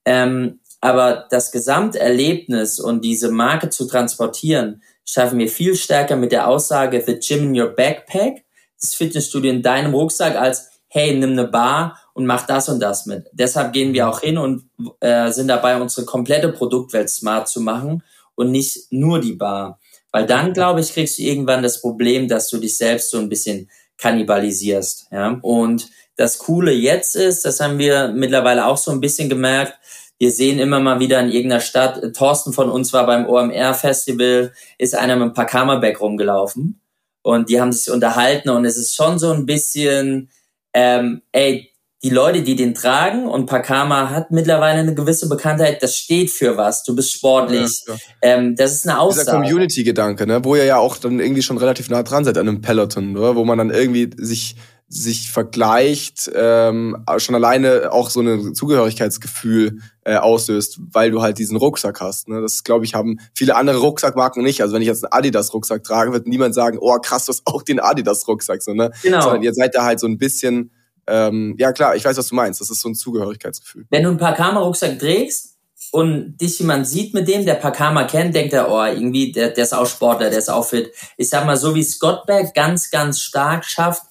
Ähm, 0.04 0.60
aber 0.82 1.28
das 1.30 1.52
Gesamterlebnis 1.52 2.80
und 2.80 3.06
diese 3.06 3.32
Marke 3.32 3.70
zu 3.70 3.88
transportieren, 3.88 4.84
schaffen 5.06 5.40
wir 5.40 5.48
viel 5.48 5.76
stärker 5.76 6.16
mit 6.16 6.32
der 6.32 6.48
Aussage 6.48 7.02
The 7.06 7.20
Gym 7.20 7.54
in 7.54 7.60
Your 7.60 7.70
Backpack, 7.70 8.44
das 8.80 8.96
Fitnessstudio 8.96 9.52
in 9.52 9.62
deinem 9.62 9.94
Rucksack, 9.94 10.36
als 10.36 10.70
hey, 10.88 11.16
nimm 11.16 11.32
eine 11.32 11.48
Bar 11.48 11.98
und 12.14 12.26
mach 12.26 12.46
das 12.46 12.68
und 12.68 12.82
das 12.82 13.06
mit. 13.06 13.28
Deshalb 13.32 13.72
gehen 13.72 13.94
wir 13.94 14.10
auch 14.10 14.20
hin 14.20 14.38
und 14.38 14.70
äh, 15.00 15.32
sind 15.32 15.48
dabei, 15.48 15.80
unsere 15.80 16.06
komplette 16.06 16.50
Produktwelt 16.50 17.10
smart 17.10 17.48
zu 17.48 17.62
machen 17.62 18.04
und 18.36 18.52
nicht 18.52 18.92
nur 18.92 19.22
die 19.22 19.34
Bar. 19.34 19.80
Weil 20.12 20.26
dann, 20.26 20.54
glaube 20.54 20.82
ich, 20.82 20.94
kriegst 20.94 21.18
du 21.18 21.24
irgendwann 21.24 21.64
das 21.64 21.82
Problem, 21.82 22.28
dass 22.28 22.50
du 22.50 22.58
dich 22.58 22.78
selbst 22.78 23.12
so 23.12 23.18
ein 23.18 23.30
bisschen 23.30 23.70
kannibalisierst. 23.98 25.08
Ja? 25.12 25.40
Und 25.42 25.90
das 26.18 26.38
Coole 26.38 26.72
jetzt 26.72 27.16
ist, 27.16 27.46
das 27.46 27.60
haben 27.60 27.78
wir 27.78 28.10
mittlerweile 28.10 28.66
auch 28.66 28.78
so 28.78 28.92
ein 28.92 29.02
bisschen 29.02 29.30
gemerkt, 29.30 29.78
wir 30.20 30.32
sehen 30.32 30.60
immer 30.60 30.80
mal 30.80 31.00
wieder 31.00 31.20
in 31.20 31.32
irgendeiner 31.32 31.62
Stadt, 31.62 32.14
Thorsten 32.14 32.54
von 32.54 32.70
uns 32.70 32.94
war 32.94 33.08
beim 33.08 33.28
OMR-Festival, 33.28 34.54
ist 34.78 34.94
einer 34.94 35.16
mit 35.16 35.24
einem 35.24 35.34
Pakama-Bag 35.34 36.00
rumgelaufen 36.00 36.80
und 37.24 37.50
die 37.50 37.60
haben 37.60 37.72
sich 37.72 37.92
unterhalten 37.92 38.50
und 38.50 38.66
es 38.66 38.78
ist 38.78 38.96
schon 38.96 39.18
so 39.18 39.32
ein 39.32 39.48
bisschen, 39.48 40.30
ähm, 40.76 41.24
ey, 41.32 41.71
die 42.04 42.10
Leute, 42.10 42.42
die 42.42 42.56
den 42.56 42.74
tragen 42.74 43.28
und 43.28 43.46
Pakama 43.46 44.10
hat 44.10 44.32
mittlerweile 44.32 44.80
eine 44.80 44.96
gewisse 44.96 45.30
Bekanntheit, 45.30 45.84
das 45.84 45.96
steht 45.96 46.32
für 46.32 46.58
was, 46.58 46.84
du 46.84 46.96
bist 46.96 47.12
sportlich. 47.12 47.84
Ja, 47.88 47.96
ähm, 48.24 48.56
das 48.56 48.74
ist 48.74 48.88
eine 48.88 49.00
Aussage. 49.00 49.26
Dieser 49.26 49.38
Community-Gedanke, 49.38 50.26
ne? 50.26 50.44
wo 50.44 50.56
ihr 50.56 50.66
ja 50.66 50.78
auch 50.78 50.98
dann 50.98 51.20
irgendwie 51.20 51.44
schon 51.44 51.58
relativ 51.58 51.90
nah 51.90 52.02
dran 52.02 52.26
seid 52.26 52.38
an 52.40 52.48
einem 52.48 52.62
Peloton, 52.62 53.16
oder? 53.16 53.36
wo 53.36 53.46
man 53.46 53.58
dann 53.60 53.70
irgendwie 53.70 54.10
sich 54.18 54.56
sich 54.94 55.32
vergleicht, 55.32 56.30
ähm, 56.36 56.98
schon 57.18 57.34
alleine 57.34 57.94
auch 57.94 58.10
so 58.10 58.20
ein 58.20 58.54
Zugehörigkeitsgefühl 58.54 59.80
äh, 60.04 60.18
auslöst, 60.18 60.80
weil 60.92 61.12
du 61.12 61.22
halt 61.22 61.38
diesen 61.38 61.56
Rucksack 61.56 62.02
hast. 62.02 62.28
Ne? 62.28 62.42
Das, 62.42 62.66
glaube 62.66 62.84
ich, 62.84 62.94
haben 62.94 63.18
viele 63.34 63.56
andere 63.56 63.78
Rucksackmarken 63.78 64.44
nicht. 64.44 64.62
Also 64.62 64.76
wenn 64.76 64.82
ich 64.82 64.90
jetzt 64.90 65.06
einen 65.06 65.14
Adidas-Rucksack 65.14 65.86
trage, 65.86 66.12
wird 66.12 66.28
niemand 66.28 66.54
sagen, 66.54 66.78
oh 66.82 66.98
krass, 67.00 67.26
du 67.26 67.30
hast 67.30 67.44
auch 67.46 67.64
den 67.64 67.80
Adidas-Rucksack. 67.80 68.62
So, 68.62 68.74
ne? 68.74 68.92
Genau. 69.02 69.22
Sondern 69.22 69.44
ihr 69.44 69.54
seid 69.54 69.76
da 69.76 69.86
halt 69.86 70.02
so 70.02 70.08
ein 70.08 70.18
bisschen 70.18 70.72
ähm, 71.08 71.56
ja 71.58 71.72
klar, 71.72 71.96
ich 71.96 72.06
weiß, 72.06 72.18
was 72.18 72.28
du 72.28 72.36
meinst. 72.36 72.62
Das 72.62 72.70
ist 72.70 72.82
so 72.82 72.90
ein 72.90 72.96
Zugehörigkeitsgefühl. 72.96 73.86
Wenn 73.90 74.04
du 74.04 74.10
einen 74.10 74.18
Pakama-Rucksack 74.18 75.00
trägst 75.00 75.58
und 75.92 76.38
dich 76.38 76.60
jemand 76.60 76.88
sieht 76.88 77.14
mit 77.14 77.28
dem, 77.28 77.46
der 77.46 77.56
Pakama 77.56 78.04
kennt, 78.04 78.36
denkt 78.36 78.54
er, 78.54 78.72
oh, 78.72 78.84
irgendwie, 78.84 79.32
der, 79.32 79.50
der 79.50 79.64
ist 79.64 79.74
auch 79.74 79.86
Sportler, 79.86 80.30
der 80.30 80.40
ist 80.40 80.50
auch 80.50 80.66
fit. 80.66 80.92
Ich 81.18 81.30
sag 81.30 81.46
mal, 81.46 81.58
so 81.58 81.76
wie 81.76 81.84
Scottberg 81.84 82.54
ganz, 82.54 82.92
ganz 82.92 83.20
stark 83.20 83.66
schafft, 83.66 84.04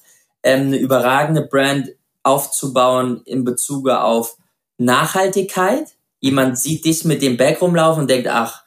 ähm, 0.43 0.69
eine 0.69 0.77
überragende 0.77 1.43
Brand 1.43 1.91
aufzubauen 2.23 3.23
in 3.25 3.45
Bezug 3.45 3.89
auf 3.89 4.37
Nachhaltigkeit. 4.79 5.87
Jemand 6.21 6.59
sieht 6.59 6.85
dich 6.85 7.05
mit 7.05 7.23
dem 7.23 7.37
Bag 7.37 7.61
rumlaufen 7.63 8.03
und 8.03 8.11
denkt, 8.11 8.29
ach, 8.29 8.65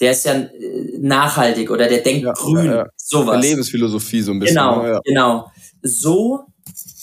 der 0.00 0.10
ist 0.12 0.24
ja 0.24 0.32
äh, 0.32 0.98
nachhaltig 0.98 1.70
oder 1.70 1.88
der 1.88 2.00
denkt 2.00 2.24
ja, 2.24 2.32
grün, 2.32 2.66
ja, 2.66 2.76
ja. 2.76 2.86
sowas. 2.96 3.40
Lebensphilosophie 3.40 4.22
so 4.22 4.32
ein 4.32 4.40
bisschen. 4.40 4.56
Genau, 4.56 4.82
ne? 4.82 5.00
genau. 5.04 5.50
So 5.82 6.46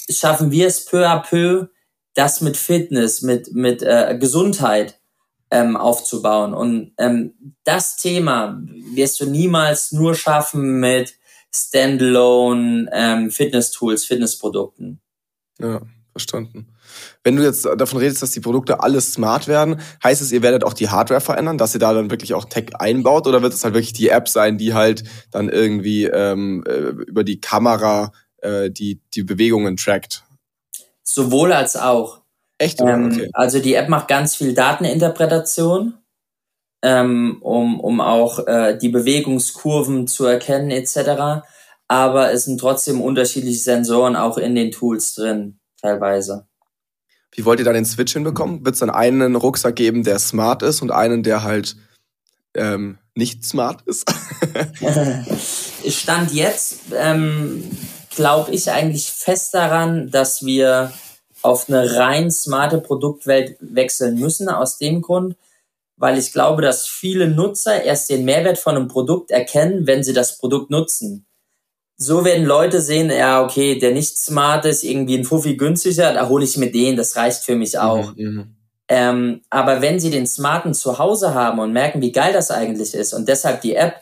schaffen 0.10 0.52
wir 0.52 0.68
es 0.68 0.86
peu 0.86 1.08
à 1.08 1.20
peu, 1.20 1.68
das 2.14 2.42
mit 2.42 2.58
Fitness, 2.58 3.22
mit, 3.22 3.54
mit 3.54 3.82
äh, 3.82 4.18
Gesundheit 4.20 5.00
ähm, 5.50 5.78
aufzubauen. 5.78 6.54
Und 6.54 6.94
ähm, 6.98 7.56
das 7.64 7.98
Thema 7.98 8.62
wirst 8.94 9.20
du 9.20 9.26
niemals 9.26 9.92
nur 9.92 10.16
schaffen 10.16 10.80
mit 10.80 11.14
Standalone 11.54 12.90
ähm, 12.94 13.30
Fitness-Tools, 13.30 14.06
Fitnessprodukten. 14.06 15.02
Ja, 15.60 15.82
verstanden. 16.12 16.68
Wenn 17.24 17.36
du 17.36 17.44
jetzt 17.44 17.66
davon 17.66 18.00
redest, 18.00 18.22
dass 18.22 18.32
die 18.32 18.40
Produkte 18.40 18.82
alles 18.82 19.14
smart 19.14 19.48
werden, 19.48 19.80
heißt 20.04 20.22
es, 20.22 20.32
ihr 20.32 20.42
werdet 20.42 20.64
auch 20.64 20.74
die 20.74 20.90
Hardware 20.90 21.22
verändern, 21.22 21.58
dass 21.58 21.74
ihr 21.74 21.80
da 21.80 21.94
dann 21.94 22.12
wirklich 22.12 22.34
auch 22.34 22.46
Tech 22.46 22.76
einbaut 22.80 23.28
oder 23.28 23.42
wird 23.42 23.54
es 23.54 23.64
halt 23.64 23.74
wirklich 23.74 23.94
die 23.94 24.10
App 24.10 24.28
sein, 24.28 24.58
die 24.58 24.74
halt 24.74 25.04
dann 25.30 25.50
irgendwie 25.50 26.06
ähm, 26.06 26.64
äh, 26.68 26.90
über 27.06 27.24
die 27.24 27.40
Kamera 27.40 28.12
äh, 28.42 28.70
die, 28.70 29.00
die 29.14 29.24
Bewegungen 29.24 29.78
trackt? 29.78 30.24
Sowohl 31.04 31.54
als 31.54 31.76
auch. 31.76 32.22
Echt? 32.58 32.80
Ähm, 32.82 33.12
okay. 33.12 33.30
Also 33.34 33.60
die 33.60 33.74
App 33.74 33.90
macht 33.90 34.08
ganz 34.08 34.36
viel 34.36 34.54
Dateninterpretation, 34.54 35.96
ähm, 36.84 37.38
um, 37.42 37.80
um 37.80 38.02
auch 38.02 38.46
äh, 38.48 38.78
die 38.78 38.90
Bewegungskurven 38.90 40.08
zu 40.08 40.26
erkennen 40.26 40.70
etc. 40.70 41.44
Aber 41.88 42.32
es 42.32 42.46
sind 42.46 42.60
trotzdem 42.60 43.02
unterschiedliche 43.02 43.60
Sensoren 43.60 44.16
auch 44.16 44.38
in 44.38 44.56
den 44.56 44.72
Tools 44.72 45.16
drin, 45.16 45.60
teilweise. 45.82 46.48
Wie 47.34 47.46
wollt 47.46 47.60
ihr 47.60 47.66
da 47.66 47.74
den 47.74 47.86
Switch 47.86 48.14
hinbekommen? 48.14 48.66
Wird 48.66 48.76
es 48.76 48.80
dann 48.80 48.90
einen 48.90 49.36
Rucksack 49.36 49.76
geben, 49.76 50.04
der 50.04 50.20
smart 50.20 50.64
ist 50.64 50.82
und 50.82 50.92
einen, 50.92 51.24
der 51.24 51.44
halt 51.44 51.78
ähm, 52.54 52.98
nicht 53.16 53.44
smart 53.44 53.82
ist? 53.84 54.06
Stand 55.88 56.34
jetzt 56.34 56.80
ähm, 56.94 57.64
glaube 58.16 58.52
ich 58.52 58.70
eigentlich 58.72 59.10
fest 59.10 59.54
daran, 59.54 60.12
dass 60.12 60.46
wir 60.46 60.92
auf 61.42 61.70
eine 61.70 61.96
rein 61.96 62.30
smarte 62.30 62.80
Produktwelt 62.80 63.58
wechseln 63.60 64.20
müssen, 64.20 64.48
aus 64.50 64.78
dem 64.78 65.02
Grund, 65.02 65.36
weil 65.98 66.18
ich 66.18 66.32
glaube, 66.32 66.62
dass 66.62 66.88
viele 66.88 67.28
Nutzer 67.28 67.84
erst 67.84 68.10
den 68.10 68.26
Mehrwert 68.26 68.58
von 68.58 68.76
einem 68.76 68.88
Produkt 68.88 69.32
erkennen, 69.32 69.88
wenn 69.88 70.04
sie 70.04 70.14
das 70.14 70.38
Produkt 70.38 70.70
nutzen. 70.70 71.26
So 71.98 72.26
werden 72.26 72.46
Leute 72.46 72.82
sehen, 72.82 73.12
ja, 73.12 73.44
okay, 73.44 73.78
der 73.78 73.92
nicht 73.92 74.18
smart 74.18 74.66
ist, 74.66 74.84
irgendwie 74.84 75.18
ein 75.18 75.24
Fuffi 75.24 75.56
günstiger, 75.56 76.14
da 76.14 76.28
hole 76.28 76.44
ich 76.44 76.58
mir 76.58 76.72
den, 76.72 76.96
das 76.96 77.16
reicht 77.16 77.44
für 77.44 77.56
mich 77.56 77.78
auch. 77.78 78.16
Mhm, 78.16 78.24
mhm. 78.24 78.56
ähm, 78.88 79.42
aber 79.50 79.82
wenn 79.82 80.00
sie 80.00 80.10
den 80.10 80.26
smarten 80.26 80.74
zu 80.74 80.98
Hause 80.98 81.34
haben 81.34 81.60
und 81.60 81.74
merken, 81.74 82.02
wie 82.02 82.12
geil 82.12 82.34
das 82.34 82.50
eigentlich 82.50 82.94
ist 82.94 83.14
und 83.14 83.28
deshalb 83.28 83.62
die 83.62 83.76
App 83.76 84.02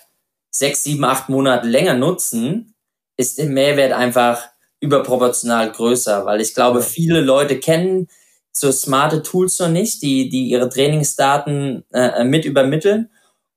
sechs, 0.52 0.84
sieben, 0.84 1.04
acht 1.04 1.30
Monate 1.30 1.68
länger 1.68 1.94
nutzen, 1.94 2.74
ist 3.20 3.38
der 3.38 3.48
Mehrwert 3.48 3.92
einfach 3.92 4.48
überproportional 4.80 5.74
größer, 5.74 6.26
weil 6.26 6.40
ich 6.40 6.54
glaube, 6.54 6.82
viele 6.82 7.20
Leute 7.20 7.60
kennen 7.60 8.08
so 8.54 8.72
smarte 8.72 9.22
Tools 9.24 9.60
noch 9.60 9.68
nicht, 9.68 10.02
die, 10.02 10.30
die 10.30 10.46
ihre 10.46 10.70
Trainingsdaten 10.70 11.84
äh, 11.92 12.24
mit 12.24 12.46
übermitteln 12.46 13.10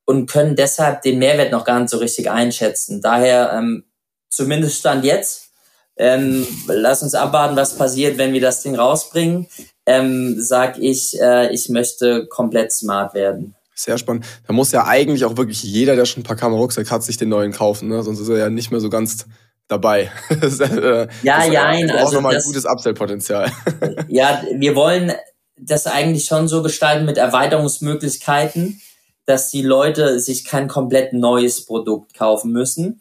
und 0.04 0.28
können 0.28 0.56
deshalb 0.56 1.02
den 1.02 1.20
Mehrwert 1.20 1.52
noch 1.52 1.64
gar 1.64 1.78
nicht 1.78 1.90
so 1.90 1.98
richtig 1.98 2.28
einschätzen. 2.28 3.00
Daher, 3.00 3.52
ähm, 3.52 3.84
zumindest 4.28 4.80
Stand 4.80 5.04
jetzt, 5.04 5.50
ähm, 5.96 6.44
lass 6.66 7.04
uns 7.04 7.14
abwarten, 7.14 7.54
was 7.54 7.76
passiert, 7.76 8.18
wenn 8.18 8.32
wir 8.32 8.40
das 8.40 8.62
Ding 8.62 8.74
rausbringen, 8.74 9.46
ähm, 9.86 10.40
sag 10.40 10.76
ich, 10.78 11.20
äh, 11.20 11.54
ich 11.54 11.68
möchte 11.68 12.26
komplett 12.26 12.72
smart 12.72 13.14
werden. 13.14 13.54
Sehr 13.76 13.96
spannend. 13.96 14.26
Da 14.48 14.52
muss 14.52 14.72
ja 14.72 14.86
eigentlich 14.86 15.24
auch 15.24 15.36
wirklich 15.36 15.62
jeder, 15.62 15.94
der 15.94 16.04
schon 16.04 16.22
ein 16.22 16.26
paar 16.26 16.36
Kamera 16.36 16.60
Rucksack 16.60 16.90
hat, 16.90 17.04
sich 17.04 17.16
den 17.16 17.28
neuen 17.28 17.52
kaufen, 17.52 17.88
ne? 17.88 18.02
sonst 18.02 18.18
ist 18.18 18.28
er 18.28 18.38
ja 18.38 18.50
nicht 18.50 18.72
mehr 18.72 18.80
so 18.80 18.90
ganz 18.90 19.26
dabei. 19.72 20.12
das, 20.40 20.60
äh, 20.60 21.08
ja, 21.22 21.44
ja, 21.44 21.64
nein. 21.64 21.90
Auch 21.90 22.00
also 22.00 22.14
nochmal 22.16 22.36
ein 22.36 22.42
gutes 22.42 22.64
Upsell-Potenzial. 22.64 23.50
ja, 24.08 24.42
wir 24.54 24.76
wollen 24.76 25.12
das 25.56 25.86
eigentlich 25.86 26.26
schon 26.26 26.46
so 26.46 26.62
gestalten 26.62 27.04
mit 27.04 27.18
Erweiterungsmöglichkeiten, 27.18 28.80
dass 29.26 29.50
die 29.50 29.62
Leute 29.62 30.20
sich 30.20 30.44
kein 30.44 30.68
komplett 30.68 31.12
neues 31.12 31.64
Produkt 31.64 32.14
kaufen 32.14 32.52
müssen. 32.52 33.00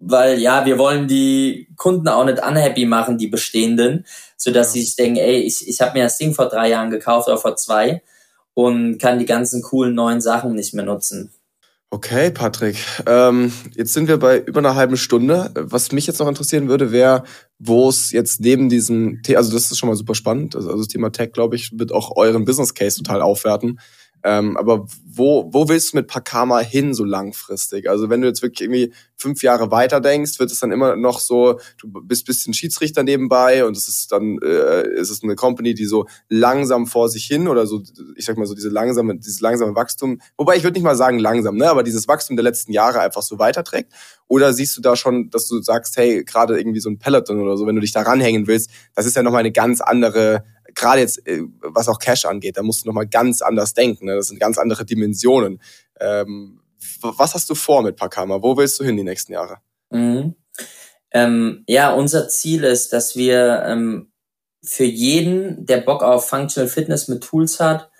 Weil 0.00 0.38
ja, 0.38 0.64
wir 0.64 0.78
wollen 0.78 1.08
die 1.08 1.68
Kunden 1.76 2.06
auch 2.08 2.24
nicht 2.24 2.38
unhappy 2.38 2.86
machen, 2.86 3.18
die 3.18 3.26
bestehenden, 3.26 4.06
sodass 4.36 4.68
ja. 4.68 4.72
sie 4.74 4.82
sich 4.82 4.94
denken, 4.94 5.16
ey, 5.16 5.40
ich, 5.40 5.66
ich 5.66 5.80
habe 5.80 5.98
mir 5.98 6.04
das 6.04 6.18
Ding 6.18 6.34
vor 6.34 6.48
drei 6.48 6.70
Jahren 6.70 6.90
gekauft 6.90 7.26
oder 7.26 7.36
vor 7.36 7.56
zwei 7.56 8.02
und 8.54 8.98
kann 8.98 9.18
die 9.18 9.26
ganzen 9.26 9.60
coolen 9.60 9.94
neuen 9.94 10.20
Sachen 10.20 10.54
nicht 10.54 10.72
mehr 10.72 10.84
nutzen. 10.84 11.32
Okay, 11.90 12.30
Patrick. 12.30 12.76
Ähm, 13.06 13.50
jetzt 13.74 13.94
sind 13.94 14.08
wir 14.08 14.18
bei 14.18 14.40
über 14.40 14.58
einer 14.58 14.74
halben 14.74 14.98
Stunde. 14.98 15.50
Was 15.54 15.90
mich 15.90 16.06
jetzt 16.06 16.20
noch 16.20 16.28
interessieren 16.28 16.68
würde, 16.68 16.92
wäre, 16.92 17.24
wo 17.58 17.88
es 17.88 18.12
jetzt 18.12 18.40
neben 18.40 18.68
diesem, 18.68 19.22
The 19.24 19.38
also 19.38 19.50
das 19.50 19.70
ist 19.70 19.78
schon 19.78 19.88
mal 19.88 19.96
super 19.96 20.14
spannend. 20.14 20.54
Also, 20.54 20.68
also 20.68 20.82
das 20.82 20.88
Thema 20.88 21.10
Tech, 21.10 21.32
glaube 21.32 21.56
ich, 21.56 21.70
wird 21.78 21.92
auch 21.92 22.14
euren 22.14 22.44
Business 22.44 22.74
Case 22.74 22.98
total 22.98 23.22
aufwerten. 23.22 23.80
Ähm, 24.22 24.56
aber 24.56 24.86
wo, 25.04 25.48
wo 25.52 25.68
willst 25.68 25.92
du 25.92 25.98
mit 25.98 26.06
Pakama 26.06 26.60
hin 26.60 26.94
so 26.94 27.04
langfristig? 27.04 27.88
Also 27.88 28.08
wenn 28.10 28.20
du 28.20 28.28
jetzt 28.28 28.42
wirklich 28.42 28.62
irgendwie 28.62 28.92
fünf 29.16 29.42
Jahre 29.42 29.70
weiter 29.70 30.00
denkst, 30.00 30.38
wird 30.38 30.50
es 30.50 30.60
dann 30.60 30.72
immer 30.72 30.96
noch 30.96 31.20
so, 31.20 31.58
du 31.78 31.88
bist 32.02 32.26
bisschen 32.26 32.54
Schiedsrichter 32.54 33.02
nebenbei 33.02 33.64
und 33.64 33.76
es 33.76 33.88
ist 33.88 34.12
dann, 34.12 34.38
äh, 34.42 34.88
ist 34.94 35.10
es 35.10 35.22
eine 35.22 35.34
Company, 35.34 35.74
die 35.74 35.86
so 35.86 36.06
langsam 36.28 36.86
vor 36.86 37.08
sich 37.08 37.24
hin 37.24 37.48
oder 37.48 37.66
so, 37.66 37.82
ich 38.16 38.24
sag 38.24 38.38
mal 38.38 38.46
so 38.46 38.54
diese 38.54 38.68
langsame, 38.68 39.16
dieses 39.16 39.40
langsame 39.40 39.74
Wachstum, 39.74 40.20
wobei 40.36 40.56
ich 40.56 40.62
würde 40.62 40.74
nicht 40.74 40.84
mal 40.84 40.96
sagen 40.96 41.18
langsam, 41.18 41.56
ne, 41.56 41.68
aber 41.68 41.82
dieses 41.82 42.06
Wachstum 42.08 42.36
der 42.36 42.44
letzten 42.44 42.72
Jahre 42.72 43.00
einfach 43.00 43.22
so 43.22 43.38
weiterträgt? 43.38 43.92
Oder 44.28 44.52
siehst 44.52 44.76
du 44.76 44.82
da 44.82 44.94
schon, 44.94 45.30
dass 45.30 45.48
du 45.48 45.60
sagst, 45.62 45.96
hey, 45.96 46.22
gerade 46.22 46.58
irgendwie 46.58 46.80
so 46.80 46.90
ein 46.90 46.98
Peloton 46.98 47.40
oder 47.40 47.56
so, 47.56 47.66
wenn 47.66 47.74
du 47.74 47.80
dich 47.80 47.92
da 47.92 48.02
ranhängen 48.02 48.46
willst, 48.46 48.70
das 48.94 49.06
ist 49.06 49.16
ja 49.16 49.22
nochmal 49.22 49.40
eine 49.40 49.52
ganz 49.52 49.80
andere 49.80 50.44
gerade 50.78 51.00
jetzt, 51.00 51.26
äh, 51.26 51.42
was 51.60 51.88
auch 51.88 51.98
Cash 51.98 52.24
angeht, 52.24 52.56
da 52.56 52.62
musst 52.62 52.84
du 52.84 52.88
nochmal 52.88 53.06
ganz 53.06 53.42
anders 53.42 53.74
denken. 53.74 54.06
Ne? 54.06 54.16
Das 54.16 54.28
sind 54.28 54.40
ganz 54.40 54.58
andere 54.58 54.84
Dimensionen. 54.84 55.60
Ähm, 56.00 56.60
was 57.02 57.34
hast 57.34 57.50
du 57.50 57.54
vor 57.54 57.82
mit 57.82 57.96
Pakama? 57.96 58.42
Wo 58.42 58.56
willst 58.56 58.80
du 58.80 58.84
hin 58.84 58.96
die 58.96 59.04
nächsten 59.04 59.32
Jahre? 59.32 59.58
Mhm. 59.90 60.34
Ähm, 61.10 61.64
ja, 61.66 61.92
unser 61.92 62.28
Ziel 62.28 62.64
ist, 62.64 62.92
dass 62.92 63.16
wir 63.16 63.62
ähm, 63.66 64.12
für 64.62 64.84
jeden, 64.84 65.66
der 65.66 65.78
Bock 65.78 66.02
auf 66.02 66.28
Functional 66.28 66.68
Fitness 66.68 67.08
mit 67.08 67.22
Tools 67.22 67.60
hat, 67.60 67.90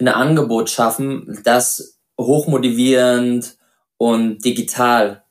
ein 0.00 0.08
Angebot 0.08 0.70
schaffen, 0.70 1.40
das 1.44 2.00
hochmotivierend 2.18 3.56
und 3.96 4.44
digital 4.44 5.24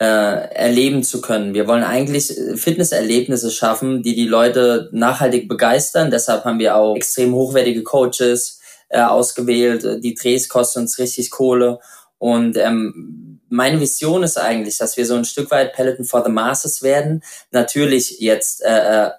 äh, 0.00 0.04
erleben 0.04 1.02
zu 1.02 1.20
können. 1.20 1.54
Wir 1.54 1.66
wollen 1.66 1.82
eigentlich 1.82 2.32
Fitnesserlebnisse 2.54 3.50
schaffen, 3.50 4.02
die 4.02 4.14
die 4.14 4.28
Leute 4.28 4.88
nachhaltig 4.92 5.48
begeistern. 5.48 6.10
Deshalb 6.10 6.44
haben 6.44 6.58
wir 6.58 6.76
auch 6.76 6.94
extrem 6.94 7.34
hochwertige 7.34 7.82
Coaches 7.82 8.60
äh, 8.88 9.00
ausgewählt. 9.00 10.04
Die 10.04 10.14
Drehs 10.14 10.48
kosten 10.48 10.80
uns 10.80 10.98
richtig 10.98 11.30
Kohle. 11.30 11.80
Und 12.18 12.56
ähm, 12.56 13.40
meine 13.48 13.80
Vision 13.80 14.22
ist 14.22 14.38
eigentlich, 14.38 14.78
dass 14.78 14.96
wir 14.96 15.06
so 15.06 15.14
ein 15.14 15.24
Stück 15.24 15.50
weit 15.50 15.72
Peloton 15.72 16.04
for 16.04 16.22
the 16.24 16.30
Masses 16.30 16.82
werden. 16.82 17.22
Natürlich 17.50 18.20
jetzt 18.20 18.62
äh, 18.64 19.06
äh 19.06 19.10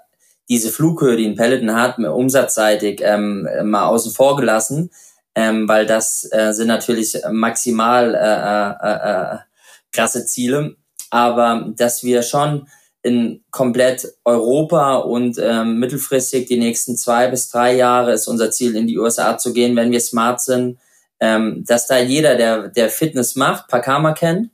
diese 0.49 0.71
Flughöhe, 0.71 1.15
die 1.15 1.27
ein 1.27 1.35
Peloton 1.35 1.75
hat, 1.75 1.99
umsatzseitig 1.99 3.01
ähm, 3.03 3.47
mal 3.65 3.85
außen 3.85 4.11
vor 4.11 4.35
gelassen, 4.35 4.89
ähm, 5.35 5.67
weil 5.67 5.85
das 5.85 6.27
äh, 6.31 6.53
sind 6.53 6.67
natürlich 6.67 7.21
maximal 7.31 8.15
äh, 8.15 8.87
äh, 8.87 9.35
äh, 9.35 9.48
krasse 9.91 10.25
Ziele, 10.25 10.75
aber 11.09 11.71
dass 11.75 12.03
wir 12.03 12.21
schon 12.21 12.67
in 13.01 13.43
komplett 13.49 14.13
Europa 14.25 14.97
und 14.97 15.37
ähm, 15.41 15.79
mittelfristig 15.79 16.47
die 16.47 16.59
nächsten 16.59 16.97
zwei 16.97 17.27
bis 17.27 17.49
drei 17.49 17.75
Jahre 17.75 18.11
ist 18.11 18.27
unser 18.27 18.51
Ziel, 18.51 18.75
in 18.75 18.87
die 18.87 18.97
USA 18.97 19.37
zu 19.37 19.53
gehen, 19.53 19.75
wenn 19.75 19.91
wir 19.91 20.01
smart 20.01 20.41
sind, 20.41 20.77
ähm, 21.21 21.63
dass 21.65 21.87
da 21.87 21.97
jeder, 21.97 22.35
der, 22.35 22.67
der 22.69 22.89
Fitness 22.89 23.35
macht, 23.35 23.67
Pakama 23.69 24.13
kennt 24.13 24.51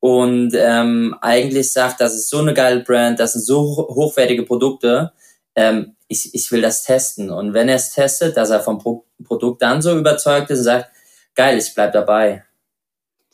und 0.00 0.52
ähm, 0.56 1.14
eigentlich 1.20 1.70
sagt, 1.70 2.00
das 2.00 2.14
ist 2.14 2.30
so 2.30 2.38
eine 2.38 2.54
geile 2.54 2.80
Brand, 2.80 3.20
das 3.20 3.34
sind 3.34 3.44
so 3.44 3.62
hochwertige 3.88 4.42
Produkte, 4.42 5.12
ähm, 5.54 5.96
ich, 6.08 6.34
ich 6.34 6.50
will 6.50 6.60
das 6.60 6.84
testen. 6.84 7.30
Und 7.30 7.54
wenn 7.54 7.68
er 7.68 7.76
es 7.76 7.92
testet, 7.92 8.36
dass 8.36 8.50
er 8.50 8.60
vom 8.60 8.78
Pro 8.78 9.04
Produkt 9.24 9.62
dann 9.62 9.80
so 9.80 9.96
überzeugt 9.96 10.50
ist 10.50 10.58
und 10.58 10.64
sagt, 10.64 10.90
geil, 11.34 11.56
ich 11.56 11.72
bleib 11.74 11.92
dabei. 11.92 12.44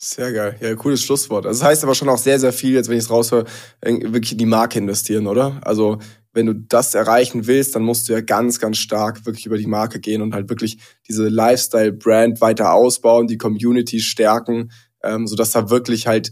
Sehr 0.01 0.31
geil. 0.31 0.55
Ja, 0.61 0.75
cooles 0.75 1.03
Schlusswort. 1.03 1.45
Also 1.45 1.59
das 1.59 1.67
heißt 1.67 1.83
aber 1.83 1.93
schon 1.93 2.07
auch 2.07 2.17
sehr, 2.17 2.39
sehr 2.39 2.53
viel, 2.53 2.73
jetzt 2.73 2.87
wenn 2.87 2.97
ich 2.97 3.03
es 3.03 3.09
raushöre, 3.09 3.43
wirklich 3.81 4.31
in 4.31 4.37
die 4.37 4.45
Marke 4.45 4.79
investieren, 4.79 5.27
oder? 5.27 5.59
Also 5.61 5.99
wenn 6.31 6.45
du 6.45 6.53
das 6.53 6.95
erreichen 6.95 7.47
willst, 7.47 7.75
dann 7.75 7.83
musst 7.83 8.07
du 8.07 8.13
ja 8.13 8.21
ganz, 8.21 8.59
ganz 8.59 8.77
stark 8.77 9.25
wirklich 9.25 9.45
über 9.45 9.57
die 9.57 9.67
Marke 9.67 9.99
gehen 9.99 10.21
und 10.21 10.33
halt 10.33 10.47
wirklich 10.47 10.77
diese 11.09 11.27
Lifestyle-Brand 11.27 12.39
weiter 12.39 12.71
ausbauen, 12.73 13.27
die 13.27 13.37
Community 13.37 13.99
stärken, 13.99 14.71
ähm, 15.03 15.27
sodass 15.27 15.51
da 15.51 15.69
wirklich 15.69 16.07
halt 16.07 16.31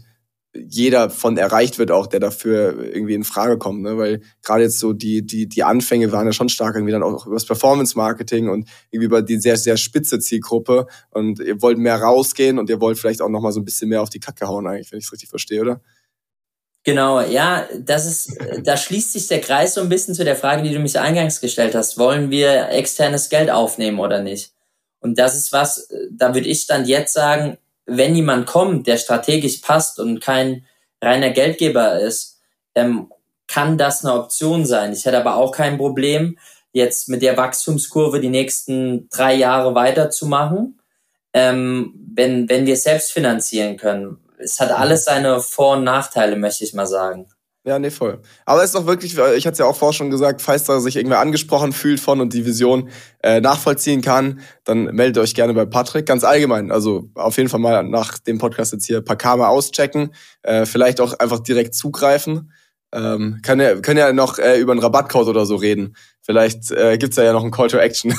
jeder 0.66 1.10
von 1.10 1.36
erreicht 1.36 1.78
wird 1.78 1.90
auch, 1.90 2.06
der 2.06 2.20
dafür 2.20 2.84
irgendwie 2.94 3.14
in 3.14 3.24
Frage 3.24 3.58
kommt, 3.58 3.82
ne? 3.82 3.96
weil 3.98 4.20
gerade 4.42 4.62
jetzt 4.62 4.78
so 4.78 4.92
die 4.92 5.24
die 5.24 5.48
die 5.48 5.64
Anfänge 5.64 6.12
waren 6.12 6.26
ja 6.26 6.32
schon 6.32 6.48
stark 6.48 6.74
irgendwie 6.74 6.92
dann 6.92 7.02
auch 7.02 7.26
über 7.26 7.36
das 7.36 7.46
Performance 7.46 7.96
Marketing 7.96 8.48
und 8.48 8.68
irgendwie 8.90 9.06
über 9.06 9.22
die 9.22 9.38
sehr 9.38 9.56
sehr 9.56 9.76
spitze 9.76 10.18
Zielgruppe 10.18 10.86
und 11.10 11.40
ihr 11.40 11.60
wollt 11.62 11.78
mehr 11.78 11.96
rausgehen 11.96 12.58
und 12.58 12.70
ihr 12.70 12.80
wollt 12.80 12.98
vielleicht 12.98 13.22
auch 13.22 13.28
noch 13.28 13.40
mal 13.40 13.52
so 13.52 13.60
ein 13.60 13.64
bisschen 13.64 13.88
mehr 13.88 14.02
auf 14.02 14.10
die 14.10 14.20
Kacke 14.20 14.48
hauen 14.48 14.66
eigentlich, 14.66 14.90
wenn 14.92 14.98
ich 14.98 15.06
es 15.06 15.12
richtig 15.12 15.28
verstehe, 15.28 15.60
oder? 15.60 15.80
Genau, 16.84 17.20
ja, 17.20 17.68
das 17.78 18.06
ist, 18.06 18.38
da 18.62 18.76
schließt 18.76 19.12
sich 19.12 19.26
der 19.26 19.42
Kreis 19.42 19.74
so 19.74 19.82
ein 19.82 19.90
bisschen 19.90 20.14
zu 20.14 20.24
der 20.24 20.36
Frage, 20.36 20.62
die 20.62 20.72
du 20.72 20.80
mich 20.80 20.98
eingangs 20.98 21.40
gestellt 21.40 21.74
hast. 21.74 21.98
Wollen 21.98 22.30
wir 22.30 22.70
externes 22.70 23.28
Geld 23.28 23.50
aufnehmen 23.50 23.98
oder 23.98 24.22
nicht? 24.22 24.52
Und 25.00 25.18
das 25.18 25.36
ist 25.36 25.52
was, 25.52 25.88
da 26.10 26.34
würde 26.34 26.48
ich 26.48 26.66
dann 26.66 26.86
jetzt 26.86 27.12
sagen, 27.12 27.58
wenn 27.88 28.14
jemand 28.14 28.46
kommt, 28.46 28.86
der 28.86 28.98
strategisch 28.98 29.58
passt 29.58 29.98
und 29.98 30.20
kein 30.20 30.66
reiner 31.02 31.30
Geldgeber 31.30 31.98
ist, 32.00 32.38
ähm, 32.74 33.10
kann 33.46 33.78
das 33.78 34.04
eine 34.04 34.14
Option 34.14 34.66
sein. 34.66 34.92
Ich 34.92 35.04
hätte 35.06 35.18
aber 35.18 35.36
auch 35.36 35.52
kein 35.52 35.78
Problem, 35.78 36.38
jetzt 36.72 37.08
mit 37.08 37.22
der 37.22 37.36
Wachstumskurve 37.36 38.20
die 38.20 38.28
nächsten 38.28 39.08
drei 39.08 39.34
Jahre 39.34 39.74
weiterzumachen, 39.74 40.80
ähm, 41.32 41.94
wenn, 42.14 42.48
wenn 42.48 42.66
wir 42.66 42.74
es 42.74 42.84
selbst 42.84 43.10
finanzieren 43.10 43.76
können. 43.76 44.18
Es 44.38 44.60
hat 44.60 44.70
alles 44.70 45.04
seine 45.04 45.40
Vor- 45.40 45.78
und 45.78 45.84
Nachteile, 45.84 46.36
möchte 46.36 46.64
ich 46.64 46.74
mal 46.74 46.86
sagen. 46.86 47.26
Ja, 47.68 47.78
nee, 47.78 47.90
voll. 47.90 48.22
Aber 48.46 48.60
es 48.60 48.70
ist 48.70 48.76
doch 48.76 48.86
wirklich, 48.86 49.12
ich 49.12 49.46
hatte 49.46 49.52
es 49.52 49.58
ja 49.58 49.66
auch 49.66 49.76
vorher 49.76 49.92
schon 49.92 50.08
gesagt, 50.08 50.40
falls 50.40 50.64
da 50.64 50.80
sich 50.80 50.96
irgendwer 50.96 51.18
angesprochen 51.18 51.72
fühlt 51.72 52.00
von 52.00 52.22
und 52.22 52.32
die 52.32 52.46
Vision 52.46 52.88
äh, 53.22 53.42
nachvollziehen 53.42 54.00
kann, 54.00 54.40
dann 54.64 54.84
meldet 54.84 55.22
euch 55.22 55.34
gerne 55.34 55.52
bei 55.52 55.66
Patrick. 55.66 56.06
Ganz 56.06 56.24
allgemein, 56.24 56.72
also 56.72 57.10
auf 57.14 57.36
jeden 57.36 57.50
Fall 57.50 57.60
mal 57.60 57.82
nach 57.82 58.18
dem 58.20 58.38
Podcast 58.38 58.72
jetzt 58.72 58.86
hier 58.86 59.02
Pakama 59.02 59.48
auschecken, 59.48 60.14
äh, 60.44 60.64
vielleicht 60.64 60.98
auch 61.02 61.12
einfach 61.18 61.40
direkt 61.40 61.74
zugreifen. 61.74 62.54
Ähm, 62.90 63.40
können, 63.42 63.60
ja, 63.60 63.74
können 63.82 63.98
ja 63.98 64.14
noch 64.14 64.38
äh, 64.38 64.58
über 64.58 64.72
einen 64.72 64.80
Rabattcode 64.80 65.28
oder 65.28 65.44
so 65.44 65.56
reden. 65.56 65.94
Vielleicht 66.22 66.70
äh, 66.70 66.96
gibt's 66.96 67.16
da 67.16 67.22
ja 67.22 67.34
noch 67.34 67.42
einen 67.42 67.50
Call 67.50 67.68
to 67.68 67.76
Action. 67.76 68.14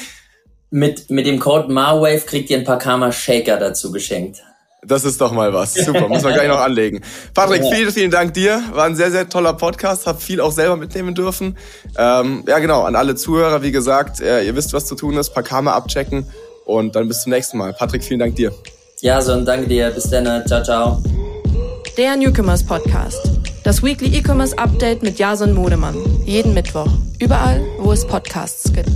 mit, 0.70 1.10
mit 1.10 1.26
dem 1.26 1.40
Code 1.40 1.72
MARWAVE 1.72 2.20
kriegt 2.20 2.50
ihr 2.50 2.58
ein 2.58 2.64
Pakama 2.64 3.10
Shaker 3.10 3.56
dazu 3.56 3.90
geschenkt. 3.90 4.44
Das 4.82 5.04
ist 5.04 5.20
doch 5.20 5.32
mal 5.32 5.52
was. 5.52 5.74
Super, 5.74 6.08
muss 6.08 6.22
man 6.22 6.34
gleich 6.34 6.48
noch 6.48 6.60
anlegen. 6.60 7.00
Patrick, 7.34 7.62
vielen, 7.72 7.90
vielen 7.90 8.10
Dank 8.10 8.34
dir. 8.34 8.62
War 8.72 8.84
ein 8.84 8.94
sehr, 8.94 9.10
sehr 9.10 9.28
toller 9.28 9.54
Podcast. 9.54 10.06
Hab 10.06 10.22
viel 10.22 10.40
auch 10.40 10.52
selber 10.52 10.76
mitnehmen 10.76 11.14
dürfen. 11.14 11.56
Ähm, 11.98 12.44
ja, 12.46 12.58
genau, 12.58 12.82
an 12.82 12.94
alle 12.94 13.14
Zuhörer, 13.16 13.62
wie 13.62 13.72
gesagt, 13.72 14.20
äh, 14.20 14.44
ihr 14.44 14.54
wisst, 14.54 14.72
was 14.72 14.86
zu 14.86 14.94
tun 14.94 15.16
ist. 15.16 15.30
Pakama 15.30 15.72
abchecken 15.72 16.26
und 16.64 16.94
dann 16.94 17.08
bis 17.08 17.22
zum 17.22 17.32
nächsten 17.32 17.58
Mal. 17.58 17.72
Patrick, 17.72 18.04
vielen 18.04 18.20
Dank 18.20 18.36
dir. 18.36 18.52
Ja, 19.00 19.20
so 19.20 19.32
und 19.32 19.44
danke 19.44 19.66
dir. 19.66 19.90
Bis 19.90 20.08
dann. 20.10 20.46
Ciao, 20.46 20.62
ciao. 20.62 21.02
Der 21.96 22.16
Newcomers 22.16 22.62
Podcast. 22.62 23.30
Das 23.64 23.82
Weekly 23.82 24.16
E-Commerce 24.18 24.56
Update 24.56 25.02
mit 25.02 25.18
Jason 25.18 25.52
Modemann. 25.52 25.96
Jeden 26.24 26.54
Mittwoch. 26.54 26.88
Überall, 27.18 27.64
wo 27.78 27.92
es 27.92 28.06
Podcasts 28.06 28.72
gibt. 28.72 28.90